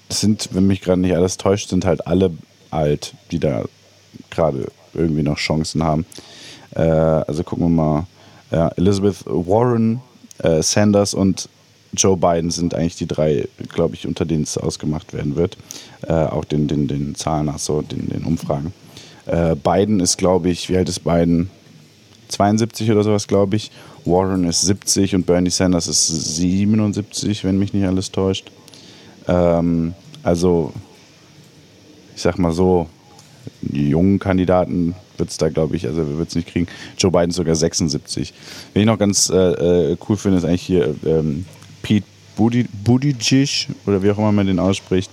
es 0.09 0.21
sind, 0.21 0.51
wenn 0.53 0.67
mich 0.67 0.81
gerade 0.81 1.01
nicht 1.01 1.15
alles 1.15 1.37
täuscht, 1.37 1.69
sind 1.69 1.85
halt 1.85 2.07
alle 2.07 2.33
alt, 2.71 3.15
die 3.31 3.39
da 3.39 3.65
gerade 4.31 4.67
irgendwie 4.95 5.23
noch 5.23 5.37
Chancen 5.37 5.83
haben. 5.83 6.07
Äh, 6.75 6.83
also 6.83 7.43
gucken 7.43 7.67
wir 7.67 7.71
mal. 7.71 8.07
Ja, 8.51 8.69
Elizabeth 8.77 9.25
Warren, 9.27 10.01
äh, 10.39 10.63
Sanders 10.63 11.15
und 11.15 11.49
Joe 11.97 12.17
Biden 12.17 12.51
sind 12.51 12.75
eigentlich 12.75 12.97
die 12.97 13.07
drei, 13.07 13.49
glaube 13.73 13.95
ich, 13.95 14.07
unter 14.07 14.25
denen 14.25 14.45
es 14.45 14.57
ausgemacht 14.59 15.13
werden 15.13 15.35
wird. 15.35 15.57
Äh, 16.03 16.13
auch 16.13 16.45
den, 16.45 16.69
den, 16.69 16.87
den 16.87 17.15
Zahlen 17.15 17.47
nach 17.47 17.59
so, 17.59 17.83
den, 17.83 18.09
den 18.09 18.25
Umfragen. 18.25 18.73
Äh, 19.27 19.57
Biden 19.57 20.01
ist, 20.01 20.19
glaube 20.19 20.51
ich, 20.51 20.69
wie 20.69 20.77
alt 20.77 20.89
ist 20.89 21.01
Biden? 21.01 21.51
72 22.29 22.91
oder 22.91 23.03
sowas, 23.03 23.27
glaube 23.27 23.57
ich. 23.57 23.71
Warren 24.05 24.45
ist 24.45 24.63
70 24.63 25.15
und 25.15 25.27
Bernie 25.27 25.51
Sanders 25.51 25.89
ist 25.89 26.37
77, 26.37 27.45
wenn 27.45 27.59
mich 27.59 27.73
nicht 27.73 27.87
alles 27.87 28.13
täuscht. 28.13 28.51
Ähm, 29.29 29.95
also, 30.23 30.73
ich 32.15 32.23
sag 32.23 32.39
mal 32.39 32.53
so, 32.53 32.89
jungen 33.63 34.19
Kandidaten 34.19 34.95
wird 35.19 35.31
es 35.31 35.37
da, 35.37 35.49
glaube 35.49 35.77
ich, 35.77 35.87
also 35.87 36.19
wird 36.19 36.29
es 36.29 36.35
nicht 36.35 36.49
kriegen. 36.49 36.67
Joe 36.99 37.11
Biden 37.11 37.31
sogar 37.31 37.55
76. 37.55 38.35
Wen 38.73 38.81
ich 38.81 38.87
noch 38.87 38.99
ganz 38.99 39.31
äh, 39.31 39.93
äh, 39.93 39.97
cool 40.09 40.17
finde, 40.17 40.39
ist 40.39 40.45
eigentlich 40.45 40.63
hier 40.63 40.95
ähm, 41.05 41.47
Pete 41.83 42.07
Buttigieg 42.37 43.69
oder 43.87 44.03
wie 44.03 44.11
auch 44.11 44.19
immer 44.19 44.33
man 44.33 44.47
den 44.47 44.59
ausspricht. 44.59 45.11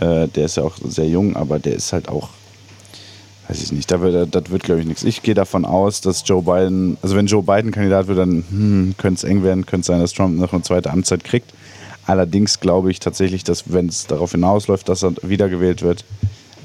Äh, 0.00 0.28
der 0.28 0.44
ist 0.44 0.56
ja 0.56 0.62
auch 0.62 0.76
sehr 0.84 1.08
jung, 1.08 1.36
aber 1.36 1.58
der 1.58 1.74
ist 1.74 1.92
halt 1.92 2.08
auch 2.08 2.30
weiß 3.48 3.62
ich 3.62 3.72
nicht, 3.72 3.90
da 3.90 4.00
wird, 4.00 4.34
das 4.34 4.50
wird 4.50 4.62
glaube 4.62 4.80
ich 4.80 4.86
nichts. 4.86 5.04
Ich 5.04 5.22
gehe 5.22 5.34
davon 5.34 5.64
aus, 5.64 6.00
dass 6.00 6.22
Joe 6.26 6.42
Biden, 6.42 6.96
also 7.02 7.16
wenn 7.16 7.26
Joe 7.26 7.42
Biden 7.42 7.72
Kandidat 7.72 8.06
wird, 8.06 8.18
dann 8.18 8.44
hm, 8.48 8.94
könnte 8.96 9.18
es 9.18 9.24
eng 9.24 9.42
werden, 9.42 9.66
könnte 9.66 9.80
es 9.80 9.86
sein, 9.88 10.00
dass 10.00 10.12
Trump 10.12 10.38
noch 10.38 10.52
eine 10.52 10.62
zweite 10.62 10.90
Amtszeit 10.90 11.24
kriegt. 11.24 11.52
Allerdings 12.06 12.60
glaube 12.60 12.90
ich 12.90 13.00
tatsächlich, 13.00 13.44
dass 13.44 13.72
wenn 13.72 13.88
es 13.88 14.06
darauf 14.06 14.32
hinausläuft, 14.32 14.88
dass 14.88 15.02
er 15.02 15.14
wiedergewählt 15.22 15.82
wird, 15.82 16.04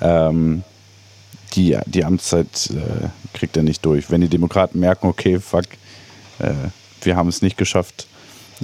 ähm, 0.01 0.63
die, 1.53 1.77
die 1.85 2.05
Amtszeit 2.05 2.69
äh, 2.71 3.07
kriegt 3.37 3.57
er 3.57 3.63
nicht 3.63 3.83
durch. 3.85 4.11
Wenn 4.11 4.21
die 4.21 4.27
Demokraten 4.27 4.79
merken, 4.79 5.07
okay, 5.07 5.39
fuck, 5.39 5.65
äh, 6.39 6.51
wir 7.01 7.15
haben 7.15 7.29
es 7.29 7.41
nicht 7.41 7.57
geschafft, 7.57 8.07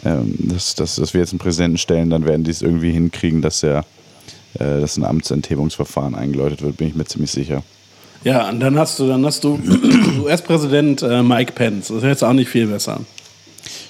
ähm, 0.03 0.35
dass, 0.39 0.75
dass, 0.75 0.95
dass 0.95 1.13
wir 1.13 1.21
jetzt 1.21 1.31
einen 1.31 1.39
Präsidenten 1.39 1.77
stellen, 1.77 2.09
dann 2.09 2.25
werden 2.25 2.43
die 2.43 2.51
es 2.51 2.61
irgendwie 2.61 2.91
hinkriegen, 2.91 3.41
dass 3.41 3.63
er 3.63 3.85
äh, 4.59 4.79
dass 4.79 4.97
ein 4.97 5.03
Amtsenthebungsverfahren 5.03 6.15
eingeläutet 6.15 6.61
wird, 6.61 6.77
bin 6.77 6.87
ich 6.87 6.95
mir 6.95 7.05
ziemlich 7.05 7.31
sicher. 7.31 7.61
Ja, 8.23 8.49
und 8.49 8.61
dann 8.61 8.79
hast 8.79 8.97
du, 8.99 9.07
dann 9.07 9.25
hast 9.25 9.43
du 9.43 9.59
US-Präsident 10.23 11.01
äh, 11.01 11.21
Mike 11.21 11.51
Pence. 11.51 11.89
Das 11.89 11.97
ist 11.97 12.03
jetzt 12.03 12.23
auch 12.23 12.33
nicht 12.33 12.49
viel 12.49 12.67
besser. 12.67 13.01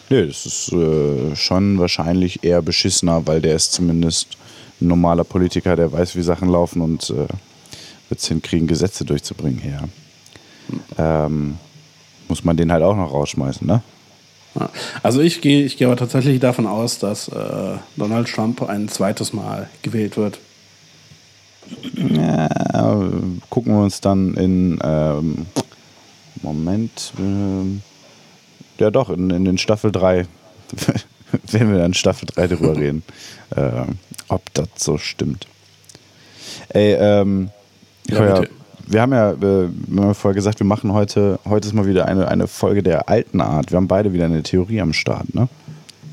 Nee, 0.09 0.27
das 0.27 0.45
ist 0.45 0.71
äh, 0.73 1.35
schon 1.35 1.79
wahrscheinlich 1.79 2.43
eher 2.43 2.61
beschissener, 2.61 3.25
weil 3.25 3.41
der 3.41 3.55
ist 3.55 3.73
zumindest 3.73 4.37
ein 4.81 4.87
normaler 4.87 5.23
Politiker, 5.23 5.75
der 5.75 5.91
weiß, 5.91 6.15
wie 6.15 6.21
Sachen 6.21 6.49
laufen 6.49 6.81
und 6.81 7.09
äh, 7.09 7.27
wird 8.09 8.19
es 8.19 8.27
hinkriegen, 8.27 8.67
Gesetze 8.67 9.05
durchzubringen. 9.05 9.61
Ja. 10.97 11.25
Ähm, 11.25 11.57
muss 12.27 12.43
man 12.43 12.57
den 12.57 12.71
halt 12.71 12.83
auch 12.83 12.95
noch 12.95 13.11
rausschmeißen, 13.11 13.65
ne? 13.65 13.81
Also 15.03 15.19
ich 15.19 15.41
gehe 15.41 15.65
ich 15.65 15.75
gehe 15.75 15.85
aber 15.87 15.97
tatsächlich 15.97 16.39
davon 16.39 16.65
aus, 16.65 16.97
dass 16.97 17.27
äh, 17.27 17.77
Donald 17.97 18.29
Trump 18.29 18.61
ein 18.63 18.87
zweites 18.87 19.33
Mal 19.33 19.69
gewählt 19.81 20.15
wird. 20.15 20.39
Ja, 21.93 22.45
äh, 22.47 23.09
gucken 23.49 23.73
wir 23.73 23.83
uns 23.83 23.99
dann 23.99 24.35
in 24.35 24.79
ähm, 24.81 25.45
Moment. 26.41 27.11
Ähm, 27.19 27.81
ja 28.79 28.91
doch, 28.91 29.09
in, 29.09 29.29
in 29.29 29.45
den 29.45 29.57
Staffel 29.57 29.91
3 29.91 30.25
werden 31.51 31.71
wir 31.71 31.79
dann 31.79 31.93
Staffel 31.93 32.27
3 32.27 32.47
drüber 32.47 32.75
reden. 32.77 33.03
Ähm, 33.55 33.97
ob 34.27 34.41
das 34.53 34.67
so 34.77 34.97
stimmt. 34.97 35.47
Ey, 36.69 36.93
ähm, 36.93 37.49
Ja, 38.07 38.39
bitte. 38.39 38.49
wir 38.87 39.01
haben 39.01 39.13
ja, 39.13 39.31
äh, 39.31 39.41
wir 39.41 40.01
haben 40.01 40.07
ja 40.07 40.13
vorher 40.13 40.35
gesagt, 40.35 40.59
wir 40.59 40.67
machen 40.67 40.93
heute, 40.93 41.39
heute 41.45 41.67
ist 41.67 41.73
mal 41.73 41.87
wieder 41.87 42.07
eine, 42.07 42.27
eine 42.27 42.47
Folge 42.47 42.83
der 42.83 43.09
alten 43.09 43.41
Art. 43.41 43.71
Wir 43.71 43.77
haben 43.77 43.87
beide 43.87 44.13
wieder 44.13 44.25
eine 44.25 44.43
Theorie 44.43 44.81
am 44.81 44.93
Start, 44.93 45.33
ne? 45.33 45.47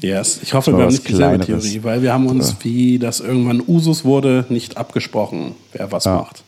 Yes, 0.01 0.41
ich 0.43 0.53
hoffe, 0.53 0.73
wir 0.77 0.83
haben 0.83 0.91
nicht 0.91 1.09
dieselbe 1.09 1.45
Theorie, 1.45 1.85
weil 1.85 2.03
wir 2.03 2.13
haben 2.13 2.27
uns, 2.27 2.51
ja. 2.51 2.57
wie 2.63 2.99
das 2.99 3.21
irgendwann 3.21 3.63
Usus 3.65 4.05
wurde, 4.05 4.45
nicht 4.49 4.77
abgesprochen, 4.77 5.55
wer 5.73 5.93
was 5.93 6.05
ja. 6.07 6.17
macht. 6.17 6.43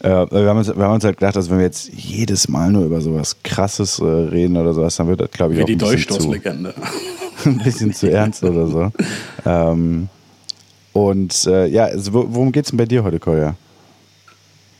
Äh, 0.00 0.08
wir, 0.08 0.48
haben 0.48 0.58
uns, 0.58 0.68
wir 0.68 0.84
haben 0.84 0.94
uns 0.94 1.04
halt 1.04 1.16
gedacht, 1.16 1.36
dass 1.36 1.50
wenn 1.50 1.58
wir 1.58 1.64
jetzt 1.64 1.90
jedes 1.92 2.48
Mal 2.48 2.70
nur 2.70 2.84
über 2.84 3.00
sowas 3.00 3.36
Krasses 3.42 3.98
äh, 3.98 4.04
reden 4.04 4.56
oder 4.56 4.72
sowas, 4.72 4.96
dann 4.96 5.08
wird 5.08 5.20
das, 5.20 5.30
glaube 5.30 5.52
ich, 5.54 5.58
wie 5.58 5.62
auch 5.62 5.66
die 5.66 5.76
Durchstoßlegende. 5.76 6.74
ein 7.44 7.58
bisschen 7.58 7.92
zu 7.92 8.10
ernst 8.10 8.42
oder 8.44 8.66
so. 8.66 8.92
Ähm, 9.44 10.08
und 10.92 11.46
äh, 11.46 11.66
ja, 11.66 11.84
also, 11.84 12.12
worum 12.12 12.52
geht 12.52 12.64
es 12.64 12.70
denn 12.70 12.76
bei 12.76 12.86
dir 12.86 13.04
heute, 13.04 13.18
Koya? 13.18 13.54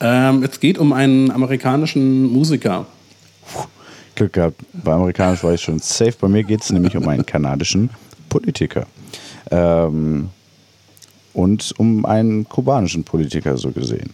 Ähm, 0.01 0.43
es 0.45 0.61
geht 0.61 0.79
um 0.79 0.93
einen 0.93 1.31
amerikanischen 1.31 2.25
Musiker. 2.33 2.87
Puh, 3.53 3.65
Glück 4.15 4.33
gehabt. 4.33 4.61
Bei 4.73 4.93
amerikanisch 4.93 5.43
war 5.43 5.55
ich 5.55 5.61
schon 5.61 5.79
safe. 5.81 6.15
Bei 6.21 6.29
mir 6.29 6.45
geht 6.45 6.63
es 6.63 6.71
nämlich 6.71 6.97
um 6.97 7.09
einen 7.09 7.27
kanadischen 7.27 7.91
Politiker. 8.29 8.87
Ähm, 9.51 10.31
und 11.33 11.75
um 11.79 12.05
einen 12.05 12.49
kubanischen 12.49 13.05
Politiker 13.05 13.57
so 13.57 13.71
gesehen. 13.71 14.13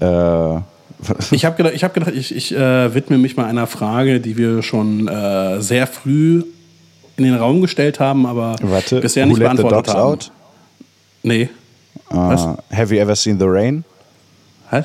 Äh, 0.00 0.04
ich 1.30 1.44
habe 1.44 1.56
gedacht, 1.56 1.74
ich, 1.74 1.84
hab 1.84 1.94
gedacht, 1.94 2.12
ich, 2.14 2.34
ich 2.34 2.54
äh, 2.54 2.94
widme 2.94 3.18
mich 3.18 3.36
mal 3.36 3.46
einer 3.46 3.66
Frage, 3.66 4.20
die 4.20 4.36
wir 4.36 4.62
schon 4.62 5.08
äh, 5.08 5.60
sehr 5.60 5.86
früh 5.86 6.44
in 7.16 7.24
den 7.24 7.34
Raum 7.34 7.60
gestellt 7.60 8.00
haben, 8.00 8.26
aber 8.26 8.56
Warte, 8.62 9.00
bisher 9.00 9.26
nicht 9.26 9.38
beantwortet 9.38 9.88
haben. 9.88 10.00
Out? 10.00 10.32
Nee. 11.22 11.48
Uh, 12.10 12.56
have 12.72 12.94
you 12.94 13.00
ever 13.00 13.16
seen 13.16 13.38
the 13.38 13.46
rain? 13.46 13.84
Hä? 14.70 14.84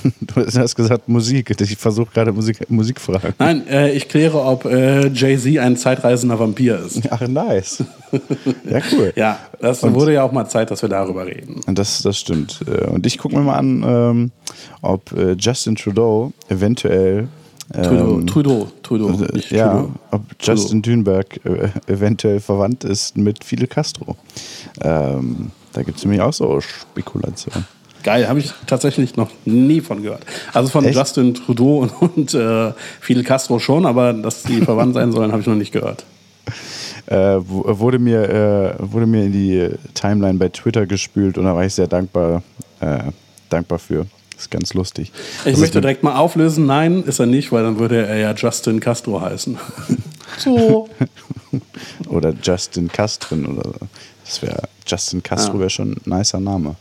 Du 0.20 0.46
hast 0.46 0.74
gesagt 0.74 1.08
Musik. 1.08 1.54
Ich 1.60 1.76
versuche 1.76 2.10
gerade 2.12 2.32
Musik, 2.32 2.70
Musikfragen. 2.70 3.34
Nein, 3.38 3.66
äh, 3.66 3.92
ich 3.92 4.08
kläre, 4.08 4.42
ob 4.42 4.64
äh, 4.64 5.08
Jay-Z 5.08 5.58
ein 5.58 5.76
zeitreisender 5.76 6.38
Vampir 6.38 6.78
ist. 6.84 7.02
Ach, 7.10 7.20
nice. 7.26 7.84
Ja, 8.68 8.80
cool. 8.92 9.12
ja, 9.16 9.38
das 9.60 9.82
und, 9.82 9.94
wurde 9.94 10.14
ja 10.14 10.22
auch 10.22 10.32
mal 10.32 10.46
Zeit, 10.46 10.70
dass 10.70 10.82
wir 10.82 10.88
darüber 10.88 11.26
reden. 11.26 11.60
Das, 11.66 12.02
das 12.02 12.18
stimmt. 12.18 12.60
Äh, 12.66 12.86
und 12.86 13.06
ich 13.06 13.18
gucke 13.18 13.36
mir 13.36 13.42
mal 13.42 13.56
an, 13.56 13.84
ähm, 13.86 14.30
ob 14.80 15.12
äh, 15.12 15.32
Justin 15.38 15.76
Trudeau 15.76 16.32
eventuell. 16.48 17.28
Ähm, 17.74 18.26
Trudeau, 18.26 18.26
Trudeau, 18.26 18.68
Trudeau 18.82 19.24
äh, 19.24 19.40
ja, 19.50 19.72
Trudeau. 19.72 19.92
ob 20.10 20.22
Justin 20.40 20.82
Thunberg 20.82 21.40
äh, 21.44 21.68
eventuell 21.86 22.40
verwandt 22.40 22.84
ist 22.84 23.16
mit 23.16 23.44
Fidel 23.44 23.66
Castro. 23.66 24.16
Ähm, 24.82 25.50
da 25.72 25.82
gibt 25.82 25.98
es 25.98 26.04
nämlich 26.04 26.20
auch 26.20 26.32
so 26.32 26.60
Spekulationen. 26.60 27.64
Geil, 28.02 28.28
habe 28.28 28.40
ich 28.40 28.52
tatsächlich 28.66 29.16
noch 29.16 29.30
nie 29.44 29.80
von 29.80 30.02
gehört. 30.02 30.24
Also 30.52 30.68
von 30.70 30.84
Echt? 30.84 30.96
Justin 30.96 31.34
Trudeau 31.34 31.78
und, 31.78 31.90
und 32.00 32.34
äh, 32.34 32.72
Fidel 33.00 33.24
Castro 33.24 33.58
schon, 33.58 33.86
aber 33.86 34.12
dass 34.12 34.42
die 34.42 34.60
verwandt 34.60 34.94
sein 34.94 35.12
sollen, 35.12 35.32
habe 35.32 35.40
ich 35.40 35.46
noch 35.46 35.54
nicht 35.54 35.72
gehört. 35.72 36.04
Äh, 37.06 37.38
wurde, 37.44 37.98
mir, 37.98 38.28
äh, 38.28 38.74
wurde 38.78 39.06
mir 39.06 39.24
in 39.24 39.32
die 39.32 39.70
Timeline 39.94 40.38
bei 40.38 40.48
Twitter 40.48 40.86
gespült 40.86 41.36
und 41.36 41.44
da 41.44 41.54
war 41.54 41.64
ich 41.64 41.74
sehr 41.74 41.88
dankbar, 41.88 42.42
äh, 42.80 42.98
dankbar 43.48 43.78
für. 43.78 44.06
Ist 44.38 44.50
ganz 44.50 44.74
lustig. 44.74 45.12
Ich 45.40 45.46
also 45.46 45.60
möchte 45.60 45.80
direkt 45.80 46.02
mal 46.02 46.16
auflösen, 46.16 46.66
nein, 46.66 47.04
ist 47.04 47.20
er 47.20 47.26
nicht, 47.26 47.52
weil 47.52 47.62
dann 47.62 47.78
würde 47.78 48.06
er 48.06 48.16
ja 48.16 48.32
Justin 48.34 48.80
Castro 48.80 49.20
heißen. 49.20 49.58
so. 50.38 50.88
oder 52.08 52.34
Justin 52.42 52.88
Castrin 52.88 53.46
oder 53.46 53.68
so. 53.68 53.86
Das 54.24 54.42
wäre 54.42 54.62
Justin 54.86 55.22
Castro 55.22 55.54
ja. 55.54 55.60
wäre 55.60 55.70
schon 55.70 55.92
ein 55.92 56.00
nicer 56.18 56.40
Name. 56.40 56.76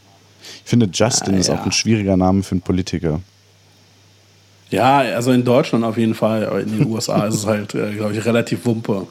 Ich 0.64 0.70
finde, 0.70 0.90
Justin 0.92 1.36
ah, 1.36 1.38
ist 1.38 1.50
auch 1.50 1.66
ein 1.66 1.72
schwieriger 1.72 2.18
Name 2.18 2.44
für 2.44 2.54
einen 2.54 2.62
Politiker. 2.62 3.22
Ja, 4.70 5.00
also 5.00 5.32
in 5.32 5.44
Deutschland 5.44 5.84
auf 5.84 5.98
jeden 5.98 6.16
Fall, 6.16 6.46
aber 6.46 6.62
in 6.62 6.78
den 6.78 6.88
USA 6.88 7.26
ist 7.26 7.36
es 7.36 7.46
halt, 7.46 7.76
äh, 7.76 7.94
glaube 7.94 8.14
ich, 8.14 8.26
relativ 8.26 8.66
wumpe. 8.66 9.06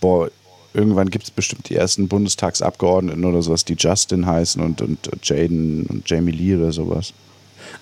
Boah, 0.00 0.28
irgendwann 0.74 1.08
gibt 1.08 1.24
es 1.24 1.30
bestimmt 1.30 1.68
die 1.68 1.76
ersten 1.76 2.08
Bundestagsabgeordneten 2.08 3.24
oder 3.24 3.42
sowas, 3.42 3.64
die 3.64 3.76
Justin 3.78 4.26
heißen 4.26 4.60
und, 4.60 4.82
und 4.82 5.08
Jaden 5.22 5.86
und 5.86 6.08
Jamie 6.10 6.32
Lee 6.32 6.56
oder 6.56 6.72
sowas. 6.72 7.12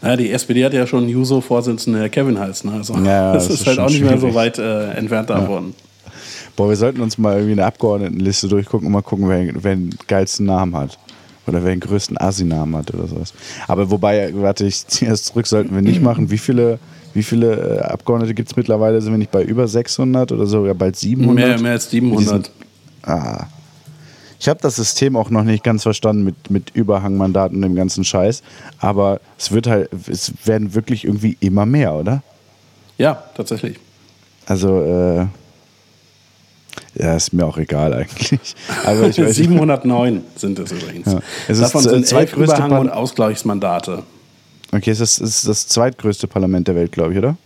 Naja, 0.02 0.16
die 0.16 0.30
SPD 0.30 0.64
hat 0.64 0.74
ja 0.74 0.86
schon 0.86 1.00
einen 1.00 1.08
Juso-Vorsitzenden, 1.08 2.00
der 2.00 2.10
Kevin 2.10 2.38
heißt. 2.38 2.66
Ne? 2.66 2.72
Also, 2.72 2.94
ja, 2.96 3.32
das, 3.32 3.48
das, 3.48 3.60
ist, 3.60 3.66
halt 3.66 3.78
auch 3.78 3.88
nicht 3.88 4.02
mehr 4.02 4.18
so 4.18 4.34
weit 4.34 4.58
äh, 4.58 4.90
entfernt 4.90 5.30
davon. 5.30 5.74
Ja. 6.04 6.12
Boah, 6.54 6.68
wir 6.68 6.76
sollten 6.76 7.00
uns 7.00 7.18
mal 7.18 7.34
irgendwie 7.34 7.52
eine 7.52 7.66
Abgeordnetenliste 7.66 8.48
durchgucken 8.48 8.86
und 8.86 8.92
mal 8.92 9.02
gucken, 9.02 9.28
wer, 9.28 9.62
wer 9.62 9.76
den 9.76 9.90
geilsten 10.06 10.46
Namen 10.46 10.76
hat. 10.76 10.98
Oder 11.46 11.62
wer 11.62 11.70
den 11.70 11.80
größten 11.80 12.18
Asi-Namen 12.18 12.76
hat 12.76 12.92
oder 12.92 13.06
sowas. 13.06 13.32
Aber 13.68 13.90
wobei, 13.90 14.32
warte, 14.34 14.66
ich 14.66 14.86
ziehe 14.86 15.10
erst 15.10 15.26
zurück, 15.26 15.46
sollten 15.46 15.74
wir 15.74 15.82
nicht 15.82 16.02
machen. 16.02 16.30
Wie 16.30 16.38
viele, 16.38 16.78
wie 17.14 17.22
viele 17.22 17.78
äh, 17.78 17.80
Abgeordnete 17.80 18.34
gibt 18.34 18.50
es 18.50 18.56
mittlerweile? 18.56 19.00
Sind 19.00 19.12
wir 19.12 19.18
nicht 19.18 19.30
bei 19.30 19.42
über 19.42 19.68
600 19.68 20.32
oder 20.32 20.46
sogar 20.46 20.74
bald 20.74 20.96
700? 20.96 21.34
Mehr, 21.34 21.60
mehr 21.60 21.72
als 21.72 21.90
700. 21.90 22.50
ah. 23.02 23.46
Ich 24.38 24.48
habe 24.48 24.60
das 24.60 24.76
System 24.76 25.16
auch 25.16 25.30
noch 25.30 25.44
nicht 25.44 25.64
ganz 25.64 25.82
verstanden 25.82 26.22
mit, 26.24 26.50
mit 26.50 26.70
Überhangmandaten 26.74 27.56
und 27.56 27.62
dem 27.62 27.74
ganzen 27.74 28.04
Scheiß. 28.04 28.42
Aber 28.78 29.20
es 29.38 29.50
wird 29.50 29.66
halt, 29.66 29.88
es 30.08 30.32
werden 30.44 30.74
wirklich 30.74 31.04
irgendwie 31.04 31.38
immer 31.40 31.64
mehr, 31.64 31.94
oder? 31.94 32.22
Ja, 32.98 33.22
tatsächlich. 33.34 33.78
Also, 34.46 34.82
äh, 34.82 35.26
ja, 36.94 37.16
ist 37.16 37.32
mir 37.32 37.44
auch 37.44 37.58
egal 37.58 37.92
eigentlich. 37.92 38.38
Aber 38.84 39.08
ich 39.08 39.18
weiß 39.18 39.36
709 39.36 40.22
sind 40.36 40.58
es 40.58 40.72
übrigens. 40.72 41.12
Ja. 41.12 41.20
Es 41.48 41.60
Davon 41.60 41.82
sind 41.82 42.12
elf 42.12 42.36
Überhang- 42.36 42.78
und 42.78 42.90
Ausgleichsmandate. 42.90 44.02
Okay, 44.72 44.90
es 44.90 45.00
ist, 45.00 45.18
ist 45.18 45.46
das 45.46 45.68
zweitgrößte 45.68 46.26
Parlament 46.26 46.68
der 46.68 46.74
Welt, 46.74 46.92
glaube 46.92 47.12
ich, 47.12 47.18
oder? 47.18 47.36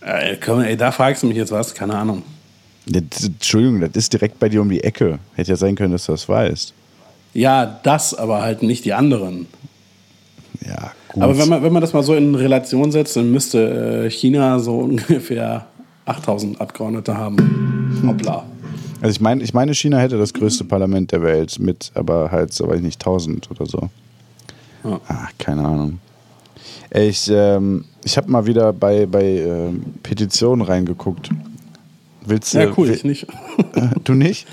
Äh, 0.00 0.36
komm, 0.36 0.60
ey, 0.60 0.76
da 0.76 0.92
fragst 0.92 1.22
du 1.22 1.26
mich 1.26 1.36
jetzt 1.36 1.52
was, 1.52 1.74
keine 1.74 1.94
Ahnung. 1.94 2.22
Ja, 2.86 3.00
Entschuldigung, 3.00 3.80
das 3.80 3.90
ist 3.94 4.12
direkt 4.12 4.38
bei 4.38 4.48
dir 4.48 4.62
um 4.62 4.68
die 4.68 4.82
Ecke. 4.82 5.18
Hätte 5.34 5.50
ja 5.50 5.56
sein 5.56 5.74
können, 5.74 5.92
dass 5.92 6.06
du 6.06 6.12
das 6.12 6.28
weißt. 6.28 6.72
Ja, 7.34 7.80
das, 7.82 8.14
aber 8.14 8.42
halt 8.42 8.62
nicht 8.62 8.84
die 8.84 8.92
anderen. 8.92 9.46
Ja, 10.66 10.92
gut. 11.08 11.22
Aber 11.22 11.38
wenn 11.38 11.48
man, 11.48 11.62
wenn 11.62 11.72
man 11.72 11.80
das 11.80 11.92
mal 11.92 12.02
so 12.02 12.14
in 12.14 12.34
Relation 12.34 12.90
setzt, 12.90 13.16
dann 13.16 13.30
müsste 13.30 14.06
äh, 14.06 14.10
China 14.10 14.58
so 14.58 14.78
ungefähr 14.80 15.66
8000 16.06 16.60
Abgeordnete 16.60 17.16
haben. 17.16 18.02
Hoppla. 18.06 18.44
Also 19.00 19.12
ich 19.12 19.20
meine, 19.20 19.42
ich 19.42 19.54
meine, 19.54 19.74
China 19.74 19.98
hätte 19.98 20.18
das 20.18 20.34
größte 20.34 20.64
Parlament 20.64 21.12
der 21.12 21.22
Welt 21.22 21.58
mit, 21.58 21.90
aber 21.94 22.30
halt, 22.30 22.52
so 22.52 22.68
weiß 22.68 22.78
ich 22.78 22.84
nicht, 22.84 23.00
1000 23.00 23.50
oder 23.50 23.66
so. 23.66 23.88
Ja. 24.84 25.00
Ah, 25.08 25.28
keine 25.38 25.64
Ahnung. 25.64 26.00
Ich, 26.90 27.30
ähm, 27.30 27.84
ich 28.04 28.16
habe 28.16 28.30
mal 28.30 28.46
wieder 28.46 28.72
bei, 28.72 29.06
bei 29.06 29.24
ähm, 29.24 29.82
Petitionen 30.02 30.62
reingeguckt. 30.62 31.30
Willst 32.26 32.52
du? 32.54 32.58
Ja, 32.58 32.72
cool, 32.76 32.90
ich 32.90 33.04
nicht. 33.04 33.26
du 34.04 34.14
nicht? 34.14 34.46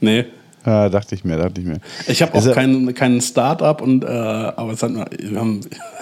Nee. 0.00 0.26
Ja, 0.66 0.88
dachte 0.90 1.14
ich 1.14 1.24
mir, 1.24 1.36
dachte 1.36 1.60
ich 1.60 1.66
mir. 1.66 1.78
Ich 2.06 2.20
habe 2.20 2.32
auch 2.32 2.36
also, 2.36 2.52
kein, 2.52 2.92
kein 2.94 3.20
Start-up 3.20 3.80
und 3.80 4.04
äh, 4.04 4.08
aber 4.08 4.72
es 4.72 4.82
hat, 4.82 4.92
wir 4.92 5.38
haben, 5.38 5.60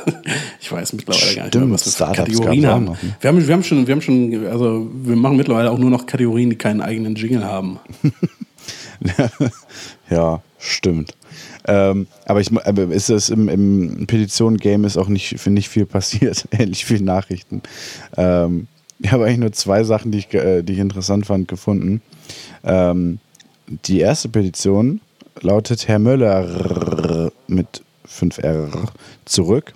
ich 0.60 0.72
weiß 0.72 0.94
mittlerweile 0.94 1.34
gar 1.36 1.44
nicht 1.44 1.54
mehr, 1.54 1.70
was 1.70 1.86
wir 1.86 2.06
für 2.06 2.12
Kategorien 2.12 2.66
haben. 2.66 2.84
Noch, 2.86 3.02
ne? 3.02 3.14
wir 3.20 3.28
haben. 3.28 3.46
Wir 3.46 3.54
haben 3.54 3.62
schon, 3.62 3.86
wir 3.86 3.94
haben 3.94 4.02
schon, 4.02 4.46
also 4.46 4.90
wir 4.92 5.16
machen 5.16 5.36
mittlerweile 5.36 5.70
auch 5.70 5.78
nur 5.78 5.90
noch 5.90 6.06
Kategorien, 6.06 6.50
die 6.50 6.56
keinen 6.56 6.80
eigenen 6.80 7.14
Jingle 7.14 7.44
haben. 7.44 7.78
ja, 10.10 10.40
stimmt. 10.58 11.14
Ähm, 11.66 12.06
aber 12.26 12.40
ich 12.40 12.50
aber 12.52 12.82
ist 12.84 13.08
es 13.08 13.30
im, 13.30 13.48
im 13.48 14.06
Petition-Game 14.06 14.84
ist 14.84 14.96
auch 14.96 15.08
nicht, 15.08 15.38
finde 15.38 15.60
ich, 15.60 15.68
viel 15.68 15.86
passiert, 15.86 16.46
ähnlich 16.50 16.84
viel 16.84 17.00
Nachrichten. 17.00 17.62
Ähm, 18.16 18.66
ich 18.98 19.12
habe 19.12 19.24
eigentlich 19.24 19.38
nur 19.38 19.52
zwei 19.52 19.82
Sachen, 19.84 20.12
die 20.12 20.18
ich, 20.18 20.32
äh, 20.34 20.62
die 20.62 20.74
ich 20.74 20.78
interessant 20.78 21.26
fand, 21.26 21.48
gefunden. 21.48 22.00
Ähm, 22.62 23.18
die 23.66 24.00
erste 24.00 24.28
Petition 24.28 25.00
lautet 25.40 25.88
Herr 25.88 25.98
Möller 25.98 27.30
mit 27.48 27.82
5R 28.08 28.68
zurück. 29.24 29.74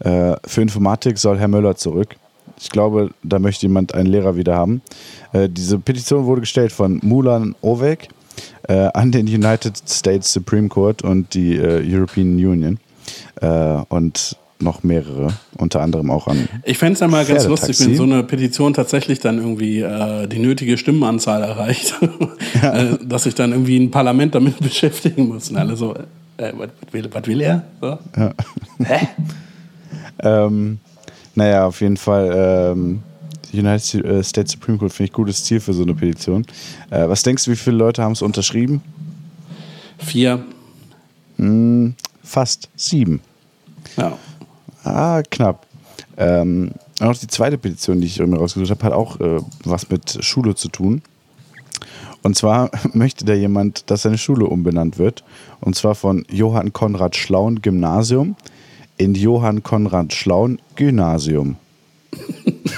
Äh, 0.00 0.34
für 0.44 0.62
Informatik 0.62 1.18
soll 1.18 1.38
Herr 1.38 1.48
Möller 1.48 1.76
zurück. 1.76 2.16
Ich 2.60 2.70
glaube, 2.70 3.10
da 3.22 3.38
möchte 3.38 3.66
jemand 3.66 3.94
einen 3.94 4.08
Lehrer 4.08 4.36
wieder 4.36 4.54
haben. 4.56 4.82
Äh, 5.32 5.48
diese 5.48 5.78
Petition 5.78 6.26
wurde 6.26 6.42
gestellt 6.42 6.72
von 6.72 7.00
Mulan 7.02 7.54
Ovek 7.60 8.08
äh, 8.68 8.88
an 8.94 9.12
den 9.12 9.26
United 9.26 9.82
States 9.88 10.32
Supreme 10.32 10.68
Court 10.68 11.02
und 11.02 11.34
die 11.34 11.56
äh, 11.56 11.82
European 11.84 12.34
Union. 12.34 12.78
Äh, 13.40 13.82
und 13.88 14.36
noch 14.62 14.82
mehrere, 14.82 15.28
unter 15.56 15.80
anderem 15.80 16.10
auch 16.10 16.28
an. 16.28 16.48
Ich 16.64 16.78
fände 16.78 16.94
es 16.94 17.00
ja 17.00 17.08
mal 17.08 17.24
ganz 17.24 17.46
lustig, 17.46 17.78
wenn 17.80 17.96
so 17.96 18.04
eine 18.04 18.22
Petition 18.22 18.74
tatsächlich 18.74 19.20
dann 19.20 19.38
irgendwie 19.38 19.80
äh, 19.80 20.26
die 20.26 20.38
nötige 20.38 20.78
Stimmenanzahl 20.78 21.42
erreicht, 21.42 21.94
ja. 22.62 22.72
Äh, 22.72 22.98
dass 23.04 23.24
sich 23.24 23.34
dann 23.34 23.52
irgendwie 23.52 23.78
ein 23.78 23.90
Parlament 23.90 24.34
damit 24.34 24.58
beschäftigen 24.60 25.28
muss. 25.28 25.50
Und 25.50 25.56
alle 25.56 25.76
so, 25.76 25.94
äh, 26.36 26.52
was, 26.56 26.68
will, 26.90 27.08
will 27.24 27.40
er? 27.40 27.64
So? 27.80 27.98
Ja. 28.16 28.32
Hä? 28.84 29.08
ähm, 30.22 30.78
naja, 31.34 31.66
auf 31.66 31.80
jeden 31.80 31.96
Fall. 31.96 32.72
Ähm, 32.72 33.02
United 33.52 34.04
äh, 34.04 34.24
States 34.24 34.52
Supreme 34.52 34.78
Court 34.78 34.92
finde 34.92 35.08
ich 35.08 35.12
gutes 35.12 35.44
Ziel 35.44 35.60
für 35.60 35.74
so 35.74 35.82
eine 35.82 35.94
Petition. 35.94 36.46
Äh, 36.90 37.08
was 37.08 37.22
denkst 37.22 37.44
du, 37.44 37.50
wie 37.50 37.56
viele 37.56 37.76
Leute 37.76 38.02
haben 38.02 38.12
es 38.12 38.22
unterschrieben? 38.22 38.80
Vier. 39.98 40.44
Hm, 41.36 41.94
fast 42.22 42.70
sieben. 42.76 43.20
Ja. 43.96 44.16
Ah, 44.84 45.22
knapp. 45.30 45.66
Ähm, 46.16 46.72
auch 47.00 47.16
die 47.16 47.26
zweite 47.26 47.58
Petition, 47.58 48.00
die 48.00 48.06
ich 48.06 48.18
mir 48.18 48.36
rausgesucht 48.36 48.70
habe, 48.70 48.84
hat 48.84 48.92
auch 48.92 49.20
äh, 49.20 49.40
was 49.64 49.88
mit 49.88 50.24
Schule 50.24 50.54
zu 50.54 50.68
tun. 50.68 51.02
Und 52.22 52.36
zwar 52.36 52.70
möchte 52.92 53.24
da 53.24 53.34
jemand, 53.34 53.90
dass 53.90 54.02
seine 54.02 54.18
Schule 54.18 54.46
umbenannt 54.46 54.98
wird. 54.98 55.24
Und 55.60 55.74
zwar 55.76 55.94
von 55.94 56.24
Johann 56.30 56.72
Konrad 56.72 57.16
Schlaun 57.16 57.62
Gymnasium 57.62 58.36
in 58.96 59.14
Johann 59.14 59.62
Konrad 59.62 60.12
Schlaun 60.12 60.60
Gymnasium. 60.76 61.56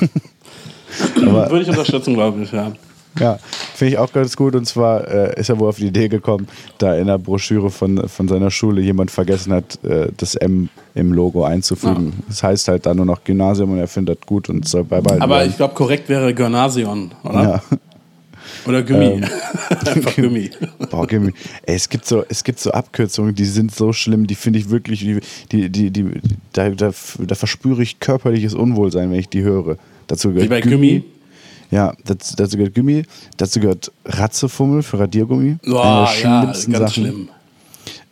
Würde 1.17 1.63
ich 1.63 1.69
unterstützen, 1.69 2.15
glaube 2.15 2.43
ich, 2.43 2.53
ja. 2.53 2.73
Ja, 3.19 3.39
finde 3.75 3.93
ich 3.93 3.99
auch 3.99 4.12
ganz 4.12 4.37
gut. 4.37 4.55
Und 4.55 4.67
zwar 4.67 5.07
äh, 5.09 5.41
ist 5.41 5.49
er 5.49 5.59
wohl 5.59 5.69
auf 5.69 5.77
die 5.77 5.87
Idee 5.87 6.09
gekommen, 6.09 6.49
da 6.79 6.95
in 6.97 7.07
der 7.07 7.19
Broschüre 7.19 7.71
von, 7.71 8.09
von 8.09 8.29
seiner 8.29 8.51
Schule 8.51 8.81
jemand 8.81 9.11
vergessen 9.11 9.53
hat, 9.53 9.83
äh, 9.85 10.09
das 10.17 10.35
M 10.35 10.69
im 10.95 11.12
Logo 11.12 11.45
einzufügen. 11.45 12.12
Ja. 12.17 12.25
Das 12.29 12.43
heißt 12.43 12.69
halt 12.69 12.87
dann 12.87 12.97
nur 12.97 13.07
noch 13.07 13.25
Gymnasium 13.25 13.73
und 13.73 13.79
er 13.79 13.89
findet 13.89 14.21
das 14.21 14.27
gut 14.27 14.49
und 14.49 14.67
soll 14.67 14.85
beibehalten 14.85 15.23
Aber 15.23 15.37
werden. 15.37 15.51
ich 15.51 15.57
glaube, 15.57 15.75
korrekt 15.75 16.09
wäre 16.09 16.35
Gymnasion, 16.35 17.12
oder? 17.25 17.43
Ja. 17.43 17.62
Oder 18.67 18.83
Gummi. 18.83 19.05
Ähm, 19.05 19.25
Einfach 19.87 20.17
Gummi. 20.17 20.51
Boah, 20.91 21.07
Gummi. 21.07 21.33
Ey, 21.67 21.75
es 21.75 21.89
gibt 21.89 22.07
so, 22.07 22.25
es 22.29 22.45
gibt 22.45 22.61
so 22.61 22.71
Abkürzungen, 22.71 23.35
die 23.35 23.45
sind 23.45 23.75
so 23.75 23.93
schlimm, 23.93 24.27
die 24.27 24.35
finde 24.35 24.59
ich 24.59 24.71
wirklich, 24.71 25.01
die, 25.01 25.21
die, 25.51 25.71
die, 25.71 25.91
die 25.91 26.21
da, 26.53 26.71
da, 26.71 26.93
da, 27.19 27.35
verspüre 27.35 27.83
ich 27.83 28.01
körperliches 28.01 28.55
Unwohlsein, 28.55 29.11
wenn 29.11 29.19
ich 29.19 29.29
die 29.29 29.43
höre. 29.43 29.77
Dazu 30.07 30.29
gehört 30.29 30.45
Wie 30.45 30.49
bei 30.49 30.61
Gummi. 30.61 31.05
Ja, 31.75 31.93
dazu, 32.05 32.37
dazu, 32.37 32.57
gehört 32.57 32.77
Gummi, 32.77 33.03
dazu 33.37 33.59
gehört 33.59 33.91
Ratzefummel 34.05 34.85
für 34.85 35.01
Radiergummi. 35.01 35.57
Boah, 35.66 36.09
ja, 36.22 36.45
ganz 36.45 36.66
Sachen. 36.66 36.89
schlimm. 36.89 37.29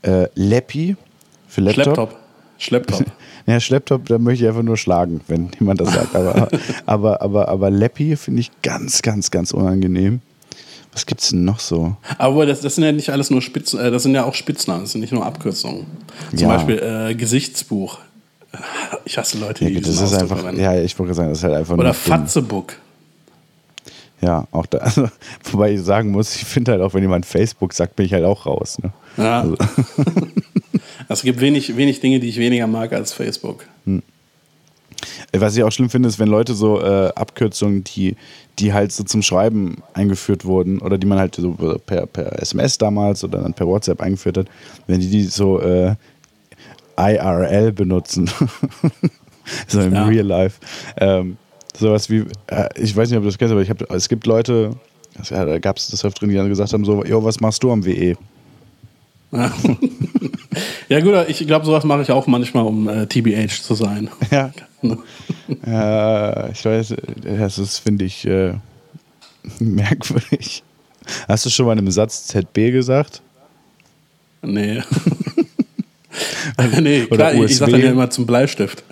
Äh, 0.03 0.27
Leppi 0.35 0.97
für 1.47 1.61
Laptop. 1.61 1.85
Schlepptop. 1.85 2.17
Schlepptop. 2.59 3.07
ja, 3.47 3.61
Schlepptop, 3.61 4.07
da 4.07 4.19
möchte 4.19 4.43
ich 4.43 4.49
einfach 4.49 4.65
nur 4.65 4.77
schlagen, 4.77 5.21
wenn 5.29 5.51
jemand 5.61 5.81
das 5.81 5.93
sagt. 5.93 6.17
Aber, 6.17 6.49
aber, 6.87 7.23
aber, 7.23 7.49
aber 7.49 7.71
Leppi 7.71 8.17
finde 8.17 8.41
ich 8.41 8.51
ganz, 8.63 9.01
ganz, 9.01 9.31
ganz 9.31 9.53
unangenehm. 9.53 10.23
Was 10.93 11.07
gibt 11.07 11.21
es 11.21 11.29
denn 11.29 11.45
noch 11.45 11.61
so? 11.61 11.97
Aber 12.19 12.47
das, 12.47 12.63
das 12.63 12.75
sind 12.75 12.83
ja 12.83 12.91
nicht 12.91 13.11
alles 13.11 13.31
nur 13.31 13.43
Spitznamen, 13.43 13.87
äh, 13.87 13.91
das 13.93 14.03
sind 14.03 14.13
ja 14.17 14.25
auch 14.25 14.35
Spitznamen, 14.35 14.83
das 14.83 14.91
sind 14.91 15.03
nicht 15.03 15.13
nur 15.13 15.25
Abkürzungen. 15.25 15.87
Zum 16.31 16.39
ja. 16.41 16.49
Beispiel 16.49 16.79
äh, 16.81 17.15
Gesichtsbuch. 17.15 18.01
Ich 19.05 19.17
hasse 19.17 19.39
Leute, 19.39 19.65
die 19.65 19.75
ja, 19.75 19.81
das 19.81 20.01
ist 20.01 20.15
einfach, 20.15 20.39
verwenden. 20.39 20.61
Ja, 20.61 20.75
ich 20.75 20.99
wollte 20.99 21.15
sagen, 21.15 21.29
das 21.29 21.39
ist 21.39 21.45
halt 21.45 21.55
einfach 21.55 21.79
Oder 21.79 21.95
Fatzebook. 21.95 22.75
Ja, 24.23 24.47
auch 24.53 24.67
da. 24.67 24.79
Also, 24.79 25.09
wobei 25.51 25.73
ich 25.73 25.83
sagen 25.83 26.11
muss, 26.11 26.37
ich 26.37 26.45
finde 26.45 26.73
halt 26.73 26.81
auch, 26.81 26.95
wenn 26.95 27.03
jemand 27.03 27.27
Facebook 27.27 27.73
sagt, 27.73 27.97
bin 27.97 28.07
ich 28.07 28.13
halt 28.13 28.25
auch 28.25 28.47
raus. 28.47 28.79
Ne? 28.81 28.93
Ja. 29.17 29.41
Also. 29.41 29.57
also 29.97 30.33
es 31.09 31.23
gibt 31.23 31.41
wenig, 31.41 31.77
wenig 31.77 32.01
Dinge, 32.01 32.21
die 32.21 32.29
ich 32.29 32.39
weniger 32.39 32.67
mag 32.67 32.93
als 32.93 33.13
Facebook. 33.13 33.67
Hm. 33.85 34.03
Was 35.33 35.57
ich 35.57 35.65
auch 35.65 35.73
schlimm 35.73 35.91
finde, 35.91 36.09
ist, 36.09 36.21
wenn 36.21 36.29
Leute 36.29 36.55
so 36.55 36.81
äh, 36.81 37.09
Abkürzungen, 37.15 37.83
die, 37.83 38.17
die 38.59 38.73
halt 38.73 38.93
so 38.93 39.03
zum 39.03 39.23
Schreiben 39.23 39.83
eingeführt 39.95 40.45
wurden 40.45 40.79
oder 40.79 40.99
die 40.99 41.07
man 41.07 41.19
halt 41.19 41.35
so 41.35 41.53
per, 41.85 42.07
per 42.07 42.41
SMS 42.41 42.79
damals 42.79 43.25
oder 43.25 43.41
dann 43.41 43.55
per 43.55 43.67
WhatsApp 43.67 44.01
eingeführt 44.01 44.39
hat, 44.39 44.47
wenn 44.87 45.01
die 45.01 45.11
die 45.11 45.25
so 45.25 45.61
äh, 45.61 45.97
IRL 46.97 47.73
benutzen, 47.73 48.31
so 49.67 49.81
im 49.81 49.95
ja. 49.95 50.05
Real 50.05 50.27
Life. 50.27 50.61
Ähm, 50.99 51.37
sowas 51.79 52.11
wie, 52.11 52.25
äh, 52.49 52.69
ich 52.77 52.95
weiß 52.95 53.09
nicht, 53.11 53.17
ob 53.17 53.25
du 53.25 53.29
das 53.29 53.39
kennst, 53.39 53.53
aber 53.53 53.63
ich 53.63 53.71
hab, 53.71 53.91
es 53.91 54.09
gibt 54.09 54.27
Leute, 54.27 54.77
ja, 55.31 55.45
da 55.45 55.59
gab 55.59 55.77
es 55.77 55.89
das 55.89 56.05
öfter, 56.05 56.27
die 56.27 56.35
dann 56.35 56.49
gesagt 56.49 56.73
haben, 56.73 56.85
so, 56.85 57.05
jo, 57.05 57.23
was 57.25 57.41
machst 57.41 57.63
du 57.63 57.73
am 57.73 57.85
WE? 57.85 58.17
ja 60.89 61.01
gut, 61.01 61.15
ich 61.29 61.47
glaube, 61.47 61.65
sowas 61.65 61.85
mache 61.85 62.03
ich 62.03 62.11
auch 62.11 62.27
manchmal, 62.27 62.65
um 62.65 62.89
äh, 62.89 63.07
TBH 63.07 63.63
zu 63.63 63.75
sein. 63.75 64.11
Ja. 64.31 64.53
ja 65.67 66.49
ich 66.51 66.65
weiß, 66.65 66.95
das 67.57 67.79
finde 67.79 68.05
ich, 68.05 68.27
äh, 68.27 68.55
merkwürdig. 69.59 70.63
Hast 71.29 71.47
du 71.47 71.51
schon 71.51 71.67
mal 71.67 71.73
in 71.73 71.79
einem 71.79 71.91
Satz 71.91 72.27
ZB 72.27 72.73
gesagt? 72.73 73.23
Nee. 74.43 74.83
nee, 76.81 77.07
klar, 77.07 77.35
ich, 77.35 77.43
ich 77.43 77.57
sage 77.57 77.73
dann 77.73 77.81
ja 77.81 77.91
immer 77.91 78.11
zum 78.11 78.27
Bleistift. 78.27 78.85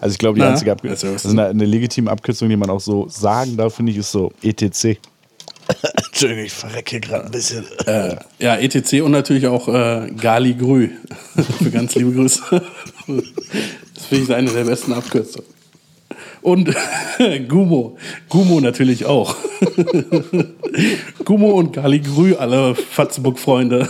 Also 0.00 0.12
ich 0.12 0.18
glaube, 0.18 0.38
die 0.38 0.44
einzige 0.44 0.72
Abkürzung, 0.72 1.12
also 1.12 1.28
eine, 1.30 1.46
eine 1.46 1.64
legitime 1.64 2.10
Abkürzung, 2.10 2.48
die 2.48 2.56
man 2.56 2.68
auch 2.68 2.80
so 2.80 3.08
sagen 3.08 3.56
darf, 3.56 3.76
finde 3.76 3.92
ich, 3.92 3.98
ist 3.98 4.12
so 4.12 4.32
ETC. 4.42 4.98
Entschuldigung, 6.06 6.44
ich 6.44 6.52
verrecke 6.52 7.00
gerade 7.00 7.24
ein 7.24 7.30
bisschen. 7.30 7.64
Äh, 7.86 8.16
ja, 8.38 8.56
ETC 8.56 9.02
und 9.02 9.12
natürlich 9.12 9.46
auch 9.46 9.66
äh, 9.68 10.10
Gali 10.10 10.54
Grü. 10.54 10.90
Für 11.58 11.70
ganz 11.70 11.94
liebe 11.94 12.12
Grüße. 12.12 12.42
das 13.94 14.04
finde 14.06 14.24
ich 14.24 14.34
eine 14.34 14.50
der 14.50 14.64
besten 14.64 14.92
Abkürzungen. 14.92 15.48
Und 16.42 16.68
Gumo. 17.48 17.96
Gumo 18.28 18.60
natürlich 18.60 19.06
auch. 19.06 19.34
Gumo 21.24 21.52
und 21.52 21.72
Gali 21.72 22.00
Grü, 22.00 22.34
alle 22.34 22.74
Fatzburg-Freunde. 22.74 23.88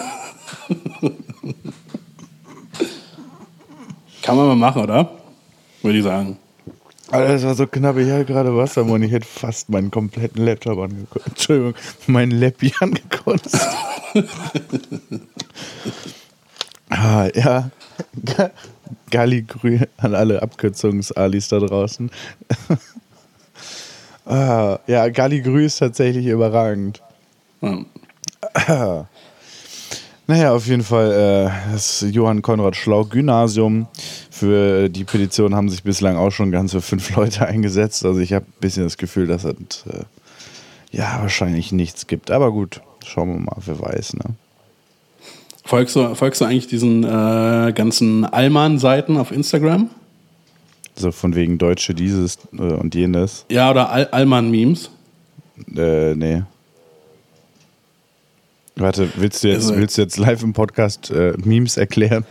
Kann 4.25 4.37
man 4.37 4.47
mal 4.47 4.57
machen, 4.57 4.83
oder? 4.83 5.11
Würde 5.83 5.99
ich 5.99 6.05
sagen. 6.05 6.39
Alter, 7.11 7.33
das 7.35 7.45
war 7.45 7.55
so 7.55 7.67
knapp. 7.67 7.99
Ich 7.99 8.11
hatte 8.11 8.25
gerade 8.25 8.57
Wassermann. 8.57 9.03
Ich 9.03 9.13
hätte 9.13 9.27
fast 9.27 9.69
meinen 9.69 9.91
kompletten 9.91 10.43
Laptop 10.47 10.79
angekotzt. 10.79 11.27
Entschuldigung, 11.27 11.75
meinen 12.07 12.31
Lappi 12.31 12.73
angekotzt. 12.81 13.55
ah, 16.89 17.29
ja. 17.35 17.71
Galligrü 19.11 19.81
an 19.99 20.15
alle 20.15 20.41
Abkürzungs-Alis 20.41 21.49
da 21.49 21.59
draußen. 21.59 22.11
ah, 24.25 24.79
ja, 24.87 25.09
Galligrü 25.11 25.67
ist 25.67 25.81
tatsächlich 25.81 26.25
überragend. 26.25 27.03
Hm. 27.61 27.85
Naja, 30.27 30.55
auf 30.55 30.67
jeden 30.67 30.83
Fall 30.83 31.13
äh, 31.13 31.73
das 31.73 32.05
Johann 32.11 32.41
Konrad 32.41 32.77
Schlau 32.77 33.05
Gymnasium. 33.05 33.87
Für 34.31 34.89
die 34.89 35.05
Petition 35.05 35.55
haben 35.55 35.69
sich 35.69 35.83
bislang 35.83 36.17
auch 36.17 36.31
schon 36.31 36.51
ganze 36.51 36.81
fünf 36.81 37.11
Leute 37.17 37.47
eingesetzt. 37.47 38.05
Also 38.07 38.21
ich 38.21 38.33
habe 38.33 38.47
ein 38.47 38.61
bisschen 38.61 38.85
das 38.85 38.97
Gefühl, 38.97 39.27
dass 39.27 39.45
es 39.45 39.85
äh, 39.87 40.05
ja 40.93 41.19
wahrscheinlich 41.21 41.73
nichts 41.73 42.07
gibt. 42.07 42.31
Aber 42.31 42.53
gut, 42.53 42.81
schauen 43.05 43.35
wir 43.35 43.41
mal, 43.41 43.57
wer 43.67 43.79
weiß. 43.81 44.15
Ne? 44.15 44.25
Folgst, 45.67 45.95
du, 45.97 46.15
folgst 46.15 46.41
du 46.41 46.47
eigentlich 46.47 46.69
diesen 46.69 47.05
äh, 47.05 47.73
ganzen 47.75 48.25
Allmann-Seiten 48.25 49.19
auf 49.19 49.31
Instagram? 49.31 49.91
So 50.97 51.13
von 51.13 51.35
wegen 51.35 51.59
Deutsche 51.59 51.95
dieses 51.95 52.39
äh, 52.53 52.63
und 52.63 52.95
jenes. 52.95 53.45
Ja, 53.51 53.71
oder 53.71 53.91
Al 53.91 54.07
Allmann-Memes? 54.07 54.91
Äh, 55.77 56.15
nee. 56.15 56.43
Warte, 58.77 59.09
willst 59.17 59.45
du 59.45 59.49
jetzt, 59.49 59.69
also, 59.69 59.77
willst 59.77 59.99
du 59.99 60.03
jetzt 60.03 60.19
live 60.19 60.43
im 60.43 60.53
Podcast 60.53 61.11
äh, 61.11 61.35
Memes 61.45 61.77
erklären? 61.77 62.25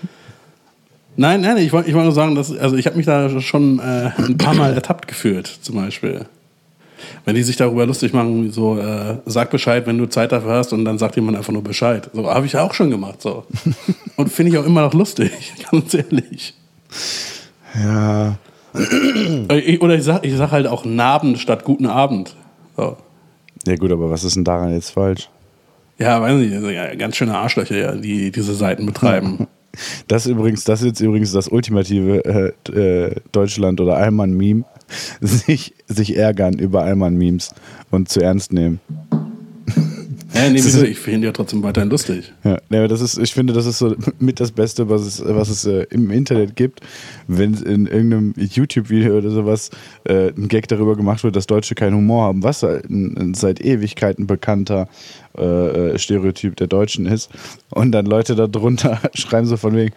Nein, 1.16 1.42
nein, 1.42 1.58
ich 1.58 1.72
wollte 1.72 1.90
ich 1.90 1.96
wollt 1.96 2.06
nur 2.06 2.14
sagen, 2.14 2.36
dass, 2.36 2.56
also 2.56 2.76
ich 2.76 2.86
habe 2.86 2.98
mich 2.98 3.06
da 3.06 3.40
schon 3.40 3.80
äh, 3.80 4.12
ein 4.18 4.38
paar 4.38 4.54
Mal 4.56 4.74
ertappt 4.74 5.08
gefühlt, 5.08 5.48
zum 5.48 5.76
Beispiel. 5.76 6.26
Wenn 7.26 7.36
die 7.36 7.44
sich 7.44 7.56
darüber 7.56 7.86
lustig 7.86 8.14
machen, 8.14 8.52
so, 8.52 8.78
äh, 8.78 9.18
sag 9.26 9.52
Bescheid, 9.52 9.86
wenn 9.86 9.98
du 9.98 10.08
Zeit 10.08 10.32
dafür 10.32 10.54
hast, 10.54 10.74
und 10.74 10.86
dann 10.86 10.98
sagt 10.98 11.16
jemand 11.16 11.38
einfach 11.38 11.54
nur 11.54 11.64
Bescheid. 11.64 12.10
So, 12.14 12.30
habe 12.30 12.46
ich 12.46 12.58
auch 12.58 12.74
schon 12.74 12.90
gemacht, 12.90 13.22
so. 13.22 13.46
und 14.18 14.32
finde 14.32 14.52
ich 14.52 14.58
auch 14.58 14.66
immer 14.66 14.82
noch 14.82 14.94
lustig, 14.94 15.54
ganz 15.72 15.94
ehrlich. 15.94 16.54
Ja. 17.76 18.38
Oder 18.74 19.96
ich 19.96 20.04
sag, 20.04 20.26
ich 20.26 20.36
sag 20.36 20.52
halt 20.52 20.68
auch 20.68 20.84
Naben 20.84 21.38
statt 21.38 21.64
guten 21.64 21.86
Abend. 21.86 22.36
So. 22.76 22.98
Ja, 23.66 23.76
gut, 23.76 23.92
aber 23.92 24.10
was 24.10 24.24
ist 24.24 24.36
denn 24.36 24.44
daran 24.44 24.74
jetzt 24.74 24.90
falsch? 24.90 25.30
Ja, 25.98 26.22
weiß 26.22 26.38
nicht, 26.38 26.54
also, 26.54 26.98
ganz 26.98 27.16
schöne 27.16 27.36
Arschlöcher, 27.38 27.96
die 27.96 28.32
diese 28.32 28.56
Seiten 28.56 28.86
betreiben. 28.86 29.48
Das 30.08 30.28
übrigens, 30.28 30.66
das 30.66 30.82
ist 30.82 30.86
jetzt 30.86 31.00
übrigens 31.00 31.32
das 31.32 31.48
ultimative 31.48 32.54
äh, 32.70 32.72
äh, 32.72 33.16
Deutschland- 33.32 33.82
oder 33.82 33.98
Allmann-Meme. 33.98 34.66
Sich, 35.22 35.74
sich 35.88 36.16
ärgern 36.16 36.60
über 36.60 36.84
Allmann-Memes 36.84 37.56
und 37.90 38.08
zu 38.08 38.22
ernst 38.22 38.54
nehmen. 38.54 38.80
Ja, 40.34 40.50
nee, 40.50 40.56
wieso? 40.56 40.84
Ich 40.84 41.00
finde 41.00 41.28
ja 41.28 41.32
trotzdem 41.32 41.62
weiterhin 41.64 41.90
lustig. 41.90 42.34
Ja, 42.44 42.58
nee, 42.70 42.88
das 42.88 43.02
ist, 43.02 43.18
ich 43.18 43.34
finde, 43.34 43.54
das 43.54 43.66
ist 43.66 43.78
so 43.78 43.96
mit 44.20 44.40
das 44.40 44.52
Beste, 44.52 44.90
was 44.90 45.02
es, 45.02 45.24
was 45.24 45.50
es 45.50 45.66
äh, 45.66 45.86
im 45.92 46.10
Internet 46.10 46.56
gibt. 46.56 46.82
Wenn 47.28 47.54
in 47.54 47.86
irgendeinem 47.86 48.34
YouTube-Video 48.38 49.18
oder 49.18 49.30
sowas 49.30 49.70
äh, 50.06 50.30
ein 50.30 50.48
Gag 50.48 50.68
darüber 50.68 50.96
gemacht 50.96 51.24
wird, 51.24 51.36
dass 51.36 51.46
Deutsche 51.46 51.76
keinen 51.76 51.96
Humor 51.96 52.26
haben, 52.26 52.44
was 52.44 52.64
halt 52.64 52.90
ein, 52.90 53.16
ein 53.18 53.34
seit 53.34 53.62
Ewigkeiten 53.62 54.26
bekannter 54.26 54.88
äh, 55.38 55.94
äh, 55.94 56.00
Stereotyp 56.00 56.56
der 56.56 56.68
Deutschen 56.68 57.06
ist. 57.06 57.30
Und 57.70 57.92
dann 57.92 58.06
Leute 58.06 58.36
darunter 58.36 59.00
schreiben 59.14 59.46
so 59.46 59.58
von 59.58 59.76
wegen, 59.76 59.94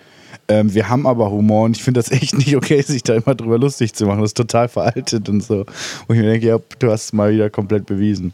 ähm, 0.48 0.72
wir 0.74 0.88
haben 0.88 1.06
aber 1.06 1.30
Humor 1.30 1.64
und 1.64 1.76
ich 1.76 1.82
finde 1.82 1.98
das 1.98 2.10
echt 2.10 2.36
nicht 2.36 2.56
okay, 2.56 2.80
sich 2.82 3.02
da 3.02 3.14
immer 3.14 3.34
drüber 3.34 3.58
lustig 3.58 3.94
zu 3.94 4.06
machen. 4.06 4.20
Das 4.20 4.30
ist 4.30 4.36
total 4.36 4.68
veraltet 4.68 5.28
und 5.28 5.42
so. 5.42 5.64
Und 6.06 6.16
ich 6.16 6.22
mir 6.22 6.30
denke, 6.30 6.46
ja, 6.46 6.58
du 6.78 6.90
hast 6.90 7.04
es 7.06 7.12
mal 7.12 7.32
wieder 7.32 7.50
komplett 7.50 7.86
bewiesen. 7.86 8.32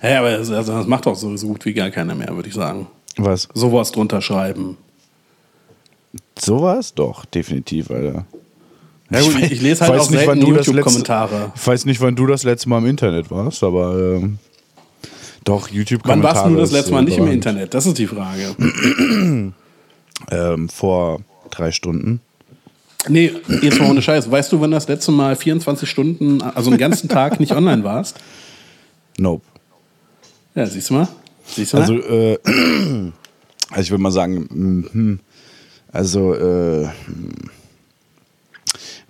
Hä, 0.00 0.16
aber 0.16 0.38
das, 0.38 0.50
also 0.50 0.72
das 0.72 0.86
macht 0.86 1.06
doch 1.06 1.14
so, 1.14 1.36
so 1.36 1.48
gut 1.48 1.64
wie 1.64 1.74
gar 1.74 1.90
keiner 1.90 2.14
mehr, 2.14 2.34
würde 2.34 2.48
ich 2.48 2.54
sagen. 2.54 2.86
Was? 3.16 3.48
Sowas 3.54 3.92
drunter 3.92 4.22
schreiben. 4.22 4.78
Sowas? 6.38 6.94
Doch, 6.94 7.24
definitiv, 7.24 7.90
Alter. 7.90 8.24
Ja, 9.10 9.20
gut, 9.22 9.36
ich, 9.38 9.52
ich 9.52 9.60
lese 9.60 9.86
halt 9.86 10.00
auch 10.00 10.10
nicht, 10.10 10.20
selten 10.20 10.46
YouTube-Kommentare. 10.46 11.52
Ich 11.54 11.66
weiß 11.66 11.84
nicht, 11.84 12.00
wann 12.00 12.16
du 12.16 12.26
das 12.26 12.44
letzte 12.44 12.68
Mal 12.68 12.78
im 12.78 12.86
Internet 12.86 13.30
warst, 13.30 13.62
aber 13.62 13.98
ähm, 13.98 14.38
doch, 15.44 15.68
youtube 15.68 16.02
Wann 16.04 16.22
warst 16.22 16.46
du 16.46 16.54
das 16.54 16.70
letzte 16.70 16.92
Mal 16.92 17.02
nicht 17.02 17.18
im. 17.18 17.30
Internet? 17.30 17.74
Das 17.74 17.86
ist 17.86 17.98
die 17.98 18.06
Frage. 18.06 18.54
Ähm, 20.30 20.68
vor 20.68 21.20
drei 21.50 21.72
Stunden. 21.72 22.20
Nee, 23.08 23.32
jetzt 23.62 23.80
mal 23.80 23.90
ohne 23.90 24.02
Scheiß. 24.02 24.30
Weißt 24.30 24.52
du, 24.52 24.60
wann 24.60 24.70
das 24.70 24.86
letzte 24.86 25.12
Mal 25.12 25.34
24 25.34 25.88
Stunden, 25.88 26.42
also 26.42 26.68
einen 26.68 26.78
ganzen 26.78 27.08
Tag 27.08 27.40
nicht 27.40 27.52
online 27.52 27.84
warst? 27.84 28.18
Nope. 29.16 29.42
Ja, 30.54 30.66
siehst 30.66 30.90
du 30.90 30.94
mal. 30.94 31.08
Siehst 31.46 31.72
du 31.72 31.76
mal? 31.76 31.82
Also, 31.82 31.94
äh, 31.94 32.38
also 33.70 33.80
ich 33.80 33.90
würde 33.90 34.02
mal 34.02 34.10
sagen, 34.10 34.48
mhm. 34.50 35.20
also 35.92 36.34
äh, 36.34 36.88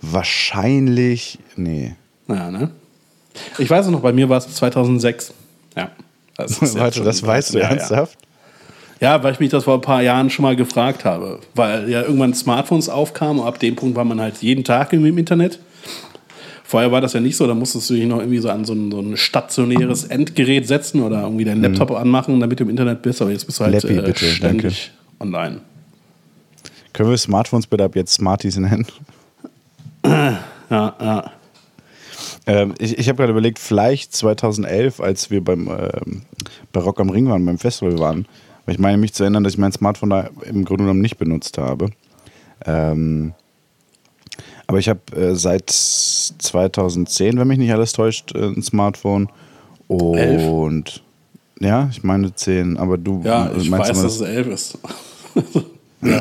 wahrscheinlich, 0.01 1.39
nee. 1.55 1.95
ja, 2.27 2.51
ne? 2.51 2.71
Ich 3.57 3.69
weiß 3.69 3.85
es 3.85 3.91
noch, 3.91 4.01
bei 4.01 4.13
mir 4.13 4.27
war 4.29 4.37
es 4.37 4.53
2006. 4.53 5.33
Ja. 5.75 5.91
Das 6.35 6.59
Warte, 6.75 7.03
das 7.03 7.25
weißt 7.25 7.53
du 7.53 7.59
ja, 7.59 7.65
ja. 7.65 7.69
ernsthaft? 7.71 8.17
Ja, 8.99 9.23
weil 9.23 9.33
ich 9.33 9.39
mich 9.39 9.49
das 9.49 9.63
vor 9.63 9.75
ein 9.75 9.81
paar 9.81 10.03
Jahren 10.03 10.29
schon 10.29 10.43
mal 10.43 10.55
gefragt 10.55 11.05
habe. 11.05 11.39
Weil 11.55 11.89
ja 11.89 12.03
irgendwann 12.03 12.33
Smartphones 12.33 12.87
aufkamen 12.87 13.39
und 13.41 13.47
ab 13.47 13.59
dem 13.59 13.75
Punkt 13.75 13.95
war 13.95 14.05
man 14.05 14.21
halt 14.21 14.37
jeden 14.37 14.63
Tag 14.63 14.93
irgendwie 14.93 15.09
im 15.09 15.17
Internet. 15.17 15.59
Vorher 16.71 16.89
war 16.89 17.01
das 17.01 17.11
ja 17.11 17.19
nicht 17.19 17.35
so, 17.35 17.45
da 17.47 17.53
musstest 17.53 17.89
du 17.89 17.95
dich 17.95 18.05
noch 18.05 18.19
irgendwie 18.19 18.37
so 18.37 18.49
an 18.49 18.63
so 18.63 18.71
ein, 18.71 18.91
so 18.91 19.01
ein 19.01 19.17
stationäres 19.17 20.05
Endgerät 20.05 20.65
setzen 20.65 21.01
oder 21.01 21.23
irgendwie 21.23 21.43
deinen 21.43 21.61
Laptop 21.61 21.91
anmachen, 21.91 22.39
damit 22.39 22.61
du 22.61 22.63
im 22.63 22.69
Internet 22.69 23.01
bist. 23.01 23.21
Aber 23.21 23.29
jetzt 23.29 23.45
bist 23.45 23.59
du 23.59 23.65
halt 23.65 23.73
Leppi, 23.73 23.97
äh, 23.97 24.01
bitte, 24.01 24.23
ständig 24.23 24.91
online. 25.19 25.59
Können 26.93 27.09
wir 27.09 27.17
Smartphones 27.17 27.67
bitte 27.67 27.83
ab 27.83 27.97
jetzt 27.97 28.13
Smarties 28.13 28.55
nennen? 28.55 28.87
Ja, 30.05 30.39
ja. 30.69 31.31
Ähm, 32.47 32.73
ich 32.79 32.97
ich 32.97 33.09
habe 33.09 33.17
gerade 33.17 33.31
überlegt, 33.33 33.59
vielleicht 33.59 34.15
2011, 34.15 35.01
als 35.01 35.29
wir 35.29 35.43
beim, 35.43 35.67
ähm, 35.67 36.21
bei 36.71 36.79
Rock 36.79 37.01
am 37.01 37.09
Ring 37.09 37.27
waren, 37.27 37.45
beim 37.45 37.57
Festival 37.57 37.99
waren. 37.99 38.25
Weil 38.65 38.75
ich 38.75 38.79
meine 38.79 38.97
mich 38.97 39.11
zu 39.11 39.23
erinnern, 39.23 39.43
dass 39.43 39.51
ich 39.51 39.59
mein 39.59 39.73
Smartphone 39.73 40.11
da 40.11 40.29
im 40.45 40.63
Grunde 40.63 40.85
genommen 40.85 41.01
nicht 41.01 41.17
benutzt 41.17 41.57
habe. 41.57 41.89
Ähm, 42.65 43.33
aber 44.71 44.79
ich 44.79 44.87
habe 44.89 44.99
äh, 45.15 45.35
seit 45.35 45.69
2010, 45.69 47.37
wenn 47.37 47.47
mich 47.47 47.57
nicht 47.57 47.73
alles 47.73 47.91
täuscht, 47.91 48.33
äh, 48.35 48.39
ein 48.39 48.63
Smartphone. 48.63 49.29
Und 49.87 51.03
ja, 51.59 51.89
ich 51.91 52.03
meine 52.03 52.33
10, 52.33 52.77
aber 52.77 52.97
du 52.97 53.21
ja 53.25 53.49
äh, 53.49 53.57
ich 53.57 53.69
meinst 53.69 53.89
weiß, 53.89 53.97
immer 53.97 54.03
dass 54.07 54.15
es 54.15 54.21
elf 54.21 54.47
ist. 54.47 54.77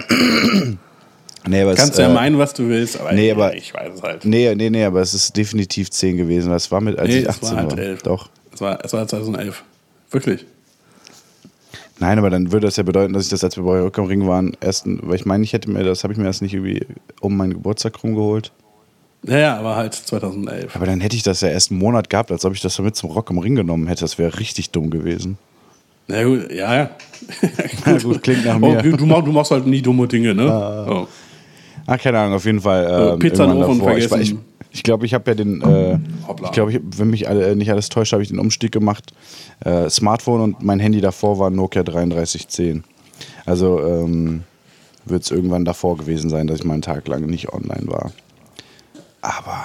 nee, 1.46 1.62
aber 1.62 1.72
es, 1.72 1.78
Kannst 1.78 1.96
du 1.98 2.02
ja 2.02 2.10
äh, 2.10 2.14
meinen, 2.14 2.38
was 2.38 2.52
du 2.54 2.68
willst, 2.68 3.00
aber, 3.00 3.12
nee, 3.12 3.30
aber- 3.30 3.54
ich 3.54 3.72
weiß 3.72 3.94
es 3.94 4.02
halt. 4.02 4.24
Nee, 4.24 4.54
nee, 4.54 4.70
nee, 4.70 4.84
aber 4.84 5.00
es 5.00 5.14
ist 5.14 5.36
definitiv 5.36 5.90
10 5.90 6.16
gewesen. 6.16 6.50
Das 6.50 6.70
war 6.70 6.80
mit, 6.80 6.98
als 6.98 7.08
Nee, 7.08 7.18
ich 7.18 7.22
es 7.24 7.28
18 7.28 7.48
war 7.50 7.56
halt 7.56 7.70
war. 7.72 7.78
elf. 7.78 8.02
Doch. 8.02 8.28
Es 8.52 8.60
war, 8.60 8.84
es 8.84 8.92
war 8.92 9.06
2011. 9.06 9.62
Wirklich. 10.10 10.44
Nein, 12.00 12.18
aber 12.18 12.30
dann 12.30 12.50
würde 12.50 12.66
das 12.66 12.76
ja 12.76 12.82
bedeuten, 12.82 13.12
dass 13.12 13.24
ich 13.24 13.30
das, 13.30 13.44
als 13.44 13.56
wir 13.56 13.64
bei 13.64 13.78
Rock 13.80 13.98
am 13.98 14.06
Ring 14.06 14.26
waren, 14.26 14.56
erst, 14.60 14.84
weil 14.86 15.16
ich 15.16 15.26
meine, 15.26 15.44
ich 15.44 15.52
hätte 15.52 15.70
mir 15.70 15.84
das, 15.84 16.02
habe 16.02 16.12
ich 16.14 16.18
mir 16.18 16.24
erst 16.24 16.40
nicht 16.42 16.54
irgendwie 16.54 16.84
um 17.20 17.36
meinen 17.36 17.52
Geburtstag 17.52 18.02
rumgeholt. 18.02 18.52
Ja, 19.26 19.38
ja, 19.38 19.58
aber 19.58 19.76
halt 19.76 19.92
2011. 19.94 20.74
Aber 20.74 20.86
dann 20.86 21.00
hätte 21.02 21.14
ich 21.14 21.22
das 21.22 21.42
ja 21.42 21.48
erst 21.48 21.70
einen 21.70 21.78
Monat 21.80 22.08
gehabt, 22.08 22.32
als 22.32 22.44
ob 22.46 22.54
ich 22.54 22.60
das 22.62 22.74
so 22.74 22.82
mit 22.82 22.96
zum 22.96 23.10
Rock 23.10 23.30
am 23.30 23.38
Ring 23.38 23.54
genommen 23.54 23.86
hätte. 23.86 24.00
Das 24.00 24.16
wäre 24.18 24.38
richtig 24.40 24.70
dumm 24.70 24.88
gewesen. 24.88 25.36
Na 26.08 26.24
gut, 26.24 26.50
ja, 26.50 26.74
ja. 26.74 26.90
Ja, 27.86 27.98
gut, 27.98 28.22
klingt 28.22 28.46
nach 28.46 28.56
Oh, 28.56 28.58
mir. 28.60 28.82
du, 28.82 28.96
du, 28.96 29.04
machst, 29.06 29.26
du 29.26 29.32
machst 29.32 29.50
halt 29.50 29.66
nie 29.66 29.82
dumme 29.82 30.08
Dinge, 30.08 30.34
ne? 30.34 30.86
Oh. 30.88 31.06
Ah, 31.86 31.98
keine 31.98 32.18
Ahnung, 32.18 32.34
auf 32.36 32.44
jeden 32.46 32.60
Fall. 32.60 33.12
Ähm, 33.12 33.18
Pizza 33.18 33.44
in 33.44 33.50
den 33.50 33.62
Ofen 33.62 33.78
davor. 33.78 33.96
Ich, 33.98 34.08
vergessen. 34.08 34.38
ich, 34.42 34.49
ich 34.70 34.82
glaube, 34.82 35.06
ich 35.06 35.14
habe 35.14 35.30
ja 35.30 35.34
den, 35.34 35.62
äh, 35.62 35.98
ich 36.44 36.52
glaube, 36.52 36.80
wenn 36.96 37.10
mich 37.10 37.28
alle, 37.28 37.50
äh, 37.50 37.54
nicht 37.54 37.70
alles 37.70 37.88
täuscht, 37.88 38.12
habe 38.12 38.22
ich 38.22 38.28
den 38.28 38.38
Umstieg 38.38 38.72
gemacht. 38.72 39.12
Äh, 39.64 39.90
Smartphone 39.90 40.40
und 40.40 40.62
mein 40.62 40.78
Handy 40.78 41.00
davor 41.00 41.38
war 41.38 41.50
Nokia 41.50 41.82
3310. 41.82 42.84
Also 43.46 43.80
ähm, 43.80 44.44
wird 45.04 45.24
es 45.24 45.30
irgendwann 45.30 45.64
davor 45.64 45.96
gewesen 45.96 46.30
sein, 46.30 46.46
dass 46.46 46.60
ich 46.60 46.64
mal 46.64 46.74
einen 46.74 46.82
Tag 46.82 47.08
lang 47.08 47.26
nicht 47.26 47.52
online 47.52 47.86
war. 47.86 48.12
Aber. 49.20 49.64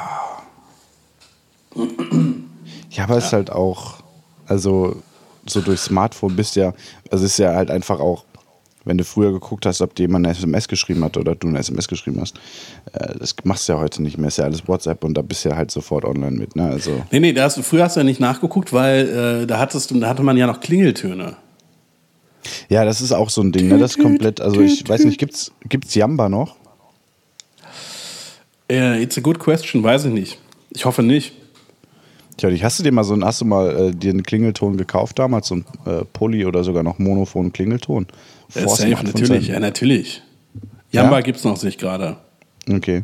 Ja, 2.89 3.03
aber 3.03 3.18
es 3.18 3.26
ist 3.26 3.34
halt 3.34 3.51
auch, 3.51 3.97
also 4.47 5.01
so 5.45 5.62
durch 5.62 5.80
Smartphone 5.82 6.36
bist 6.36 6.56
ja, 6.56 6.74
also 7.12 7.26
es 7.26 7.34
ist 7.34 7.38
ja 7.38 7.53
halt 7.53 7.70
einfach 7.70 7.99
auch, 7.99 8.24
wenn 8.86 8.97
du 8.97 9.03
früher 9.03 9.31
geguckt 9.31 9.65
hast, 9.65 9.81
ob 9.81 9.95
dir 9.95 10.03
jemand 10.03 10.25
eine 10.25 10.33
SMS 10.36 10.67
geschrieben 10.67 11.03
hat 11.03 11.17
oder 11.17 11.36
du 11.36 11.47
eine 11.47 11.59
SMS 11.59 11.88
geschrieben 11.88 12.21
hast, 12.21 12.38
äh, 12.93 13.15
das 13.19 13.36
machst 13.43 13.67
du 13.67 13.73
ja 13.73 13.79
heute 13.79 14.01
nicht 14.01 14.17
mehr, 14.17 14.27
ist 14.27 14.38
ja 14.38 14.45
alles 14.45 14.67
WhatsApp 14.67 15.03
und 15.03 15.15
da 15.15 15.21
bist 15.21 15.43
du 15.43 15.49
ja 15.49 15.55
halt 15.55 15.71
sofort 15.71 16.05
online 16.05 16.38
mit, 16.38 16.55
ne? 16.55 16.69
Also, 16.69 17.03
Nee, 17.11 17.19
nee, 17.19 17.36
hast 17.38 17.57
du, 17.57 17.63
früher 17.63 17.83
hast 17.83 17.95
du 17.95 17.99
ja 17.99 18.03
nicht 18.03 18.19
nachgeguckt, 18.19 18.71
weil 18.71 19.41
äh, 19.43 19.47
da, 19.47 19.59
hattest 19.59 19.91
da 19.93 20.07
hatte 20.07 20.23
man 20.23 20.38
ja 20.38 20.47
noch 20.47 20.59
Klingeltöne. 20.59 21.36
ja, 22.69 22.86
das 22.86 23.01
ist 23.01 23.11
auch 23.11 23.29
so 23.29 23.41
ein 23.41 23.51
Ding, 23.51 23.67
ne? 23.67 23.77
Das 23.79 23.95
ist 23.95 24.01
komplett, 24.01 24.39
also 24.39 24.61
ich 24.61 24.88
weiß 24.88 25.03
nicht, 25.05 25.19
gibt's, 25.19 25.51
gibt's 25.67 25.95
Jamba 25.95 26.29
noch? 26.29 26.55
Äh, 28.69 29.01
it's 29.03 29.17
a 29.17 29.21
good 29.21 29.39
question, 29.39 29.83
weiß 29.83 30.05
ich 30.05 30.13
nicht. 30.13 30.39
Ich 30.71 30.86
hoffe 30.86 31.03
nicht. 31.03 31.33
Tja, 32.38 32.49
hast 32.61 32.79
du 32.79 32.83
dir 32.83 32.91
mal 32.91 33.03
so 33.03 33.13
ein, 33.13 33.23
hast 33.23 33.41
du 33.41 33.45
mal 33.45 33.89
äh, 33.89 33.91
dir 33.91 34.11
einen 34.11 34.23
Klingelton 34.23 34.75
gekauft 34.75 35.19
damals, 35.19 35.47
so 35.47 35.55
ein 35.55 35.65
äh, 35.86 36.03
Poly 36.11 36.45
oder 36.45 36.63
sogar 36.63 36.83
noch 36.83 36.99
monophon 36.99 37.53
Klingelton? 37.53 38.07
Vor 38.50 38.68
safe, 38.70 38.89
Smartphone 38.89 39.22
natürlich, 39.22 39.48
ja, 39.48 39.60
natürlich. 39.60 40.22
Jamba 40.91 41.16
Ja? 41.18 41.22
gibt's 41.22 41.43
noch 41.43 41.62
nicht 41.64 41.80
gerade. 41.80 42.18
Okay. 42.70 43.04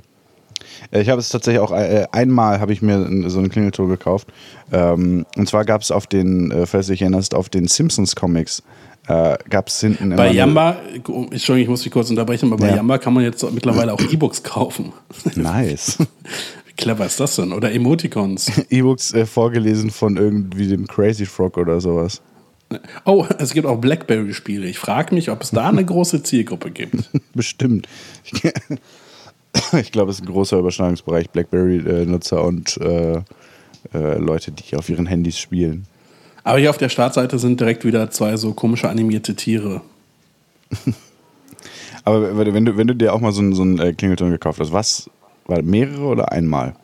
Äh, 0.92 1.02
Ich 1.02 1.10
habe 1.10 1.20
es 1.20 1.30
tatsächlich 1.30 1.62
auch 1.62 1.72
äh, 1.72 2.06
einmal 2.12 2.60
habe 2.60 2.74
ich 2.74 2.82
mir 2.82 3.00
so 3.30 3.39
einen 3.39 3.50
Klingelton 3.50 3.89
gekauft. 3.89 4.28
Ähm, 4.72 5.26
und 5.36 5.48
zwar 5.50 5.66
gab 5.66 5.82
es 5.82 5.92
auf 5.92 6.08
den, 6.08 6.52
äh, 6.52 6.66
falls 6.66 6.88
du 6.88 6.94
dich 6.94 7.02
erinnerst, 7.02 7.34
auf 7.36 7.50
den 7.50 7.68
Simpsons 7.68 8.16
Comics 8.16 8.64
äh, 9.08 9.36
gab 9.50 9.68
es 9.68 9.80
hinten 9.80 10.12
Bei 10.16 10.28
eine- 10.30 10.38
Jamba, 10.38 10.78
Entschuldigung, 10.94 11.58
ich 11.58 11.68
muss 11.70 11.82
dich 11.82 11.92
kurz 11.92 12.10
unterbrechen, 12.12 12.48
aber 12.54 12.58
bei 12.62 12.70
Ja. 12.70 12.76
Jamba 12.78 12.98
kann 13.00 13.14
man 13.14 13.24
jetzt 13.24 13.44
mittlerweile 13.52 13.94
auch 13.94 14.00
E-Books 14.02 14.44
kaufen. 14.44 14.94
Nice. 15.36 15.98
Wie 16.68 16.74
clever 16.74 17.06
ist 17.08 17.20
das 17.20 17.36
denn? 17.36 17.52
Oder 17.52 17.72
Emoticons. 17.74 18.52
E-Books 18.70 19.14
äh, 19.14 19.26
vorgelesen 19.26 19.89
von 19.89 20.18
irgendwie 20.18 20.68
dem 20.68 20.88
Crazy 20.88 21.26
Frog 21.26 21.58
oder 21.58 21.82
sowas. 21.82 22.22
Oh, 23.05 23.26
es 23.38 23.53
gibt 23.53 23.67
auch 23.67 23.78
Blackberry-Spiele. 23.78 24.67
Ich 24.67 24.80
frage 24.80 25.13
mich, 25.15 25.30
ob 25.30 25.41
es 25.41 25.51
da 25.51 25.69
eine 25.69 25.86
große 25.86 26.24
Zielgruppe 26.24 26.72
gibt. 26.72 27.09
Bestimmt. 27.34 27.88
Ich, 29.74 29.91
glaube, 29.91 30.11
es 30.11 30.19
ist 30.19 30.24
ein 30.24 30.32
großer 30.32 30.57
Überschneidungsbereich 30.59 31.30
Blackberry-Nutzer 31.30 32.43
und 32.43 32.78
äh, 32.78 33.22
äh, 33.93 34.17
Leute, 34.17 34.51
die 34.51 34.76
auf 34.76 34.89
ihren 34.89 35.05
Handys 35.05 35.38
spielen. 35.38 35.86
Aber 36.43 36.59
hier 36.59 36.69
auf 36.69 36.78
der 36.78 36.89
Startseite 36.89 37.38
sind 37.38 37.59
direkt 37.59 37.86
wieder 37.86 38.09
zwei 38.11 38.38
so 38.38 38.53
komische 38.53 38.89
animierte 38.89 39.36
Tiere. 39.36 39.82
Aber 42.03 42.38
wenn 42.38 42.53
wenn 42.53 42.65
du, 42.65 42.78
wenn 42.78 42.88
du 42.88 42.95
dir 42.95 43.13
auch 43.13 43.19
mal 43.19 43.32
so 43.32 43.41
einen, 43.41 43.53
so 43.53 43.61
einen 43.61 43.80
äh, 43.80 43.93
Klingelton 43.93 44.32
gekauft 44.32 44.59
hast, 44.59 44.72
was? 44.72 45.09
War 45.45 45.61
mehrere 45.61 46.03
oder 46.03 46.32
einmal? 46.32 46.76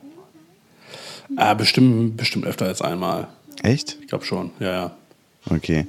Ah, 1.35 1.53
bestimmt, 1.53 2.17
bestimmt 2.17 2.45
öfter 2.45 2.65
als 2.65 2.81
einmal. 2.81 3.27
Echt? 3.63 3.97
Ich 4.01 4.07
glaube 4.07 4.25
schon, 4.25 4.51
ja, 4.59 4.71
ja. 4.71 4.91
Okay. 5.49 5.87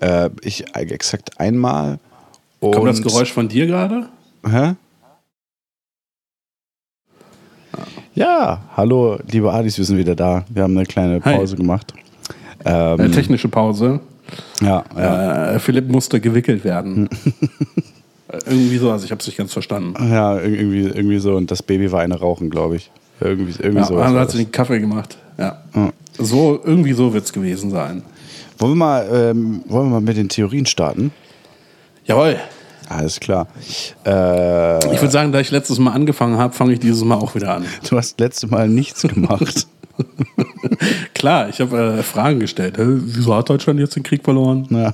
Äh, 0.00 0.30
ich 0.42 0.64
exakt 0.74 1.38
einmal. 1.40 1.98
Kommt 2.60 2.86
das 2.88 3.02
Geräusch 3.02 3.32
von 3.32 3.48
dir 3.48 3.66
gerade? 3.66 4.08
Hä? 4.48 4.74
Ja, 8.14 8.62
hallo, 8.76 9.18
liebe 9.30 9.52
Adis, 9.52 9.76
wir 9.76 9.84
sind 9.84 9.98
wieder 9.98 10.14
da. 10.14 10.44
Wir 10.48 10.62
haben 10.62 10.76
eine 10.76 10.86
kleine 10.86 11.20
Hi. 11.24 11.36
Pause 11.36 11.56
gemacht. 11.56 11.92
Äh, 12.64 12.94
Ähm, 12.94 13.12
technische 13.12 13.48
Pause. 13.48 14.00
ja, 14.60 14.84
ja. 14.96 15.52
Äh, 15.52 15.58
Philipp 15.58 15.88
musste 15.90 16.20
gewickelt 16.20 16.64
werden. 16.64 17.08
Äh, 18.28 18.38
Irgendwie 18.50 18.78
so, 18.78 18.90
also 18.90 19.04
ich 19.04 19.12
habe 19.12 19.20
es 19.20 19.26
nicht 19.28 19.36
ganz 19.38 19.52
verstanden. 19.52 19.94
Ja, 20.12 20.34
ir- 20.34 20.46
irgendwie, 20.58 20.80
irgendwie 20.82 21.18
so. 21.20 21.36
Und 21.36 21.48
das 21.52 21.62
Baby 21.62 21.92
war 21.92 22.00
eine 22.00 22.18
Rauchen, 22.18 22.50
glaube 22.50 22.74
ich. 22.74 22.90
Irgendwie, 23.20 23.52
irgendwie 23.62 23.78
Ja, 23.78 23.84
so. 23.86 23.96
also 23.98 24.18
hat 24.18 24.32
sie 24.32 24.38
den 24.38 24.50
Kaffee 24.50 24.80
gemacht. 24.80 25.16
Ja. 25.38 25.62
So, 26.18 26.60
irgendwie 26.64 26.92
so 26.92 27.14
wird 27.14 27.24
es 27.24 27.32
gewesen 27.32 27.70
sein. 27.70 28.02
Wollen 28.58 28.72
wir, 28.72 28.76
mal, 28.76 29.08
ähm, 29.12 29.62
wollen 29.66 29.86
wir 29.88 29.94
mal 29.94 30.00
mit 30.00 30.16
den 30.16 30.28
Theorien 30.28 30.66
starten? 30.66 31.12
Jawohl. 32.04 32.36
Alles 32.88 33.18
klar. 33.18 33.48
Äh, 34.04 34.76
Ich 34.94 35.00
würde 35.00 35.10
sagen, 35.10 35.32
da 35.32 35.40
ich 35.40 35.50
letztes 35.50 35.78
Mal 35.78 35.92
angefangen 35.92 36.38
habe, 36.38 36.54
fange 36.54 36.72
ich 36.72 36.78
dieses 36.80 37.02
Mal 37.04 37.16
auch 37.16 37.34
wieder 37.34 37.54
an. 37.54 37.64
du 37.88 37.96
hast 37.96 38.20
letztes 38.20 38.48
Mal 38.50 38.68
nichts 38.68 39.02
gemacht. 39.02 39.66
Klar, 41.14 41.48
ich 41.48 41.60
habe 41.60 41.98
äh, 41.98 42.02
Fragen 42.02 42.38
gestellt. 42.38 42.76
Hä, 42.78 42.82
wieso 42.86 43.34
hat 43.34 43.48
Deutschland 43.48 43.80
jetzt 43.80 43.96
den 43.96 44.02
Krieg 44.02 44.22
verloren? 44.24 44.66
ja. 44.70 44.92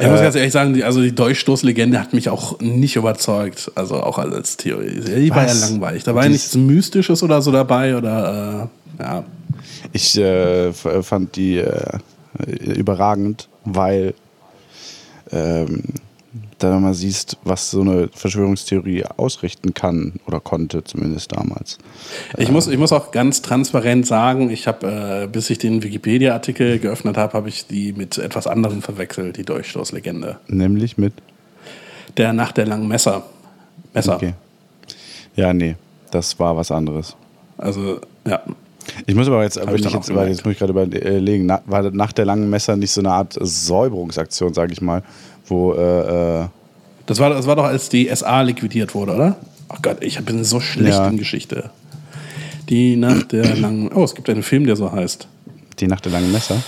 Ich 0.00 0.06
muss 0.06 0.20
ganz 0.20 0.36
ehrlich 0.36 0.52
sagen, 0.52 0.74
die, 0.74 0.84
also 0.84 1.00
die 1.02 1.12
Durchstoßlegende 1.14 1.98
hat 1.98 2.12
mich 2.14 2.28
auch 2.28 2.60
nicht 2.60 2.94
überzeugt. 2.94 3.72
Also 3.74 3.96
auch 3.96 4.18
als 4.18 4.56
Theorie. 4.56 5.00
Die 5.00 5.30
war 5.30 5.42
ja 5.42 5.48
Was? 5.48 5.70
langweilig. 5.70 6.04
Da 6.04 6.14
war 6.14 6.22
ja 6.22 6.28
nichts 6.28 6.54
Mystisches 6.54 7.22
oder 7.24 7.42
so 7.42 7.50
dabei 7.50 7.96
oder 7.96 8.68
äh, 8.70 8.77
ja. 8.98 9.24
Ich 9.92 10.16
äh, 10.18 10.68
f- 10.68 10.86
fand 11.02 11.36
die 11.36 11.58
äh, 11.58 11.98
überragend, 12.64 13.48
weil 13.64 14.14
ähm, 15.30 15.84
da 16.58 16.78
mal 16.78 16.94
siehst, 16.94 17.36
was 17.44 17.70
so 17.70 17.80
eine 17.80 18.08
Verschwörungstheorie 18.12 19.04
ausrichten 19.16 19.74
kann 19.74 20.14
oder 20.26 20.40
konnte, 20.40 20.82
zumindest 20.84 21.32
damals. 21.32 21.78
Ich 22.36 22.50
muss, 22.50 22.66
ich 22.66 22.78
muss 22.78 22.92
auch 22.92 23.12
ganz 23.12 23.42
transparent 23.42 24.06
sagen, 24.06 24.50
ich 24.50 24.66
habe, 24.66 25.24
äh, 25.24 25.26
bis 25.28 25.50
ich 25.50 25.58
den 25.58 25.82
Wikipedia-Artikel 25.82 26.78
geöffnet 26.78 27.16
habe, 27.16 27.32
habe 27.34 27.48
ich 27.48 27.66
die 27.66 27.92
mit 27.92 28.18
etwas 28.18 28.46
anderem 28.46 28.82
verwechselt, 28.82 29.36
die 29.36 29.44
Durchstoßlegende. 29.44 30.38
Nämlich 30.48 30.98
mit? 30.98 31.14
Der 32.16 32.32
Nacht 32.32 32.56
der 32.56 32.66
langen 32.66 32.88
Messer. 32.88 33.24
Messer. 33.94 34.16
Okay. 34.16 34.34
Ja, 35.36 35.52
nee, 35.52 35.76
das 36.10 36.38
war 36.40 36.56
was 36.56 36.70
anderes. 36.72 37.14
Also, 37.56 38.00
ja. 38.26 38.42
Ich 39.08 39.14
muss 39.14 39.26
aber 39.26 39.42
jetzt, 39.42 39.56
ich 39.56 39.90
jetzt, 39.90 40.14
weil 40.14 40.28
jetzt 40.28 40.44
muss 40.44 40.52
ich 40.52 40.58
gerade 40.58 40.72
überlegen, 40.72 41.48
war 41.64 41.90
nach 41.92 42.12
der 42.12 42.26
langen 42.26 42.50
Messer 42.50 42.76
nicht 42.76 42.90
so 42.90 43.00
eine 43.00 43.10
Art 43.10 43.38
Säuberungsaktion, 43.40 44.52
sage 44.52 44.74
ich 44.74 44.82
mal, 44.82 45.02
wo. 45.46 45.72
Äh, 45.72 46.42
äh 46.42 46.46
das, 47.06 47.18
war, 47.18 47.30
das 47.30 47.46
war 47.46 47.56
doch, 47.56 47.64
als 47.64 47.88
die 47.88 48.14
SA 48.14 48.42
liquidiert 48.42 48.94
wurde, 48.94 49.14
oder? 49.14 49.36
Ach 49.70 49.80
Gott, 49.80 49.96
ich 50.02 50.22
bin 50.22 50.44
so 50.44 50.60
schlecht 50.60 50.98
ja. 50.98 51.08
in 51.08 51.16
Geschichte. 51.16 51.70
Die 52.68 52.96
Nacht 52.96 53.32
der 53.32 53.56
langen. 53.56 53.90
Oh, 53.94 54.04
es 54.04 54.14
gibt 54.14 54.28
einen 54.28 54.42
Film, 54.42 54.66
der 54.66 54.76
so 54.76 54.92
heißt. 54.92 55.26
Die 55.80 55.86
Nacht 55.86 56.04
der 56.04 56.12
langen 56.12 56.30
Messer. 56.30 56.62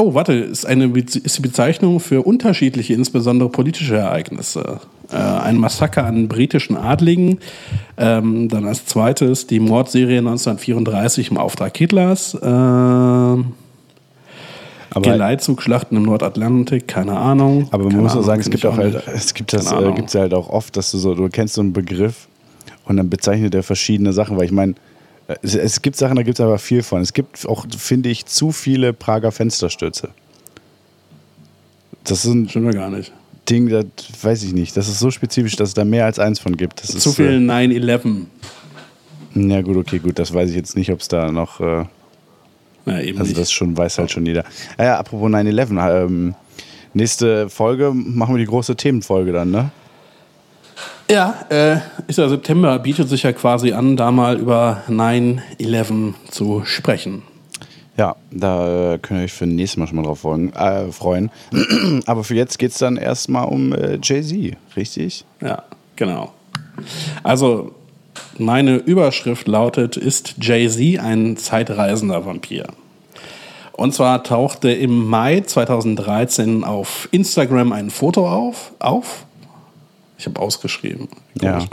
Oh, 0.00 0.14
warte, 0.14 0.32
ist, 0.32 0.64
eine, 0.64 0.86
ist 0.86 1.36
die 1.36 1.42
Bezeichnung 1.42 2.00
für 2.00 2.22
unterschiedliche, 2.22 2.94
insbesondere 2.94 3.50
politische 3.50 3.96
Ereignisse. 3.96 4.80
Äh, 5.12 5.16
ein 5.16 5.58
Massaker 5.58 6.06
an 6.06 6.26
britischen 6.26 6.74
Adligen. 6.74 7.38
Ähm, 7.98 8.48
dann 8.48 8.66
als 8.66 8.86
zweites 8.86 9.46
die 9.46 9.60
Mordserie 9.60 10.18
1934 10.18 11.32
im 11.32 11.36
Auftrag 11.36 11.76
Hitlers. 11.76 12.34
Äh, 12.34 13.36
Geleitzugschlachten 15.02 15.98
im 15.98 16.04
Nordatlantik, 16.04 16.88
keine 16.88 17.18
Ahnung. 17.18 17.68
Aber 17.70 17.84
man 17.84 17.98
muss 17.98 18.16
auch 18.16 18.22
sagen, 18.22 18.40
es 18.40 18.48
gibt 18.48 18.64
auch 18.64 18.78
halt, 18.78 19.06
es 19.06 19.34
gibt 19.34 19.52
das, 19.52 19.70
äh, 19.70 19.92
gibt's 19.92 20.14
halt 20.14 20.32
auch 20.32 20.48
oft, 20.48 20.76
dass 20.78 20.90
du 20.92 20.98
so, 20.98 21.14
du 21.14 21.28
kennst 21.28 21.54
so 21.54 21.60
einen 21.60 21.74
Begriff 21.74 22.26
und 22.86 22.96
dann 22.96 23.10
bezeichnet 23.10 23.54
er 23.54 23.62
verschiedene 23.62 24.14
Sachen, 24.14 24.38
weil 24.38 24.46
ich 24.46 24.52
meine, 24.52 24.74
es, 25.42 25.54
es, 25.54 25.82
gibt 25.82 25.96
Sachen, 25.96 26.16
da 26.16 26.22
gibt 26.22 26.38
es 26.38 26.44
aber 26.44 26.58
viel 26.58 26.82
von. 26.82 27.00
Es 27.00 27.12
gibt 27.12 27.46
auch, 27.46 27.66
finde 27.76 28.08
ich, 28.08 28.26
zu 28.26 28.52
viele 28.52 28.92
Prager 28.92 29.32
Fensterstürze. 29.32 30.10
Das 32.04 32.22
sind. 32.22 32.50
Stimmt 32.50 32.74
gar 32.74 32.90
nicht. 32.90 33.12
Ding, 33.48 33.68
das 33.68 33.84
weiß 34.22 34.42
ich 34.44 34.52
nicht. 34.52 34.76
Das 34.76 34.88
ist 34.88 35.00
so 35.00 35.10
spezifisch, 35.10 35.56
dass 35.56 35.70
es 35.70 35.74
da 35.74 35.84
mehr 35.84 36.04
als 36.04 36.18
eins 36.18 36.38
von 36.38 36.56
gibt. 36.56 36.82
Das 36.82 36.90
Zu 36.90 37.12
viel 37.12 37.38
9-11. 37.38 38.26
Ja, 39.34 39.62
gut, 39.62 39.76
okay, 39.76 39.98
gut. 39.98 40.18
Das 40.18 40.32
weiß 40.32 40.50
ich 40.50 40.56
jetzt 40.56 40.76
nicht, 40.76 40.90
ob 40.92 41.00
es 41.00 41.08
da 41.08 41.30
noch. 41.30 41.60
Äh, 41.60 41.84
ja, 42.86 43.00
eben 43.00 43.18
also, 43.18 43.34
das 43.34 43.50
schon 43.50 43.76
weiß 43.76 43.98
halt 43.98 44.10
schon 44.10 44.24
jeder. 44.26 44.44
Ah 44.76 44.84
ja, 44.84 44.98
apropos 44.98 45.30
9-11. 45.30 46.04
Ähm, 46.04 46.34
nächste 46.94 47.48
Folge 47.48 47.92
machen 47.92 48.34
wir 48.34 48.38
die 48.38 48.46
große 48.46 48.76
Themenfolge 48.76 49.32
dann, 49.32 49.50
ne? 49.50 49.70
Ja, 51.10 51.34
äh, 51.48 51.78
ist 52.06 52.18
ja 52.18 52.28
September, 52.28 52.78
bietet 52.78 53.08
sich 53.08 53.24
ja 53.24 53.32
quasi 53.32 53.72
an, 53.72 53.96
da 53.96 54.12
mal 54.12 54.38
über 54.38 54.84
9-11 54.88 56.14
zu 56.30 56.62
sprechen. 56.64 57.22
Ja, 57.96 58.14
da 58.30 58.94
äh, 58.94 58.98
könnt 58.98 59.18
ihr 59.18 59.24
euch 59.24 59.32
für 59.32 59.44
nächstes 59.44 59.76
Mal 59.76 59.88
schon 59.88 59.96
mal 59.96 60.04
drauf 60.04 60.20
folgen, 60.20 60.52
äh, 60.52 60.92
freuen. 60.92 61.32
Aber 62.06 62.22
für 62.22 62.36
jetzt 62.36 62.60
geht 62.60 62.70
es 62.70 62.78
dann 62.78 62.96
erstmal 62.96 63.46
um 63.46 63.72
äh, 63.72 63.98
Jay-Z, 64.00 64.56
richtig? 64.76 65.24
Ja, 65.40 65.64
genau. 65.96 66.32
Also, 67.24 67.72
meine 68.38 68.76
Überschrift 68.76 69.48
lautet: 69.48 69.96
Ist 69.96 70.36
Jay-Z 70.40 71.00
ein 71.00 71.36
zeitreisender 71.36 72.24
Vampir? 72.24 72.68
Und 73.72 73.94
zwar 73.94 74.22
tauchte 74.22 74.70
im 74.70 75.08
Mai 75.08 75.40
2013 75.40 76.62
auf 76.62 77.08
Instagram 77.10 77.72
ein 77.72 77.90
Foto 77.90 78.28
auf, 78.28 78.72
auf 78.78 79.26
ich 80.20 80.26
habe 80.26 80.40
ausgeschrieben. 80.40 81.08
Ja. 81.40 81.60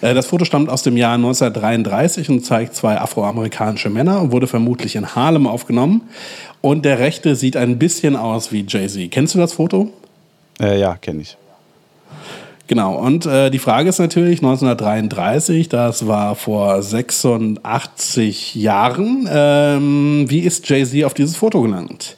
Äh, 0.00 0.14
das 0.14 0.26
Foto 0.26 0.44
stammt 0.44 0.68
aus 0.68 0.82
dem 0.82 0.96
Jahr 0.96 1.14
1933 1.14 2.28
und 2.28 2.44
zeigt 2.44 2.74
zwei 2.74 2.98
afroamerikanische 3.00 3.88
Männer 3.88 4.20
und 4.20 4.32
wurde 4.32 4.48
vermutlich 4.48 4.96
in 4.96 5.14
Harlem 5.14 5.46
aufgenommen. 5.46 6.02
Und 6.60 6.84
der 6.84 6.98
rechte 6.98 7.36
sieht 7.36 7.56
ein 7.56 7.78
bisschen 7.78 8.16
aus 8.16 8.50
wie 8.50 8.64
Jay-Z. 8.66 9.12
Kennst 9.12 9.36
du 9.36 9.38
das 9.38 9.52
Foto? 9.52 9.92
Äh, 10.60 10.80
ja, 10.80 10.96
kenne 10.96 11.22
ich. 11.22 11.36
Genau, 12.72 12.94
und 12.94 13.26
äh, 13.26 13.50
die 13.50 13.58
Frage 13.58 13.90
ist 13.90 13.98
natürlich 13.98 14.38
1933, 14.38 15.68
das 15.68 16.06
war 16.06 16.34
vor 16.34 16.80
86 16.80 18.54
Jahren, 18.54 19.28
ähm, 19.30 20.24
wie 20.28 20.38
ist 20.38 20.66
Jay-Z 20.70 21.04
auf 21.04 21.12
dieses 21.12 21.36
Foto 21.36 21.60
gelangt? 21.60 22.16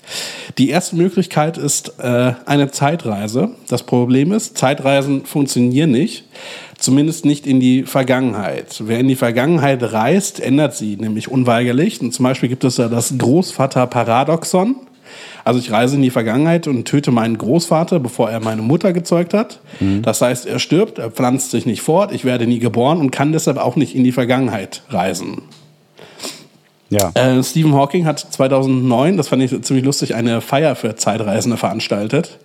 Die 0.57 0.69
erste 0.69 0.95
Möglichkeit 0.95 1.59
ist 1.59 1.99
äh, 1.99 2.35
eine 2.47 2.71
Zeitreise. 2.71 3.51
Das 3.67 3.83
Problem 3.83 4.31
ist, 4.31 4.57
Zeitreisen 4.57 5.25
funktionieren 5.25 5.91
nicht, 5.91 6.23
zumindest 6.79 7.25
nicht 7.25 7.49
in 7.49 7.59
die 7.59 7.83
Vergangenheit. 7.83 8.81
Wer 8.87 9.01
in 9.01 9.09
die 9.09 9.17
Vergangenheit 9.17 9.83
reist, 9.83 10.39
ändert 10.39 10.77
sie 10.77 10.95
nämlich 10.95 11.33
unweigerlich. 11.33 12.01
Und 12.01 12.15
zum 12.15 12.23
Beispiel 12.23 12.49
gibt 12.49 12.63
es 12.63 12.77
ja 12.77 12.87
das 12.87 13.13
Großvater-Paradoxon. 13.19 14.77
Also 15.45 15.61
ich 15.61 15.71
reise 15.71 15.97
in 15.97 16.03
die 16.03 16.11
Vergangenheit 16.11 16.67
und 16.67 16.87
töte 16.87 17.11
meinen 17.11 17.37
Großvater, 17.37 18.01
bevor 18.01 18.31
er 18.31 18.41
meine 18.41 18.63
Mutter 18.63 18.93
gezeugt 18.93 19.35
hat. 19.35 19.61
Mhm. 19.79 20.03
Das 20.03 20.23
heißt, 20.23 20.47
er 20.47 20.59
stirbt, 20.59 20.99
er 20.99 21.11
pflanzt 21.11 21.51
sich 21.51 21.67
nicht 21.67 21.83
fort, 21.83 22.13
ich 22.13 22.25
werde 22.25 22.47
nie 22.47 22.59
geboren 22.59 22.99
und 22.99 23.11
kann 23.11 23.33
deshalb 23.33 23.59
auch 23.59 23.77
nicht 23.77 23.95
in 23.95 24.05
die 24.05 24.13
Vergangenheit 24.13 24.83
reisen. 24.89 25.43
Ja. 26.89 27.11
Äh, 27.15 27.43
Stephen 27.43 27.75
Hawking 27.75 28.07
hat 28.07 28.21
2009, 28.21 29.17
das 29.17 29.29
fand 29.29 29.43
ich 29.43 29.63
ziemlich 29.63 29.85
lustig, 29.85 30.15
eine 30.15 30.41
Feier 30.41 30.77
für 30.77 30.97
Zeitreisende 30.97 31.57
veranstaltet. 31.57 32.39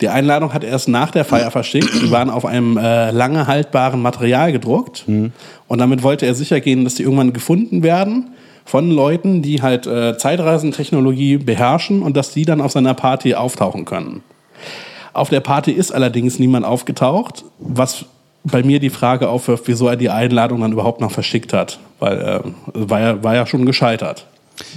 Die 0.00 0.08
Einladung 0.08 0.52
hat 0.52 0.64
er 0.64 0.70
erst 0.70 0.88
nach 0.88 1.10
der 1.10 1.24
Feier 1.24 1.50
verschickt. 1.50 1.90
Die 2.02 2.10
waren 2.10 2.28
auf 2.28 2.44
einem 2.44 2.76
äh, 2.76 3.10
lange 3.10 3.46
haltbaren 3.46 4.02
Material 4.02 4.52
gedruckt. 4.52 5.04
Mhm. 5.06 5.32
Und 5.68 5.78
damit 5.78 6.02
wollte 6.02 6.26
er 6.26 6.34
sicher 6.34 6.60
gehen, 6.60 6.84
dass 6.84 6.96
die 6.96 7.04
irgendwann 7.04 7.32
gefunden 7.32 7.82
werden 7.82 8.30
von 8.64 8.90
Leuten, 8.90 9.42
die 9.42 9.62
halt 9.62 9.86
äh, 9.86 10.16
Zeitreisentechnologie 10.16 11.38
beherrschen 11.38 12.02
und 12.02 12.16
dass 12.16 12.32
die 12.32 12.44
dann 12.44 12.60
auf 12.60 12.72
seiner 12.72 12.94
Party 12.94 13.34
auftauchen 13.34 13.84
können. 13.84 14.22
Auf 15.12 15.28
der 15.28 15.40
Party 15.40 15.72
ist 15.72 15.92
allerdings 15.92 16.38
niemand 16.38 16.64
aufgetaucht, 16.64 17.44
was 17.58 18.06
bei 18.44 18.62
mir 18.62 18.80
die 18.80 18.90
Frage 18.90 19.28
aufwirft, 19.28 19.64
wieso 19.66 19.88
er 19.88 19.96
die 19.96 20.10
Einladung 20.10 20.60
dann 20.62 20.72
überhaupt 20.72 21.00
noch 21.00 21.12
verschickt 21.12 21.52
hat, 21.52 21.78
weil 21.98 22.18
äh, 22.18 22.40
war, 22.72 23.00
ja, 23.00 23.22
war 23.22 23.34
ja 23.34 23.46
schon 23.46 23.66
gescheitert. 23.66 24.26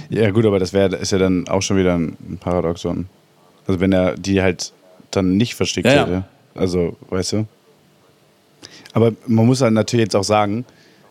Ja 0.08 0.30
gut, 0.30 0.46
aber 0.46 0.58
das 0.58 0.72
wär, 0.72 0.92
ist 0.92 1.12
ja 1.12 1.18
dann 1.18 1.48
auch 1.48 1.62
schon 1.62 1.76
wieder 1.76 1.94
ein 1.96 2.38
Paradoxon. 2.40 3.06
Also 3.66 3.80
wenn 3.80 3.92
er 3.92 4.16
die 4.16 4.40
halt 4.40 4.72
dann 5.10 5.36
nicht 5.36 5.54
verschickt 5.54 5.86
ja, 5.86 6.02
hätte. 6.02 6.12
Ja. 6.12 6.24
Also, 6.54 6.96
weißt 7.10 7.32
du? 7.32 7.46
Aber 8.92 9.12
man 9.26 9.46
muss 9.46 9.60
halt 9.60 9.74
natürlich 9.74 10.04
jetzt 10.04 10.16
auch 10.16 10.24
sagen, 10.24 10.64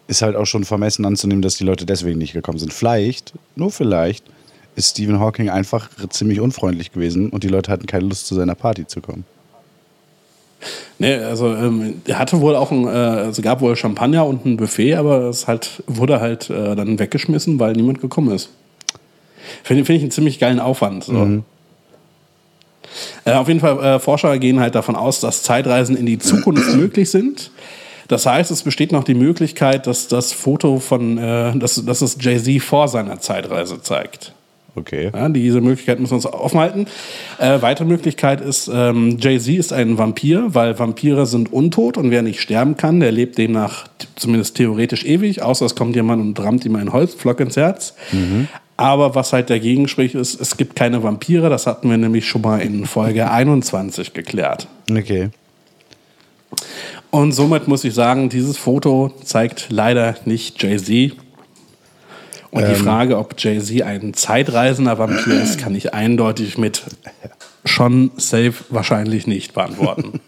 ist 0.07 0.21
halt 0.21 0.35
auch 0.35 0.45
schon 0.45 0.63
vermessen 0.63 1.05
anzunehmen, 1.05 1.41
dass 1.41 1.55
die 1.55 1.63
Leute 1.63 1.85
deswegen 1.85 2.17
nicht 2.17 2.33
gekommen 2.33 2.59
sind. 2.59 2.73
Vielleicht, 2.73 3.33
nur 3.55 3.71
vielleicht, 3.71 4.23
ist 4.75 4.91
Stephen 4.91 5.19
Hawking 5.19 5.49
einfach 5.49 5.89
ziemlich 6.09 6.39
unfreundlich 6.39 6.91
gewesen 6.91 7.29
und 7.29 7.43
die 7.43 7.47
Leute 7.47 7.71
hatten 7.71 7.87
keine 7.87 8.05
Lust, 8.05 8.27
zu 8.27 8.35
seiner 8.35 8.55
Party 8.55 8.85
zu 8.85 9.01
kommen. 9.01 9.25
Nee, 10.97 11.15
also 11.15 11.53
ähm, 11.53 12.01
er 12.05 12.19
hatte 12.19 12.41
wohl 12.41 12.55
auch 12.55 12.71
ein, 12.71 12.85
äh, 12.85 12.89
also 12.89 13.41
gab 13.41 13.61
wohl 13.61 13.75
Champagner 13.75 14.25
und 14.25 14.45
ein 14.45 14.57
Buffet, 14.57 14.95
aber 14.95 15.29
es 15.29 15.47
halt, 15.47 15.83
wurde 15.87 16.19
halt 16.19 16.49
äh, 16.49 16.75
dann 16.75 16.97
weggeschmissen, 16.97 17.59
weil 17.59 17.73
niemand 17.73 18.01
gekommen 18.01 18.33
ist. 18.33 18.49
Finde 19.63 19.85
find 19.85 19.97
ich 19.97 20.03
einen 20.03 20.11
ziemlich 20.11 20.39
geilen 20.39 20.59
Aufwand. 20.59 21.03
So. 21.03 21.13
Mhm. 21.13 21.43
Äh, 23.25 23.33
auf 23.33 23.47
jeden 23.47 23.59
Fall, 23.59 23.83
äh, 23.83 23.99
Forscher 23.99 24.37
gehen 24.39 24.59
halt 24.59 24.75
davon 24.75 24.95
aus, 24.95 25.19
dass 25.19 25.43
Zeitreisen 25.43 25.97
in 25.97 26.05
die 26.05 26.17
Zukunft 26.17 26.73
möglich 26.75 27.09
sind. 27.09 27.51
Das 28.07 28.25
heißt, 28.25 28.51
es 28.51 28.63
besteht 28.63 28.91
noch 28.91 29.03
die 29.03 29.15
Möglichkeit, 29.15 29.87
dass 29.87 30.07
das 30.07 30.33
Foto 30.33 30.79
von, 30.79 31.17
äh, 31.17 31.57
dass, 31.57 31.83
dass 31.85 32.01
es 32.01 32.17
Jay-Z 32.19 32.61
vor 32.61 32.87
seiner 32.87 33.19
Zeitreise 33.19 33.81
zeigt. 33.81 34.33
Okay. 34.75 35.09
Ja, 35.13 35.29
diese 35.29 35.61
Möglichkeit 35.61 35.99
müssen 35.99 36.11
wir 36.11 36.15
uns 36.15 36.25
offen 36.25 36.59
halten. 36.59 36.87
Äh, 37.39 37.61
weitere 37.61 37.87
Möglichkeit 37.87 38.41
ist, 38.41 38.69
ähm, 38.71 39.17
Jay-Z 39.19 39.55
ist 39.55 39.73
ein 39.73 39.97
Vampir, 39.97 40.53
weil 40.53 40.77
Vampire 40.77 41.25
sind 41.25 41.51
untot 41.53 41.97
und 41.97 42.11
wer 42.11 42.21
nicht 42.21 42.41
sterben 42.41 42.75
kann, 42.75 42.99
der 42.99 43.11
lebt 43.11 43.37
demnach 43.37 43.87
zumindest 44.15 44.57
theoretisch 44.57 45.05
ewig, 45.05 45.41
außer 45.41 45.65
es 45.65 45.75
kommt 45.75 45.95
jemand 45.95 46.21
und 46.21 46.39
rammt 46.39 46.65
ihm 46.65 46.75
einen 46.75 46.91
Holzpflock 46.91 47.39
ins 47.39 47.55
Herz. 47.55 47.93
Mhm. 48.11 48.49
Aber 48.77 49.15
was 49.15 49.31
halt 49.31 49.49
dagegen 49.49 49.87
spricht, 49.87 50.15
ist, 50.15 50.39
es 50.39 50.57
gibt 50.57 50.75
keine 50.75 51.01
Vampire. 51.01 51.49
Das 51.49 51.65
hatten 51.65 51.89
wir 51.89 51.97
nämlich 51.97 52.27
schon 52.27 52.41
mal 52.41 52.61
in 52.61 52.85
Folge 52.85 53.31
21 53.31 54.13
geklärt. 54.13 54.67
Okay. 54.91 55.29
Und 57.15 57.31
somit 57.31 57.69
muss 57.69 57.85
ich 57.85 57.93
sagen, 57.93 58.27
dieses 58.27 58.57
Foto 58.57 59.09
zeigt 59.23 59.67
leider 59.69 60.15
nicht 60.25 60.61
Jay-Z. 60.61 61.15
Und 62.51 62.63
ähm. 62.63 62.69
die 62.73 62.75
Frage, 62.75 63.17
ob 63.17 63.35
Jay-Z 63.37 63.83
ein 63.83 64.13
zeitreisender 64.13 64.97
Vampir 64.97 65.41
ist, 65.41 65.57
kann 65.57 65.73
ich 65.75 65.93
eindeutig 65.93 66.57
mit 66.57 66.83
schon 67.63 68.11
safe 68.17 68.55
wahrscheinlich 68.67 69.27
nicht 69.27 69.53
beantworten. 69.53 70.19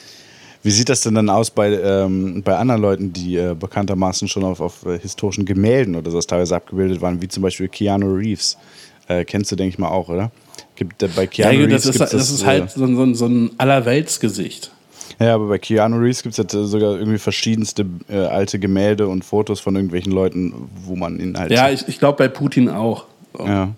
Wie 0.64 0.72
sieht 0.72 0.88
das 0.88 1.02
denn 1.02 1.14
dann 1.14 1.30
aus 1.30 1.52
bei, 1.52 1.68
ähm, 1.72 2.42
bei 2.42 2.56
anderen 2.56 2.82
Leuten, 2.82 3.12
die 3.12 3.36
äh, 3.36 3.54
bekanntermaßen 3.54 4.26
schon 4.26 4.42
auf, 4.42 4.60
auf 4.60 4.84
äh, 4.86 4.98
historischen 4.98 5.44
Gemälden 5.44 5.94
oder 5.94 6.10
so 6.10 6.18
teilweise 6.18 6.56
abgebildet 6.56 7.00
waren, 7.00 7.22
wie 7.22 7.28
zum 7.28 7.44
Beispiel 7.44 7.68
Keanu 7.68 8.12
Reeves? 8.12 8.58
Äh, 9.06 9.24
kennst 9.24 9.52
du, 9.52 9.56
denke 9.56 9.74
ich 9.74 9.78
mal, 9.78 9.90
auch, 9.90 10.08
oder? 10.08 10.32
Gibt, 10.74 11.00
äh, 11.00 11.08
bei 11.14 11.28
Keanu 11.28 11.52
Ja, 11.52 11.60
Reeves 11.60 11.84
das 11.84 11.94
ist, 11.94 11.98
gibt's 12.00 12.10
das 12.10 12.30
ist 12.32 12.44
halt 12.44 12.64
äh, 12.64 12.68
so, 12.76 12.84
ein- 12.86 12.96
so, 12.96 13.14
so 13.14 13.26
ein 13.26 13.50
Allerweltsgesicht. 13.56 14.72
Ja, 15.20 15.34
aber 15.34 15.48
bei 15.48 15.58
Keanu 15.58 15.96
Reeves 15.96 16.22
gibt 16.22 16.32
es 16.32 16.38
halt 16.38 16.50
sogar 16.50 16.98
irgendwie 16.98 17.18
verschiedenste 17.18 17.86
äh, 18.08 18.16
alte 18.16 18.58
Gemälde 18.58 19.08
und 19.08 19.24
Fotos 19.24 19.60
von 19.60 19.74
irgendwelchen 19.74 20.12
Leuten, 20.12 20.68
wo 20.84 20.96
man 20.96 21.20
ihn 21.20 21.38
halt. 21.38 21.50
Ja, 21.50 21.70
ich, 21.70 21.86
ich 21.88 21.98
glaube 21.98 22.18
bei 22.18 22.28
Putin 22.28 22.68
auch. 22.68 23.04
So. 23.36 23.46
ja. 23.46 23.72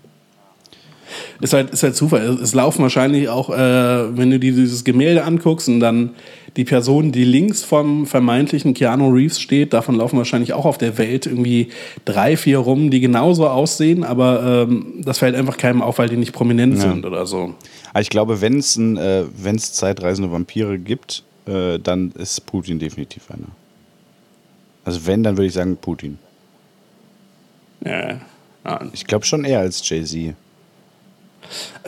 Ist 1.39 1.53
halt, 1.53 1.69
ist 1.71 1.83
halt 1.83 1.95
Zufall. 1.95 2.37
Es, 2.41 2.53
laufen 2.53 2.81
wahrscheinlich 2.81 3.29
auch, 3.29 3.49
äh, 3.49 4.17
wenn 4.17 4.29
du 4.29 4.39
dir 4.39 4.51
dieses 4.51 4.83
Gemälde 4.83 5.23
anguckst 5.23 5.69
und 5.69 5.79
dann 5.79 6.11
die 6.57 6.65
Person, 6.65 7.11
die 7.11 7.23
links 7.23 7.63
vom 7.63 8.07
vermeintlichen 8.07 8.73
Keanu 8.73 9.09
Reeves 9.09 9.39
steht, 9.39 9.73
davon 9.73 9.95
laufen 9.95 10.17
wahrscheinlich 10.17 10.53
auch 10.53 10.65
auf 10.65 10.77
der 10.77 10.97
Welt 10.97 11.27
irgendwie 11.27 11.69
drei, 12.05 12.35
vier 12.35 12.57
rum, 12.57 12.89
die 12.89 12.99
genauso 12.99 13.47
aussehen, 13.47 14.03
aber 14.03 14.65
ähm, 14.67 15.01
das 15.03 15.19
fällt 15.19 15.35
einfach 15.35 15.57
keinem 15.57 15.81
auf, 15.81 15.99
weil 15.99 16.09
die 16.09 16.17
nicht 16.17 16.33
prominent 16.33 16.79
sind 16.79 17.05
oder 17.05 17.25
so. 17.25 17.53
Aber 17.97 18.03
ich 18.03 18.11
glaube, 18.11 18.41
wenn 18.41 18.59
es 18.59 18.77
äh, 18.77 19.25
wenn's 19.35 19.73
zeitreisende 19.73 20.31
Vampire 20.31 20.77
gibt, 20.77 21.23
äh, 21.47 21.79
dann 21.79 22.11
ist 22.11 22.45
Putin 22.45 22.77
definitiv 22.77 23.31
einer. 23.31 23.47
Also 24.85 25.07
wenn, 25.07 25.23
dann 25.23 25.35
würde 25.35 25.47
ich 25.47 25.53
sagen 25.53 25.77
Putin. 25.77 26.19
Ja. 27.83 28.19
ja. 28.63 28.81
Ich 28.93 29.07
glaube 29.07 29.25
schon 29.25 29.45
eher 29.45 29.61
als 29.61 29.81
Jay-Z. 29.89 30.35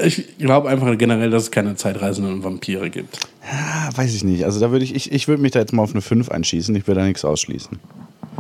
Ich 0.04 0.38
glaube 0.40 0.70
einfach 0.70 0.98
generell, 0.98 1.30
dass 1.30 1.44
es 1.44 1.52
keine 1.52 1.76
zeitreisenden 1.76 2.44
Vampire 2.44 2.90
gibt. 2.90 3.20
Ah, 3.44 3.92
weiß 3.96 4.16
ich 4.16 4.24
nicht. 4.24 4.46
Also 4.46 4.60
da 4.60 4.72
würde 4.72 4.86
ich, 4.86 4.96
ich, 4.96 5.12
ich 5.12 5.28
würde 5.28 5.44
mich 5.44 5.52
da 5.52 5.60
jetzt 5.60 5.74
mal 5.74 5.84
auf 5.84 5.92
eine 5.92 6.02
5 6.02 6.30
einschießen. 6.30 6.76
Ich 6.76 6.88
will 6.88 6.96
da 6.96 7.06
nichts 7.06 7.24
ausschließen. 7.24 7.78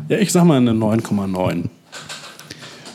Ja, 0.07 0.17
ich 0.17 0.31
sag 0.31 0.43
mal 0.45 0.57
eine 0.57 0.71
9,9. 0.71 1.65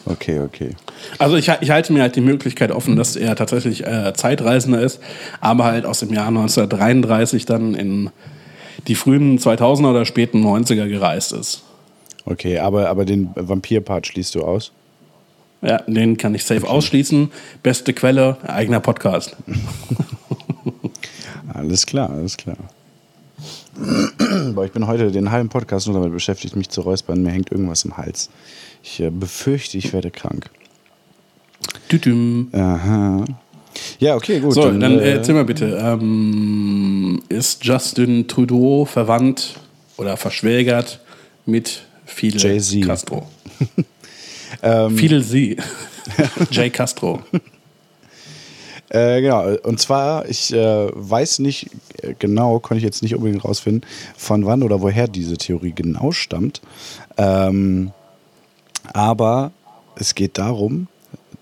Okay, 0.06 0.40
okay. 0.40 0.74
Also 1.18 1.36
ich, 1.36 1.50
ich 1.60 1.70
halte 1.70 1.92
mir 1.92 2.02
halt 2.02 2.16
die 2.16 2.20
Möglichkeit 2.20 2.70
offen, 2.70 2.96
dass 2.96 3.16
er 3.16 3.36
tatsächlich 3.36 3.86
äh, 3.86 4.12
Zeitreisender 4.14 4.80
ist, 4.80 5.00
aber 5.40 5.64
halt 5.64 5.86
aus 5.86 6.00
dem 6.00 6.12
Jahr 6.12 6.28
1933 6.28 7.46
dann 7.46 7.74
in 7.74 8.10
die 8.86 8.94
frühen 8.94 9.38
2000er 9.38 9.90
oder 9.90 10.04
späten 10.04 10.44
90er 10.44 10.88
gereist 10.88 11.32
ist. 11.32 11.62
Okay, 12.26 12.58
aber, 12.58 12.88
aber 12.88 13.04
den 13.04 13.30
Vampir-Part 13.34 14.06
schließt 14.06 14.34
du 14.34 14.42
aus? 14.42 14.72
Ja, 15.62 15.78
den 15.86 16.16
kann 16.16 16.34
ich 16.34 16.44
safe 16.44 16.68
ausschließen. 16.68 17.30
Beste 17.62 17.94
Quelle, 17.94 18.36
eigener 18.46 18.80
Podcast. 18.80 19.36
Alles 21.54 21.86
klar, 21.86 22.10
alles 22.10 22.36
klar. 22.36 22.56
Boah, 24.54 24.64
ich 24.64 24.72
bin 24.72 24.86
heute 24.86 25.12
den 25.12 25.30
halben 25.30 25.48
Podcast 25.48 25.86
nur 25.86 25.94
damit 25.94 26.12
beschäftigt, 26.12 26.56
mich 26.56 26.68
zu 26.68 26.80
räuspern. 26.80 27.22
Mir 27.22 27.30
hängt 27.30 27.52
irgendwas 27.52 27.84
im 27.84 27.96
Hals. 27.96 28.30
Ich 28.82 29.00
äh, 29.00 29.10
befürchte, 29.10 29.78
ich 29.78 29.92
werde 29.92 30.10
krank. 30.10 30.50
Tütüm. 31.94 32.48
Aha. 32.52 33.24
Ja, 34.00 34.16
okay, 34.16 34.40
gut. 34.40 34.54
So, 34.54 34.68
dann, 34.68 34.98
äh, 34.98 35.12
erzähl 35.12 35.34
mal 35.34 35.44
bitte, 35.44 35.78
ähm, 35.80 37.22
ist 37.28 37.64
Justin 37.64 38.26
Trudeau 38.26 38.84
verwandt 38.84 39.60
oder 39.96 40.16
verschwägert 40.16 40.98
mit 41.46 41.82
Fidel 42.04 42.40
Jay-Z. 42.40 42.84
Castro? 42.84 43.28
Fidel 44.96 45.24
Z. 45.24 45.56
Jay 46.50 46.70
Castro. 46.70 47.22
Äh, 48.88 49.20
genau, 49.20 49.54
und 49.62 49.78
zwar, 49.78 50.28
ich 50.28 50.52
äh, 50.52 50.88
weiß 50.92 51.38
nicht 51.38 51.70
äh, 52.02 52.14
genau, 52.18 52.58
konnte 52.58 52.78
ich 52.78 52.84
jetzt 52.84 53.02
nicht 53.02 53.14
unbedingt 53.14 53.44
rausfinden, 53.44 53.88
von 54.16 54.46
wann 54.46 54.64
oder 54.64 54.80
woher 54.80 55.06
diese 55.06 55.36
Theorie 55.36 55.72
genau 55.74 56.10
stammt. 56.10 56.60
Ähm, 57.16 57.92
aber 58.92 59.52
es 59.94 60.16
geht 60.16 60.38
darum, 60.38 60.88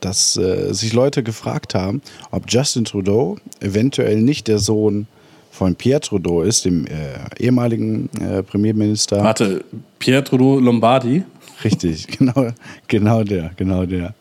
dass 0.05 0.37
äh, 0.37 0.73
sich 0.73 0.93
Leute 0.93 1.23
gefragt 1.23 1.75
haben, 1.75 2.03
ob 2.31 2.45
Justin 2.49 2.85
Trudeau 2.85 3.37
eventuell 3.61 4.21
nicht 4.21 4.49
der 4.49 4.59
Sohn 4.59 5.07
von 5.51 5.75
Pierre 5.77 6.01
Trudeau 6.01 6.43
ist, 6.43 6.65
dem 6.65 6.87
äh, 6.87 6.91
ehemaligen 7.39 8.09
äh, 8.21 8.43
Premierminister. 8.43 9.23
Warte, 9.23 9.65
Pierre 9.99 10.25
Trudeau 10.25 10.59
Lombardi? 10.59 11.25
Richtig, 11.63 12.07
genau, 12.19 12.49
genau 12.89 13.23
der, 13.23 13.51
genau 13.57 13.87
der. 13.87 14.15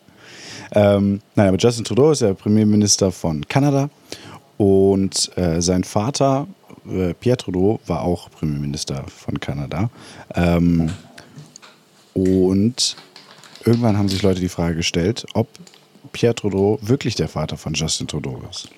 Ähm, 0.74 1.20
nein, 1.34 1.48
aber 1.48 1.58
Justin 1.58 1.84
Trudeau 1.84 2.12
ist 2.12 2.22
der 2.22 2.34
Premierminister 2.34 3.10
von 3.10 3.46
Kanada 3.48 3.90
und 4.56 5.30
äh, 5.36 5.60
sein 5.60 5.84
Vater, 5.84 6.46
äh, 6.88 7.14
Pierre 7.14 7.38
Trudeau, 7.38 7.80
war 7.86 8.02
auch 8.02 8.30
Premierminister 8.30 9.04
von 9.08 9.40
Kanada. 9.40 9.90
Ähm, 10.34 10.90
und 12.14 12.96
irgendwann 13.64 13.96
haben 13.98 14.08
sich 14.08 14.22
Leute 14.22 14.40
die 14.40 14.48
Frage 14.48 14.76
gestellt, 14.76 15.26
ob 15.34 15.48
Pierre 16.12 16.34
Trudeau 16.34 16.78
wirklich 16.82 17.14
der 17.14 17.28
Vater 17.28 17.56
von 17.56 17.74
Justin 17.74 18.08
Trudeau 18.08 18.40
ist. 18.50 18.68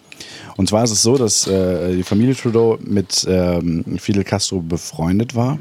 Und 0.56 0.68
zwar 0.68 0.84
ist 0.84 0.92
es 0.92 1.02
so, 1.02 1.16
dass 1.16 1.46
äh, 1.48 1.96
die 1.96 2.02
Familie 2.04 2.36
Trudeau 2.36 2.78
mit 2.84 3.26
ähm, 3.28 3.84
Fidel 3.98 4.22
Castro 4.24 4.60
befreundet 4.60 5.34
war. 5.34 5.58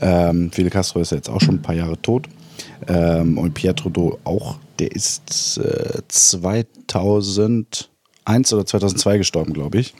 Ähm, 0.00 0.50
Fidel 0.50 0.70
Castro 0.70 1.00
ist 1.00 1.12
jetzt 1.12 1.28
auch 1.30 1.40
schon 1.40 1.56
ein 1.56 1.62
paar 1.62 1.74
Jahre 1.76 2.00
tot. 2.02 2.26
Ähm, 2.88 3.38
und 3.38 3.54
Pierre 3.54 3.76
Trudeau 3.76 4.18
auch. 4.24 4.56
Der 4.80 4.90
ist 4.92 5.58
äh, 5.58 6.02
2001 6.08 8.52
oder 8.52 8.66
2002 8.66 9.18
gestorben, 9.18 9.52
glaube 9.52 9.78
ich. 9.78 9.94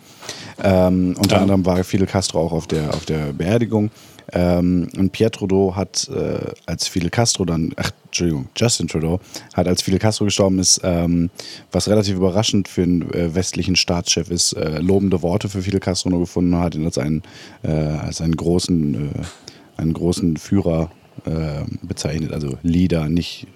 Ähm, 0.63 1.15
unter 1.19 1.37
Ja. 1.37 1.43
anderem 1.43 1.65
war 1.65 1.83
Fidel 1.85 2.07
Castro 2.07 2.41
auch 2.41 2.53
auf 2.53 2.67
der, 2.67 2.93
auf 2.95 3.05
der 3.05 3.33
Beerdigung. 3.33 3.91
Ähm, 4.33 4.89
und 4.97 5.13
Pierre 5.13 5.31
Trudeau 5.31 5.77
hat, 5.77 6.09
äh, 6.09 6.39
als 6.67 6.89
Fidel 6.89 7.11
Castro 7.11 7.45
dann, 7.45 7.73
ach, 7.77 7.91
Entschuldigung, 8.17 8.49
Justin 8.57 8.89
Trudeau, 8.89 9.21
hat, 9.53 9.69
als 9.69 9.83
Fidel 9.83 9.99
Castro 9.99 10.25
gestorben 10.25 10.59
ist, 10.59 10.81
ähm, 10.83 11.29
was 11.71 11.87
relativ 11.87 12.17
überraschend 12.17 12.67
für 12.67 12.83
einen 12.83 13.13
äh, 13.13 13.35
westlichen 13.35 13.77
Staatschef 13.77 14.31
ist, 14.31 14.55
äh, 14.55 14.79
lobende 14.79 15.21
Worte 15.21 15.51
für 15.51 15.61
Fidel 15.61 15.81
Castro 15.81 16.09
nur 16.09 16.21
gefunden 16.21 16.55
und 16.55 16.61
hat 16.61 16.75
ihn 16.75 16.87
als 16.87 16.97
einen, 16.97 17.23
äh, 17.63 17.71
als 17.71 18.23
einen 18.23 18.35
großen, 18.35 18.95
äh, 18.95 19.81
einen 19.81 19.93
großen 19.93 20.39
Führer 20.39 20.91
äh, 21.27 21.65
bezeichnet, 21.83 22.33
also 22.33 22.57
Leader, 22.63 23.11
nicht. 23.11 23.47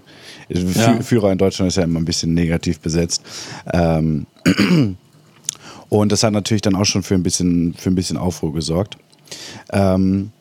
Ja. 0.49 1.01
Führer 1.01 1.33
in 1.33 1.39
Deutschland 1.39 1.69
ist 1.69 1.77
ja 1.77 1.85
immer 1.85 1.99
ein 1.99 2.05
bisschen 2.05 2.35
negativ 2.35 2.81
besetzt. 2.81 3.23
Ähm, 3.73 4.27
und 5.89 6.13
das 6.13 6.23
hat 6.23 6.35
natürlich 6.35 6.63
dann 6.63 6.75
auch 6.75 6.85
schon 6.85 7.03
für 7.03 7.15
ein 7.15 7.23
bisschen, 7.23 7.73
für 7.75 7.91
ein 7.91 7.95
bisschen 7.95 8.19
Aufruhr 8.19 8.53
gesorgt. 8.53 8.99
Ähm, 9.73 10.33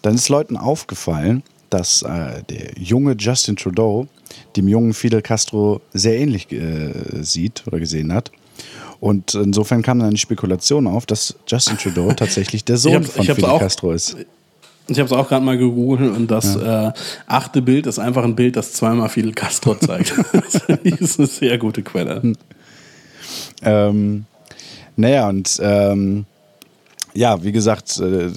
dann 0.00 0.14
ist 0.14 0.28
Leuten 0.28 0.56
aufgefallen, 0.56 1.42
dass 1.70 2.02
äh, 2.02 2.42
der 2.48 2.78
junge 2.78 3.14
Justin 3.18 3.56
Trudeau 3.56 4.06
dem 4.56 4.68
jungen 4.68 4.94
Fidel 4.94 5.22
Castro 5.22 5.80
sehr 5.92 6.18
ähnlich 6.18 6.50
äh, 6.52 6.92
sieht 7.22 7.62
oder 7.66 7.78
gesehen 7.78 8.12
hat. 8.12 8.30
Und 9.00 9.34
insofern 9.34 9.82
kam 9.82 9.98
dann 9.98 10.10
die 10.10 10.16
Spekulation 10.18 10.86
auf, 10.86 11.06
dass 11.06 11.36
Justin 11.46 11.78
Trudeau 11.78 12.12
tatsächlich 12.16 12.64
der 12.64 12.76
Sohn 12.76 13.04
von 13.04 13.24
Fidel 13.24 13.44
auch- 13.44 13.60
Castro 13.60 13.92
ist. 13.92 14.16
Ich 14.88 15.00
habe 15.00 15.06
es 15.06 15.12
auch 15.12 15.28
gerade 15.28 15.44
mal 15.44 15.58
gegoogelt 15.58 16.16
und 16.16 16.30
das 16.30 16.54
äh, 16.54 16.92
achte 17.26 17.60
Bild 17.60 17.88
ist 17.88 17.98
einfach 17.98 18.22
ein 18.22 18.36
Bild, 18.36 18.54
das 18.54 18.72
zweimal 18.72 19.08
Fidel 19.08 19.32
Castro 19.32 19.74
zeigt. 19.74 20.14
das 20.32 21.00
ist 21.00 21.18
eine 21.18 21.26
sehr 21.26 21.58
gute 21.58 21.82
Quelle. 21.82 22.34
Ähm, 23.62 24.26
naja, 24.94 25.28
und 25.28 25.58
ähm, 25.60 26.24
ja, 27.16 27.42
wie 27.42 27.52
gesagt, 27.52 27.98
äh, 27.98 28.30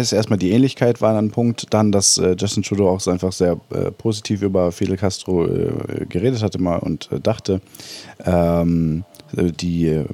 ist 0.00 0.12
erstmal 0.12 0.38
die 0.38 0.52
Ähnlichkeit 0.52 1.00
war 1.00 1.18
ein 1.18 1.30
Punkt. 1.30 1.66
Dann, 1.70 1.90
dass 1.92 2.16
äh, 2.16 2.36
Justin 2.38 2.62
Trudeau 2.62 2.88
auch 2.88 3.06
einfach 3.06 3.32
sehr 3.32 3.58
äh, 3.70 3.90
positiv 3.90 4.42
über 4.42 4.70
Fidel 4.72 4.96
Castro 4.96 5.46
äh, 5.46 6.06
geredet 6.08 6.42
hatte 6.42 6.60
mal 6.60 6.78
und 6.78 7.10
äh, 7.10 7.20
dachte, 7.20 7.60
ähm, 8.24 9.04
äh, 9.36 9.50
die, 9.50 9.88
äh, 9.88 10.06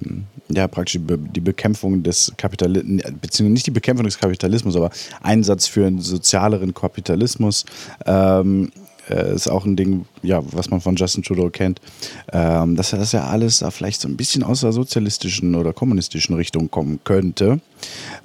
ja, 0.49 0.67
praktisch 0.67 1.01
die 1.01 1.41
Bekämpfung 1.41 2.03
des 2.03 2.33
Kapitalismus, 2.37 3.03
beziehungsweise 3.21 3.53
nicht 3.53 3.67
die 3.67 3.73
Bekämpfung 3.73 4.05
des 4.05 4.19
Kapitalismus, 4.19 4.77
aber 4.77 4.91
Einsatz 5.23 5.67
für 5.67 5.87
einen 5.87 6.01
sozialeren 6.01 6.75
Kapitalismus 6.75 7.65
ähm, 8.07 8.73
äh, 9.11 9.35
ist 9.35 9.49
auch 9.49 9.65
ein 9.65 9.77
Ding, 9.77 10.07
ja, 10.23 10.43
was 10.53 10.71
man 10.71 10.81
von 10.81 10.97
Justin 10.97 11.23
Trudeau 11.23 11.51
kennt, 11.51 11.81
ähm, 12.33 12.77
dass 12.77 12.91
das 12.91 13.13
ja 13.13 13.25
alles 13.25 13.59
da 13.59 13.71
vielleicht 13.71 14.01
so 14.01 14.09
ein 14.09 14.17
bisschen 14.17 14.43
aus 14.43 14.61
der 14.61 14.73
sozialistischen 14.73 15.55
oder 15.55 15.73
kommunistischen 15.73 16.35
Richtung 16.37 16.71
kommen 16.71 17.01
könnte. 17.05 17.61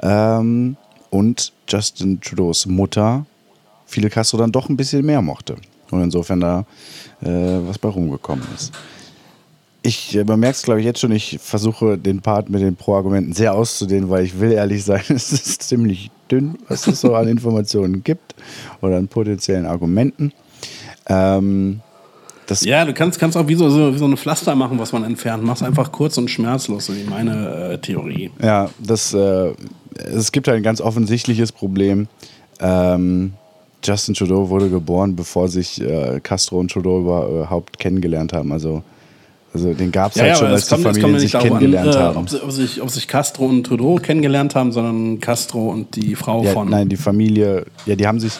Ähm, 0.02 0.78
und 1.10 1.54
Justin 1.68 2.20
Trudeaus 2.22 2.66
Mutter 2.66 3.26
Fidel 3.86 4.10
Castro 4.10 4.38
dann 4.38 4.52
doch 4.52 4.70
ein 4.70 4.78
bisschen 4.78 5.06
mehr 5.06 5.22
mochte. 5.22 5.56
Und 5.92 6.02
insofern 6.02 6.40
da 6.40 6.66
äh, 7.22 7.28
was 7.28 7.78
bei 7.78 7.90
rumgekommen 7.90 8.46
ist. 8.56 8.74
Ich, 9.84 10.16
äh, 10.16 10.24
man 10.24 10.40
merkt 10.40 10.58
es, 10.58 10.64
glaube 10.64 10.80
ich, 10.80 10.86
jetzt 10.86 11.00
schon, 11.00 11.12
ich 11.12 11.38
versuche 11.42 11.98
den 11.98 12.22
Part 12.22 12.50
mit 12.50 12.62
den 12.62 12.76
Pro-Argumenten 12.76 13.34
sehr 13.34 13.54
auszudehnen, 13.54 14.10
weil 14.10 14.26
ich 14.26 14.40
will 14.40 14.52
ehrlich 14.52 14.84
sein, 14.84 15.04
es 15.10 15.32
ist 15.32 15.64
ziemlich 15.64 16.10
dünn, 16.32 16.58
was 16.68 16.88
es 16.88 17.02
so 17.02 17.16
an 17.16 17.28
Informationen 17.28 18.04
gibt 18.04 18.36
oder 18.82 18.98
an 18.98 19.08
potenziellen 19.08 19.66
Argumenten. 19.66 20.34
Ähm, 21.08 21.82
Ja, 22.62 22.86
du 22.86 22.94
kannst, 22.94 23.20
kannst 23.20 23.38
auch 23.38 23.48
wie 23.48 23.56
so, 23.56 23.70
so, 23.70 23.94
wie 23.94 23.98
so 23.98 24.06
eine 24.06 24.18
Pflaster 24.18 24.56
machen, 24.56 24.78
was 24.80 24.92
man 24.94 25.04
entfernt. 25.04 25.44
Mach's 25.44 25.64
einfach 25.64 25.92
kurz 25.92 26.18
und 26.18 26.30
schmerzlos, 26.30 26.86
so 26.88 26.96
wie 26.96 27.04
meine 27.04 27.72
äh, 27.74 27.78
Theorie. 27.80 28.32
Ja, 28.42 28.70
das, 28.80 29.14
äh, 29.14 29.52
es 29.98 30.32
gibt 30.32 30.48
halt 30.48 30.58
ein 30.58 30.64
ganz 30.64 30.82
offensichtliches 30.82 31.52
Problem. 31.52 32.08
Ähm, 32.60 33.34
Justin 33.84 34.14
Trudeau 34.16 34.50
wurde 34.50 34.70
geboren, 34.70 35.16
bevor 35.16 35.48
sich 35.48 35.80
äh, 35.82 36.20
Castro 36.22 36.60
und 36.60 36.72
Trudeau 36.72 37.00
überhaupt 37.02 37.78
kennengelernt 37.78 38.34
haben. 38.34 38.52
Also 38.52 38.82
Also 39.54 39.74
den 39.74 39.92
gab 39.92 40.12
es 40.12 40.18
Ja, 40.18 40.24
halt 40.24 40.32
ja, 40.34 40.38
schon, 40.40 40.48
als 40.48 40.68
die 40.68 40.76
Familien 40.78 41.20
sich 41.20 41.32
darauf 41.32 41.52
an, 41.52 41.60
kennengelernt 41.60 41.96
äh, 41.96 42.00
haben. 42.00 42.18
ob, 42.18 42.44
ob, 42.44 42.52
sich, 42.52 42.82
ob 42.82 42.90
sich 42.90 43.08
Castro 43.08 43.46
und 43.46 43.64
Trudeau 43.64 43.96
kennengelernt 43.98 44.54
haben, 44.56 44.72
sondern 44.72 45.20
Castro 45.20 45.70
und 45.70 45.96
die 45.96 46.16
Frau 46.16 46.44
Ja, 46.44 46.52
von. 46.52 46.70
nein, 46.70 46.90
die 46.90 46.98
Familie, 46.98 47.66
ja, 47.86 47.96
die 47.96 48.06
haben 48.08 48.20
sich, 48.20 48.34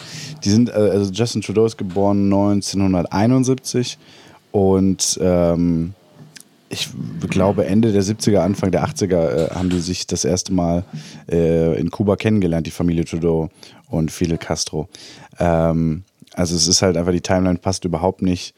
die 0.44 0.50
sind, 0.50 0.68
äh, 0.68 0.72
also 0.72 1.12
Justin 1.12 1.42
Trudeau 1.42 1.66
ist 1.66 1.76
geboren 1.76 2.24
1971 2.24 3.98
und 4.52 5.18
ähm, 5.20 5.94
ich 6.68 6.88
glaube 7.28 7.66
Ende 7.66 7.92
der 7.92 8.02
70er, 8.02 8.38
Anfang 8.38 8.70
der 8.70 8.84
80er 8.84 9.28
äh, 9.28 9.54
haben 9.54 9.70
die 9.70 9.80
sich 9.80 10.06
das 10.06 10.24
erste 10.24 10.52
Mal 10.52 10.84
äh, 11.30 11.78
in 11.78 11.90
Kuba 11.90 12.16
kennengelernt, 12.16 12.66
die 12.66 12.72
Familie 12.72 13.04
Trudeau 13.04 13.50
und 13.88 14.10
Fidel 14.10 14.38
Castro. 14.38 14.88
Ähm, 15.38 16.02
also 16.34 16.56
es 16.56 16.66
ist 16.66 16.82
halt 16.82 16.96
einfach, 16.96 17.12
die 17.12 17.20
Timeline 17.20 17.58
passt 17.58 17.84
überhaupt 17.84 18.22
nicht, 18.22 18.54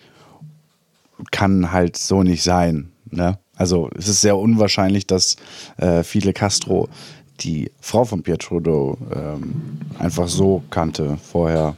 kann 1.31 1.73
halt 1.73 1.97
so 1.97 2.23
nicht 2.23 2.43
sein. 2.43 2.91
Ne? 3.11 3.39
Also 3.57 3.91
es 3.97 4.09
ist 4.09 4.21
sehr 4.21 4.37
unwahrscheinlich, 4.37 5.07
dass 5.07 5.37
äh, 5.77 6.03
Fidel 6.03 6.33
Castro 6.33 6.89
die 7.41 7.71
Frau 7.81 8.05
von 8.05 8.23
Pierre 8.23 8.39
Trudeau 8.39 8.97
ähm, 9.15 9.81
einfach 9.99 10.29
so 10.29 10.63
kannte 10.71 11.19
vorher. 11.23 11.77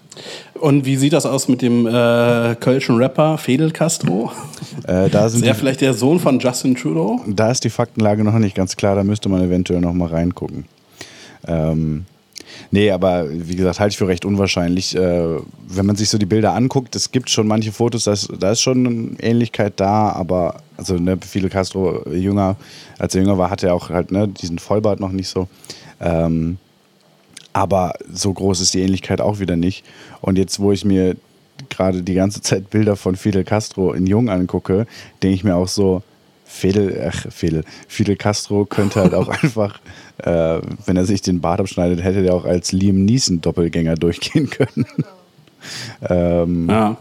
Und 0.54 0.84
wie 0.84 0.96
sieht 0.96 1.12
das 1.12 1.26
aus 1.26 1.48
mit 1.48 1.62
dem 1.62 1.86
äh, 1.86 2.54
kölschen 2.60 2.96
Rapper 2.96 3.38
Fidel 3.38 3.70
Castro? 3.70 4.32
Äh, 4.86 5.08
da, 5.08 5.28
sind 5.28 5.40
Ist 5.42 5.48
er 5.48 5.54
vielleicht 5.54 5.80
der 5.80 5.94
Sohn 5.94 6.18
von 6.18 6.38
Justin 6.38 6.74
Trudeau? 6.74 7.20
da 7.26 7.50
ist 7.50 7.64
die 7.64 7.70
Faktenlage 7.70 8.24
noch 8.24 8.38
nicht 8.38 8.54
ganz 8.54 8.76
klar, 8.76 8.94
da 8.94 9.04
müsste 9.04 9.28
man 9.28 9.42
eventuell 9.42 9.80
noch 9.80 9.92
mal 9.92 10.08
reingucken. 10.08 10.64
Ähm, 11.46 12.04
nee, 12.70 12.90
aber 12.90 13.26
wie 13.30 13.56
gesagt, 13.56 13.80
halte 13.80 13.92
ich 13.92 13.98
für 13.98 14.08
recht 14.08 14.24
unwahrscheinlich. 14.24 14.94
Äh, 14.96 15.38
wenn 15.68 15.86
man 15.86 15.96
sich 15.96 16.08
so 16.08 16.18
die 16.18 16.26
Bilder 16.26 16.54
anguckt, 16.54 16.96
es 16.96 17.12
gibt 17.12 17.30
schon 17.30 17.46
manche 17.46 17.72
Fotos, 17.72 18.04
da 18.04 18.12
ist, 18.12 18.30
da 18.38 18.52
ist 18.52 18.60
schon 18.60 18.86
eine 18.86 19.20
Ähnlichkeit 19.20 19.74
da, 19.76 20.10
aber 20.10 20.56
also 20.76 20.94
ne, 20.94 21.18
Fidel 21.20 21.50
Castro 21.50 22.08
jünger, 22.10 22.56
als 22.98 23.14
er 23.14 23.22
jünger 23.22 23.38
war, 23.38 23.50
hatte 23.50 23.68
er 23.68 23.74
auch 23.74 23.90
halt 23.90 24.12
ne, 24.12 24.28
diesen 24.28 24.58
Vollbart 24.58 25.00
noch 25.00 25.12
nicht 25.12 25.28
so. 25.28 25.48
Ähm, 26.00 26.58
aber 27.52 27.94
so 28.12 28.32
groß 28.32 28.60
ist 28.60 28.74
die 28.74 28.80
Ähnlichkeit 28.80 29.20
auch 29.20 29.40
wieder 29.40 29.56
nicht. 29.56 29.84
Und 30.20 30.38
jetzt, 30.38 30.60
wo 30.60 30.72
ich 30.72 30.84
mir 30.84 31.16
gerade 31.68 32.02
die 32.02 32.14
ganze 32.14 32.40
Zeit 32.42 32.70
Bilder 32.70 32.96
von 32.96 33.16
Fidel 33.16 33.44
Castro 33.44 33.92
in 33.92 34.06
Jung 34.06 34.28
angucke, 34.28 34.86
denke 35.22 35.34
ich 35.34 35.44
mir 35.44 35.56
auch 35.56 35.68
so, 35.68 36.02
Fidel, 36.44 37.08
ach, 37.08 37.30
Fidel, 37.30 37.64
Fidel 37.86 38.16
Castro 38.16 38.64
könnte 38.64 39.00
halt 39.00 39.14
auch 39.14 39.28
einfach, 39.42 39.80
äh, 40.24 40.60
wenn 40.86 40.96
er 40.96 41.04
sich 41.04 41.22
den 41.22 41.40
Bart 41.40 41.60
abschneidet, 41.60 42.02
hätte 42.02 42.24
er 42.24 42.34
auch 42.34 42.44
als 42.44 42.72
Liam 42.72 43.04
Neeson 43.04 43.40
Doppelgänger 43.40 43.94
durchgehen 43.94 44.50
können. 44.50 44.86
ähm, 46.08 46.68
Ja. 46.68 46.96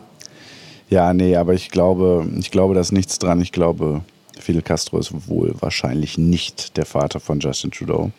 ja, 0.89 1.13
nee, 1.13 1.35
aber 1.35 1.53
ich 1.53 1.69
glaube, 1.69 2.27
ich 2.39 2.51
glaube, 2.51 2.73
da 2.73 2.81
ist 2.81 2.91
nichts 2.91 3.19
dran. 3.19 3.41
Ich 3.41 3.51
glaube, 3.51 4.01
Fidel 4.39 4.61
Castro 4.61 4.97
ist 4.99 5.27
wohl 5.27 5.53
wahrscheinlich 5.59 6.17
nicht 6.17 6.77
der 6.77 6.85
Vater 6.85 7.19
von 7.19 7.39
Justin 7.39 7.71
Trudeau. 7.71 8.11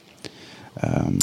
Ähm, 0.83 1.19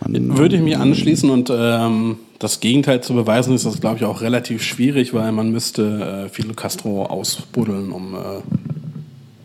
man, 0.00 0.36
Würde 0.36 0.56
ich 0.56 0.62
mich 0.62 0.76
anschließen 0.76 1.30
und 1.30 1.50
ähm, 1.50 2.18
das 2.38 2.60
Gegenteil 2.60 3.00
zu 3.00 3.14
beweisen, 3.14 3.54
ist 3.54 3.64
das, 3.64 3.80
glaube 3.80 3.96
ich, 3.96 4.04
auch 4.04 4.20
relativ 4.20 4.62
schwierig, 4.62 5.14
weil 5.14 5.32
man 5.32 5.50
müsste 5.50 6.26
äh, 6.26 6.28
Fidel 6.28 6.54
Castro 6.54 7.06
ausbuddeln, 7.06 7.92
um 7.92 8.14
äh, 8.14 8.18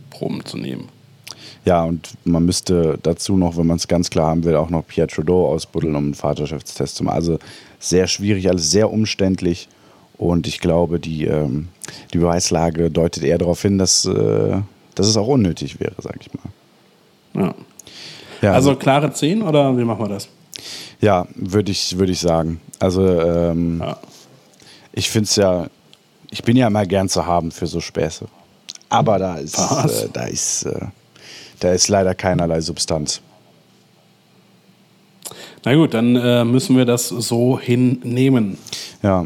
Proben 0.10 0.44
zu 0.46 0.58
nehmen. 0.58 0.90
Ja, 1.66 1.84
und 1.84 2.10
man 2.26 2.46
müsste 2.46 2.98
dazu 3.04 3.38
noch, 3.38 3.58
wenn 3.58 3.68
man 3.68 3.78
es 3.78 3.88
ganz 3.88 4.10
klar 4.10 4.30
haben 4.30 4.44
will, 4.44 4.56
auch 4.56 4.70
noch 4.70 4.86
Pierre 4.88 5.08
Trudeau 5.08 5.48
ausbuddeln, 5.48 5.96
um 5.96 6.06
einen 6.06 6.14
Vaterschaftstest 6.16 6.96
zu 6.96 7.04
machen. 7.04 7.16
Also 7.16 7.40
sehr 7.80 8.08
schwierig, 8.08 8.50
alles 8.50 8.72
sehr 8.72 8.92
umständlich. 8.92 9.68
Und 10.18 10.48
ich 10.48 10.60
glaube, 10.60 11.00
die, 11.00 11.26
ähm, 11.26 11.68
die 12.14 12.18
Beweislage 12.20 12.90
deutet 12.92 13.24
eher 13.24 13.38
darauf 13.38 13.62
hin, 13.62 13.78
dass, 13.78 14.06
äh, 14.06 14.58
dass 14.96 15.08
es 15.08 15.18
auch 15.18 15.28
unnötig 15.28 15.80
wäre, 15.80 15.96
sag 16.02 16.18
ich 16.22 16.30
mal. 16.34 17.44
Ja. 17.46 17.56
Ja, 18.42 18.54
Also 18.54 18.76
klare 18.76 19.12
10 19.14 19.42
oder 19.44 19.78
wie 19.78 19.84
machen 19.84 20.04
wir 20.04 20.10
das? 20.10 20.28
ja, 21.00 21.28
würde 21.36 21.72
ich, 21.72 21.98
würd 21.98 22.10
ich 22.10 22.20
sagen. 22.20 22.60
Also 22.80 23.04
ähm, 23.08 23.80
Ja. 23.80 23.98
ich 24.94 25.10
finde 25.10 25.26
es 25.26 25.36
ja, 25.36 25.68
ich 26.30 26.44
bin 26.44 26.56
ja 26.58 26.68
immer 26.68 26.86
gern 26.86 27.10
zu 27.10 27.26
haben 27.26 27.52
für 27.52 27.66
so 27.68 27.80
Späße. 27.80 28.26
Aber 28.90 29.18
da 29.20 29.36
ist, 29.38 29.58
äh, 29.58 30.10
da 30.14 30.24
ist, 30.26 30.64
äh, 30.66 30.86
da 31.62 31.72
ist 31.72 31.88
leider 31.88 32.14
keinerlei 32.14 32.60
Substanz. 32.60 33.22
Na 35.64 35.76
gut, 35.76 35.94
dann 35.94 36.16
äh, 36.16 36.44
müssen 36.44 36.76
wir 36.76 36.86
das 36.86 37.08
so 37.08 37.60
hinnehmen. 37.60 38.58
Ja, 39.04 39.26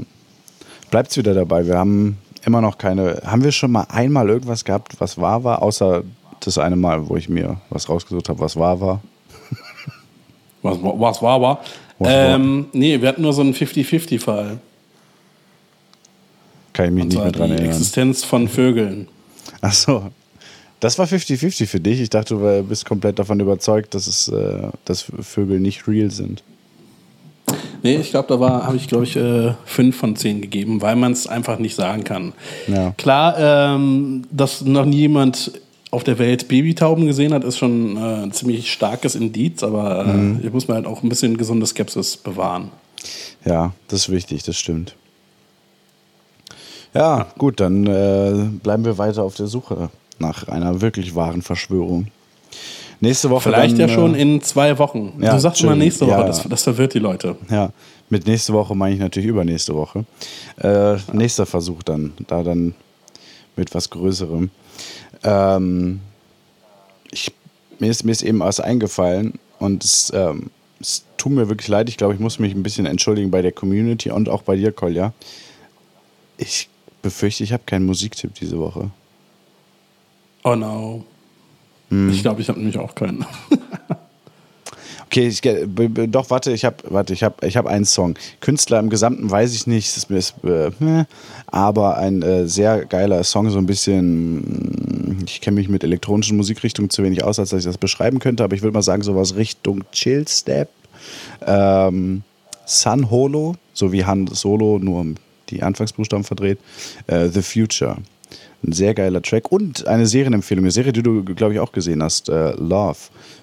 bleibt's 0.92 1.16
wieder 1.18 1.34
dabei. 1.34 1.66
Wir 1.66 1.78
haben 1.78 2.18
immer 2.46 2.60
noch 2.60 2.78
keine. 2.78 3.22
Haben 3.26 3.44
wir 3.44 3.54
schon 3.54 3.72
mal 3.72 3.88
einmal 3.90 4.30
irgendwas 4.30 4.66
gehabt, 4.66 5.00
was 5.00 5.18
wahr 5.18 5.44
war, 5.46 5.62
außer 5.62 6.04
das 6.42 6.58
eine 6.58 6.76
Mal, 6.76 7.08
wo 7.08 7.16
ich 7.16 7.30
mir 7.30 7.58
was 7.70 7.88
rausgesucht 7.88 8.28
habe, 8.28 8.40
was 8.42 8.58
wahr 8.58 8.80
war? 8.82 9.02
Was, 10.62 10.78
was 10.82 11.22
war? 11.22 11.42
Was 11.42 11.42
war? 11.42 11.62
Ähm, 12.00 12.68
nee, 12.74 13.00
wir 13.00 13.08
hatten 13.08 13.22
nur 13.22 13.32
so 13.32 13.42
einen 13.42 13.54
50-50-Fall. 13.54 14.60
Kann 16.74 16.86
ich 16.86 16.92
mich 16.92 17.06
nicht 17.06 17.18
mehr 17.18 17.32
die 17.32 17.38
dran 17.38 17.52
erinnern. 17.52 17.70
Existenz 17.70 18.26
von 18.26 18.50
Vögeln. 18.50 19.08
Ach 19.62 19.72
so. 19.72 20.12
Das 20.86 21.00
war 21.00 21.08
50-50 21.08 21.66
für 21.66 21.80
dich. 21.80 22.00
Ich 22.00 22.12
dachte, 22.12 22.36
du 22.36 22.64
bist 22.64 22.86
komplett 22.86 23.18
davon 23.18 23.40
überzeugt, 23.40 23.96
dass, 23.96 24.06
es, 24.06 24.28
äh, 24.28 24.68
dass 24.86 25.04
Vögel 25.20 25.60
nicht 25.60 25.88
real 25.88 26.12
sind. 26.12 26.44
Nee, 27.82 27.96
ich 27.96 28.12
glaube, 28.12 28.28
da 28.28 28.40
war, 28.40 28.68
habe 28.68 28.78
ich, 28.78 28.88
glaube 28.88 29.04
ich, 29.06 29.16
äh, 29.16 29.56
fünf 29.66 29.98
von 29.98 30.16
zehn 30.16 30.42
gegeben, 30.42 30.84
weil 30.84 30.96
man 30.96 31.12
es 31.12 31.26
einfach 31.26 31.58
nicht 31.58 31.74
sagen 31.74 32.04
kann. 32.04 32.34
Ja. 32.68 32.92
Klar, 32.98 33.36
ähm, 33.40 34.28
dass 34.30 34.62
noch 34.62 34.86
nie 34.86 34.98
jemand 34.98 35.54
auf 35.90 36.04
der 36.04 36.20
Welt 36.20 36.50
Babytauben 36.50 37.08
gesehen 37.08 37.34
hat, 37.34 37.44
ist 37.44 37.58
schon 37.58 37.98
äh, 37.98 38.22
ein 38.22 38.32
ziemlich 38.32 38.72
starkes 38.72 39.16
Indiz, 39.16 39.64
aber 39.64 40.06
äh, 40.06 40.14
Mhm. 40.14 40.40
hier 40.42 40.52
muss 40.52 40.68
man 40.68 40.78
halt 40.78 40.86
auch 40.86 41.02
ein 41.02 41.10
bisschen 41.10 41.36
gesunde 41.36 41.66
Skepsis 41.66 42.16
bewahren. 42.16 42.70
Ja, 43.44 43.74
das 43.88 44.02
ist 44.02 44.10
wichtig, 44.10 44.44
das 44.44 44.56
stimmt. 44.56 44.94
Ja, 46.94 47.26
gut, 47.40 47.60
dann 47.60 47.88
äh, 47.88 48.50
bleiben 48.62 48.86
wir 48.86 49.00
weiter 49.00 49.24
auf 49.24 49.34
der 49.34 49.48
Suche 49.48 49.90
nach 50.20 50.48
einer 50.48 50.82
wirklich 50.82 51.16
wahren 51.16 51.42
Verschwörung. 51.42 52.08
Nächste 53.02 53.30
Woche 53.30 53.42
Vielleicht 53.50 53.74
dann, 53.74 53.90
ja 53.90 53.94
schon 53.94 54.16
äh, 54.16 54.22
in 54.22 54.42
zwei 54.42 54.78
Wochen. 54.80 55.14
ja, 55.20 55.34
du 55.34 55.40
sagst 55.40 55.62
immer 55.62 55.76
nächste 55.76 56.08
Woche, 56.08 56.20
Ja. 56.22 56.24
das, 56.28 56.44
das 56.48 56.64
verwirrt 56.64 56.94
die 56.94 57.00
Leute. 57.00 57.36
Ja, 57.50 57.72
mit 58.10 58.26
nächste 58.26 58.54
Woche 58.54 58.74
meine 58.76 58.94
ich 58.96 59.02
natürlich 59.02 59.28
übernächste 59.30 59.76
Woche. 59.76 60.06
Äh, 60.58 60.96
nächster 61.12 61.46
Versuch 61.46 61.84
dann, 61.84 62.14
da 62.28 62.42
dann 62.44 62.74
mit 63.58 63.74
was 63.76 63.90
Größerem. 63.90 64.50
Ähm, 65.24 66.00
ich, 67.12 67.34
mir, 67.80 67.90
ist, 67.92 68.06
mir 68.06 68.12
ist 68.14 68.22
eben 68.24 68.40
was 68.40 68.60
eingefallen 68.62 69.34
und 69.60 69.84
es, 69.84 70.12
ähm, 70.16 70.50
es 70.80 71.04
tut 71.18 71.34
mir 71.34 71.50
wirklich 71.50 71.68
leid. 71.68 71.90
Ich 71.90 71.98
glaube, 71.98 72.14
ich 72.14 72.20
muss 72.20 72.40
mich 72.40 72.54
ein 72.54 72.64
bisschen 72.64 72.86
entschuldigen 72.86 73.30
bei 73.32 73.42
der 73.42 73.52
Community 73.52 74.10
und 74.12 74.30
auch 74.30 74.42
bei 74.44 74.56
dir, 74.56 74.72
Kolja. 74.72 75.14
Ich 76.38 76.70
befürchte, 77.02 77.44
ich 77.44 77.54
habe 77.54 77.64
keinen 77.66 77.86
Musiktipp 77.86 78.34
diese 78.36 78.58
Woche. 78.60 78.90
Oh 80.46 80.56
no. 80.56 81.04
Hm. 81.90 82.12
Ich 82.12 82.22
glaube, 82.22 82.40
ich 82.40 82.48
habe 82.50 82.60
nämlich 82.60 82.78
auch 82.78 82.96
keinen. 82.96 83.26
Okay, 85.08 85.28
ich, 85.28 85.40
doch, 86.10 86.30
warte, 86.30 86.52
ich 86.52 86.66
habe 86.66 86.78
warte, 86.90 87.14
ich 87.14 87.24
hab, 87.24 87.42
ich 87.42 87.56
hab 87.56 87.68
einen 87.68 87.86
Song. 87.86 88.16
Künstler 88.42 88.80
im 88.80 88.90
Gesamten 88.90 89.30
weiß 89.32 89.54
ich 89.54 89.66
nicht, 89.66 89.96
das 89.96 90.06
ist, 90.06 90.34
äh, 90.44 90.72
meh, 90.80 91.06
aber 91.48 91.96
ein 91.98 92.22
äh, 92.22 92.48
sehr 92.50 92.86
geiler 92.86 93.24
Song, 93.24 93.50
so 93.50 93.58
ein 93.58 93.66
bisschen, 93.66 95.24
ich 95.26 95.40
kenne 95.40 95.56
mich 95.56 95.70
mit 95.70 95.86
elektronischen 95.86 96.36
Musikrichtungen 96.36 96.90
zu 96.90 97.02
wenig 97.02 97.24
aus, 97.24 97.40
als 97.40 97.52
dass 97.52 97.60
ich 97.60 97.66
das 97.66 97.78
beschreiben 97.78 98.20
könnte, 98.20 98.44
aber 98.44 98.56
ich 98.56 98.62
würde 98.62 98.74
mal 98.74 98.82
sagen, 98.82 99.04
sowas 99.04 99.38
Richtung 99.38 99.84
Chill 99.94 100.28
Step. 100.28 100.70
Ähm, 101.46 102.24
Sun 102.66 103.10
Holo, 103.10 103.56
so 103.74 103.94
wie 103.94 104.04
Han 104.04 104.28
Solo, 104.28 104.80
nur 104.80 105.06
die 105.50 105.64
Anfangsbuchstaben 105.64 106.26
verdreht. 106.26 106.60
Äh, 107.08 107.30
The 107.30 107.42
Future. 107.42 107.98
Ein 108.66 108.72
sehr 108.72 108.94
geiler 108.94 109.22
Track 109.22 109.52
und 109.52 109.86
eine 109.88 110.08
Serienempfehlung, 110.08 110.64
eine 110.64 110.72
Serie, 110.72 110.92
die 110.92 111.04
du, 111.04 111.24
glaube 111.24 111.54
ich, 111.54 111.60
auch 111.60 111.72
gesehen 111.72 112.02
hast, 112.02 112.30
äh, 112.30 112.52
Love 112.54 112.98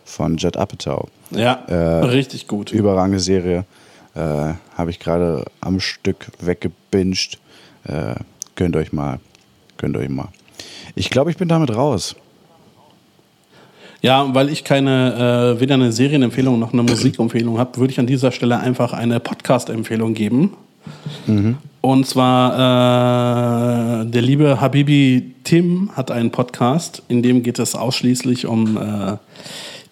von 0.05 0.37
Judd 0.37 0.57
Apatow. 0.57 1.09
ja, 1.31 1.63
Äh, 1.69 2.05
richtig 2.07 2.49
gut. 2.49 2.73
Überragende 2.73 3.21
Serie. 3.21 3.65
Äh, 4.15 4.21
Habe 4.77 4.91
ich 4.91 4.99
gerade 4.99 5.45
am 5.61 5.81
Stück 5.81 6.27
weggebinged. 6.41 7.39
Äh, 7.85 8.15
gönnt 8.57 8.75
euch 8.77 8.93
mal. 8.93 9.21
Gönnt 9.79 9.97
euch 9.97 10.09
mal. 10.09 10.29
Ich 10.95 11.09
glaube, 11.09 11.31
ich 11.31 11.37
bin 11.37 11.49
damit 11.49 11.75
raus. 11.75 12.17
Ja, 14.03 14.35
weil 14.35 14.49
ich 14.51 14.65
keine, 14.65 15.55
äh, 15.57 15.61
weder 15.61 15.75
eine 15.75 15.93
Serienempfehlung 15.93 16.59
noch 16.59 16.73
eine 16.73 16.83
Musikempfehlung 16.83 17.59
habe, 17.59 17.79
würde 17.79 17.93
ich 17.93 18.01
an 18.01 18.07
dieser 18.09 18.33
Stelle 18.33 18.59
einfach 18.59 18.93
eine 18.93 19.21
Podcast-Empfehlung 19.21 20.15
geben. 20.15 20.57
Und 21.81 22.07
zwar 22.07 24.03
äh, 24.03 24.07
der 24.07 24.23
liebe 24.23 24.61
Habibi 24.61 25.35
Tim 25.45 25.91
hat 25.95 26.11
einen 26.11 26.31
Podcast, 26.31 27.03
in 27.09 27.23
dem 27.23 27.43
geht 27.43 27.59
es 27.59 27.75
ausschließlich 27.75 28.47
um 28.47 28.77
äh, 28.77 29.17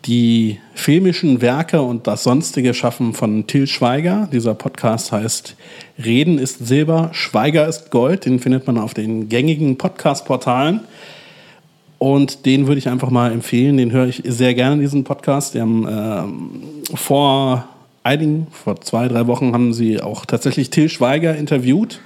die 0.07 0.59
filmischen 0.74 1.43
Werke 1.43 1.82
und 1.82 2.07
das 2.07 2.22
sonstige 2.22 2.74
Schaffen 2.74 3.12
von 3.12 3.47
Till 3.47 3.66
Schweiger. 3.66 4.28
Dieser 4.32 4.55
Podcast 4.55 5.12
heißt 5.12 5.57
Reden 6.03 6.38
ist 6.38 6.66
Silber, 6.66 7.11
Schweiger 7.12 7.66
ist 7.66 7.91
Gold. 7.91 8.24
Den 8.24 8.38
findet 8.38 8.66
man 8.66 8.78
auf 8.78 8.95
den 8.95 9.28
gängigen 9.28 9.76
Podcast-Portalen. 9.76 10.80
Und 11.99 12.47
den 12.47 12.66
würde 12.66 12.78
ich 12.78 12.88
einfach 12.88 13.11
mal 13.11 13.30
empfehlen. 13.30 13.76
Den 13.76 13.93
höre 13.93 14.07
ich 14.07 14.22
sehr 14.24 14.55
gerne, 14.55 14.80
diesen 14.80 15.05
Podcast. 15.05 15.55
Die 15.55 15.61
haben 15.61 15.86
ähm, 15.86 16.51
vor 16.95 17.68
einigen, 18.03 18.46
vor 18.51 18.80
zwei, 18.80 19.09
drei 19.09 19.26
Wochen 19.26 19.53
haben 19.53 19.72
sie 19.72 20.01
auch 20.01 20.24
tatsächlich 20.24 20.70
Till 20.70 20.88
Schweiger 20.88 21.36
interviewt. 21.36 22.01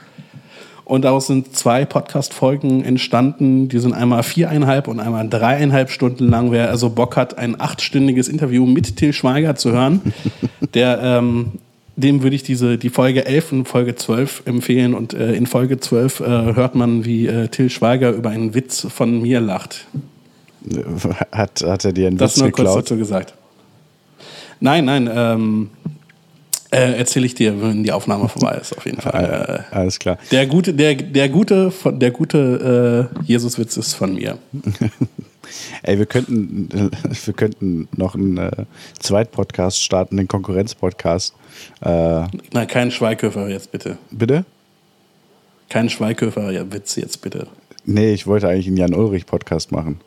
Und 0.85 1.03
daraus 1.03 1.29
sind 1.29 1.57
zwei 1.57 1.87
Podcast-Folgen 1.87 2.85
entstanden. 2.85 3.69
Die 3.69 3.79
sind 3.79 3.95
einmal 3.95 4.23
viereinhalb 4.23 4.87
und 4.87 5.01
einmal 5.01 5.27
dreieinhalb 5.29 5.91
Stunden 5.91 6.29
lang. 6.29 6.53
Wer 6.53 6.69
also 6.69 6.91
Bock 6.91 7.17
hat, 7.17 7.39
ein 7.39 7.59
achtstündiges 7.59 8.29
Interview 8.29 8.67
mit 8.67 8.97
Till 8.97 9.15
Schweiger 9.15 9.57
zu 9.57 9.73
hören, 9.73 10.03
der, 10.75 11.01
ähm, 11.03 11.53
dem 11.97 12.23
würde 12.23 12.37
ich 12.37 12.43
diese, 12.43 12.77
die 12.77 12.91
Folge 12.91 13.25
11 13.25 13.53
und 13.53 13.69
Folge 13.69 13.95
12 13.95 14.43
empfehlen. 14.45 14.93
Und 14.93 15.15
äh, 15.15 15.33
in 15.33 15.47
Folge 15.47 15.81
12 15.81 16.21
äh, 16.21 16.25
hört 16.25 16.75
man, 16.75 17.07
wie 17.07 17.29
äh, 17.29 17.49
Till 17.49 17.71
Schweiger 17.71 18.11
über 18.11 18.29
einen 18.29 18.55
Witz 18.55 18.87
von 18.91 19.23
mir 19.23 19.41
lacht. 19.41 19.87
Hat, 21.33 21.63
hat 21.63 21.85
er 21.87 21.93
dir 21.93 22.09
einen 22.09 22.19
Das 22.19 22.33
Witz 22.33 22.43
nur 22.43 22.51
kurz 22.51 22.57
geklaut? 22.59 22.79
dazu 22.79 22.97
gesagt. 22.99 23.35
Nein, 24.61 24.85
nein, 24.85 25.11
ähm, 25.13 25.71
äh, 26.75 26.99
erzähle 26.99 27.27
ich 27.27 27.35
dir, 27.35 27.61
wenn 27.63 27.85
die 27.85 27.93
Aufnahme 27.93 28.29
vorbei 28.29 28.59
ist, 28.61 28.77
auf 28.77 28.85
jeden 28.85 29.01
Fall. 29.01 29.65
Äh, 29.71 29.75
Alles 29.75 29.99
klar. 29.99 30.19
der 30.31 30.47
gute, 30.47 30.75
der, 30.75 30.95
der 30.95 31.29
gute, 31.29 31.73
der 31.85 32.11
gute 32.11 33.11
äh, 33.15 33.23
Jesus-Witz 33.25 33.77
ist 33.77 33.95
von 33.95 34.15
mir. 34.15 34.39
Ey, 35.83 35.99
wir 35.99 36.07
könnten, 36.07 36.69
wir 37.25 37.35
könnten 37.35 37.89
noch 37.97 38.15
einen 38.15 38.39
äh, 38.39 38.51
Zweitpodcast 38.99 39.83
starten, 39.83 40.17
den 40.17 40.27
Konkurrenzpodcast. 40.27 41.35
Äh, 41.81 42.25
Na, 42.53 42.67
kein 42.67 42.91
Schweighöfer 42.91 43.49
jetzt 43.49 43.71
bitte. 43.71 43.99
bitte? 44.11 44.45
Kein 45.69 45.89
Schweighöfer-Witz 45.89 46.97
jetzt 46.97 47.21
bitte. 47.23 47.47
Nee, 47.85 48.13
ich 48.15 48.27
wollte 48.27 48.49
eigentlich 48.49 48.67
einen 48.67 48.77
Jan-Ulrich-Podcast 48.77 49.73
machen. 49.73 50.01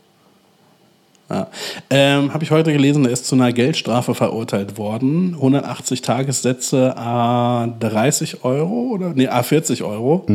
Ja. 1.29 1.47
Ähm, 1.89 2.33
Habe 2.33 2.43
ich 2.43 2.51
heute 2.51 2.71
gelesen, 2.71 3.05
er 3.05 3.11
ist 3.11 3.27
zu 3.27 3.35
einer 3.35 3.51
Geldstrafe 3.51 4.15
verurteilt 4.15 4.77
worden. 4.77 5.33
180 5.35 6.01
Tagessätze 6.01 6.95
a 6.97 7.67
30 7.79 8.45
Euro 8.45 8.91
oder 8.93 9.11
nee, 9.13 9.27
a 9.27 9.43
40 9.43 9.83
Euro. 9.83 10.25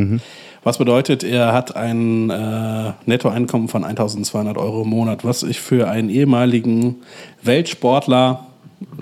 Was 0.63 0.77
bedeutet, 0.77 1.23
er 1.23 1.51
hat 1.51 1.75
ein 1.75 2.29
äh, 2.29 2.93
Nettoeinkommen 3.05 3.67
von 3.67 3.83
1200 3.83 4.57
Euro 4.57 4.83
im 4.83 4.89
Monat, 4.89 5.25
was 5.25 5.43
ich 5.43 5.59
für 5.59 5.89
einen 5.89 6.09
ehemaligen 6.09 6.97
Weltsportler, 7.41 8.45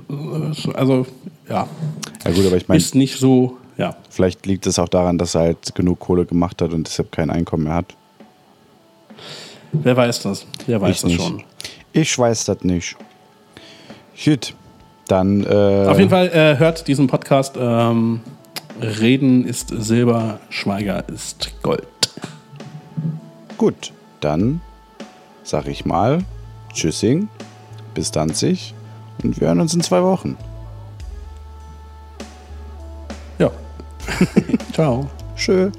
äh, 0.09 0.73
also 0.73 1.05
ja, 1.47 1.67
Ja 2.25 2.31
gut, 2.31 2.45
aber 2.47 2.57
ich 2.57 2.67
meine, 2.67 2.77
ist 2.77 2.95
nicht 2.95 3.19
so, 3.19 3.57
ja. 3.77 3.95
vielleicht 4.09 4.45
liegt 4.47 4.65
es 4.65 4.79
auch 4.79 4.89
daran, 4.89 5.19
dass 5.19 5.35
er 5.35 5.41
halt 5.41 5.75
genug 5.75 5.99
Kohle 5.99 6.25
gemacht 6.25 6.61
hat 6.61 6.73
und 6.73 6.87
deshalb 6.87 7.11
kein 7.11 7.29
Einkommen 7.29 7.65
mehr 7.65 7.75
hat. 7.75 7.95
Wer 9.73 9.95
weiß 9.95 10.23
das? 10.23 10.47
Wer 10.65 10.81
weiß 10.81 10.95
ich 10.95 11.01
das 11.01 11.11
nicht. 11.11 11.21
schon. 11.21 11.43
Ich 11.93 12.17
weiß 12.17 12.45
das 12.45 12.63
nicht. 12.63 12.95
Gut, 14.23 14.53
dann. 15.07 15.43
Äh, 15.43 15.87
Auf 15.87 15.97
jeden 15.97 16.09
Fall 16.09 16.27
äh, 16.29 16.57
hört 16.57 16.87
diesen 16.87 17.07
Podcast. 17.07 17.55
Ähm, 17.57 18.21
Reden 18.81 19.45
ist 19.45 19.69
Silber, 19.69 20.39
Schweiger 20.49 21.07
ist 21.09 21.51
Gold. 21.61 21.83
Gut, 23.57 23.93
dann 24.21 24.61
sag 25.43 25.67
ich 25.67 25.85
mal 25.85 26.23
Tschüssing, 26.73 27.27
bis 27.93 28.11
dann 28.11 28.29
sich 28.29 28.73
und 29.23 29.39
wir 29.39 29.47
hören 29.47 29.59
uns 29.59 29.73
in 29.73 29.81
zwei 29.81 30.01
Wochen. 30.01 30.37
Ja. 33.37 33.51
Ciao. 34.73 35.09
Tschö. 35.35 35.71